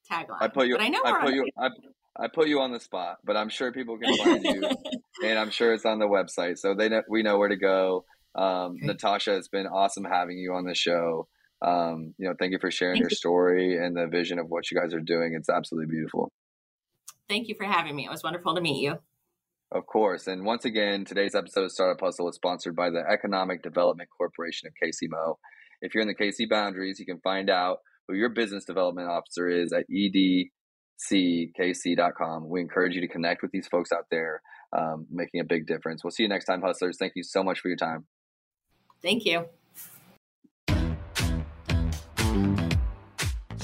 tagline. 0.09 0.36
I 0.40 0.48
put 0.48 0.68
you. 0.68 0.76
I 0.78 0.88
know. 0.88 1.00
I 1.05 1.20
put 1.20 1.34
you. 1.34 1.48
I, 1.59 1.70
I 2.16 2.28
put 2.28 2.46
you 2.46 2.61
on 2.61 2.70
the 2.70 2.78
spot, 2.78 3.16
but 3.24 3.36
I'm 3.36 3.48
sure 3.48 3.72
people 3.72 3.98
can 3.98 4.16
find 4.18 4.44
you, 4.44 4.70
and 5.24 5.36
I'm 5.36 5.50
sure 5.50 5.74
it's 5.74 5.84
on 5.84 5.98
the 5.98 6.07
website, 6.07 6.59
so 6.59 6.74
they 6.74 6.88
know, 6.88 7.02
we 7.09 7.24
know 7.24 7.38
where 7.38 7.48
to 7.48 7.57
go. 7.57 8.05
Um, 8.36 8.76
okay. 8.76 8.86
Natasha, 8.86 9.36
it's 9.36 9.48
been 9.48 9.66
awesome 9.66 10.05
having 10.05 10.38
you 10.38 10.55
on 10.55 10.64
the 10.64 10.76
show. 10.76 11.26
Um, 11.64 12.14
you 12.18 12.28
know, 12.28 12.34
thank 12.38 12.52
you 12.52 12.58
for 12.60 12.70
sharing 12.70 12.96
thank 12.96 13.04
your 13.04 13.10
you. 13.10 13.16
story 13.16 13.84
and 13.84 13.96
the 13.96 14.06
vision 14.06 14.38
of 14.38 14.48
what 14.48 14.70
you 14.70 14.78
guys 14.78 14.92
are 14.92 15.00
doing. 15.00 15.34
It's 15.34 15.48
absolutely 15.48 15.90
beautiful. 15.90 16.30
Thank 17.28 17.48
you 17.48 17.54
for 17.54 17.64
having 17.64 17.96
me. 17.96 18.04
It 18.04 18.10
was 18.10 18.22
wonderful 18.22 18.54
to 18.54 18.60
meet 18.60 18.82
you. 18.82 18.98
Of 19.72 19.86
course. 19.86 20.26
And 20.26 20.44
once 20.44 20.66
again, 20.66 21.04
today's 21.04 21.34
episode 21.34 21.64
of 21.64 21.72
Startup 21.72 21.98
Hustle 22.00 22.28
is 22.28 22.36
sponsored 22.36 22.76
by 22.76 22.90
the 22.90 23.02
Economic 23.10 23.62
Development 23.62 24.08
Corporation 24.16 24.68
of 24.68 24.74
KC 24.74 25.08
Mo. 25.08 25.38
If 25.80 25.94
you're 25.94 26.02
in 26.02 26.08
the 26.08 26.14
KC 26.14 26.48
boundaries, 26.48 27.00
you 27.00 27.06
can 27.06 27.18
find 27.20 27.48
out 27.50 27.78
who 28.06 28.14
your 28.14 28.28
business 28.28 28.64
development 28.64 29.08
officer 29.08 29.48
is 29.48 29.72
at 29.72 29.86
edckc.com. 29.90 30.50
We 32.48 32.60
encourage 32.60 32.94
you 32.94 33.00
to 33.00 33.08
connect 33.08 33.42
with 33.42 33.52
these 33.52 33.66
folks 33.68 33.90
out 33.90 34.04
there, 34.10 34.42
um, 34.76 35.06
making 35.10 35.40
a 35.40 35.44
big 35.44 35.66
difference. 35.66 36.04
We'll 36.04 36.10
see 36.10 36.24
you 36.24 36.28
next 36.28 36.44
time, 36.44 36.60
hustlers. 36.60 36.98
Thank 36.98 37.14
you 37.16 37.22
so 37.22 37.42
much 37.42 37.60
for 37.60 37.68
your 37.68 37.78
time. 37.78 38.06
Thank 39.02 39.24
you. 39.24 39.46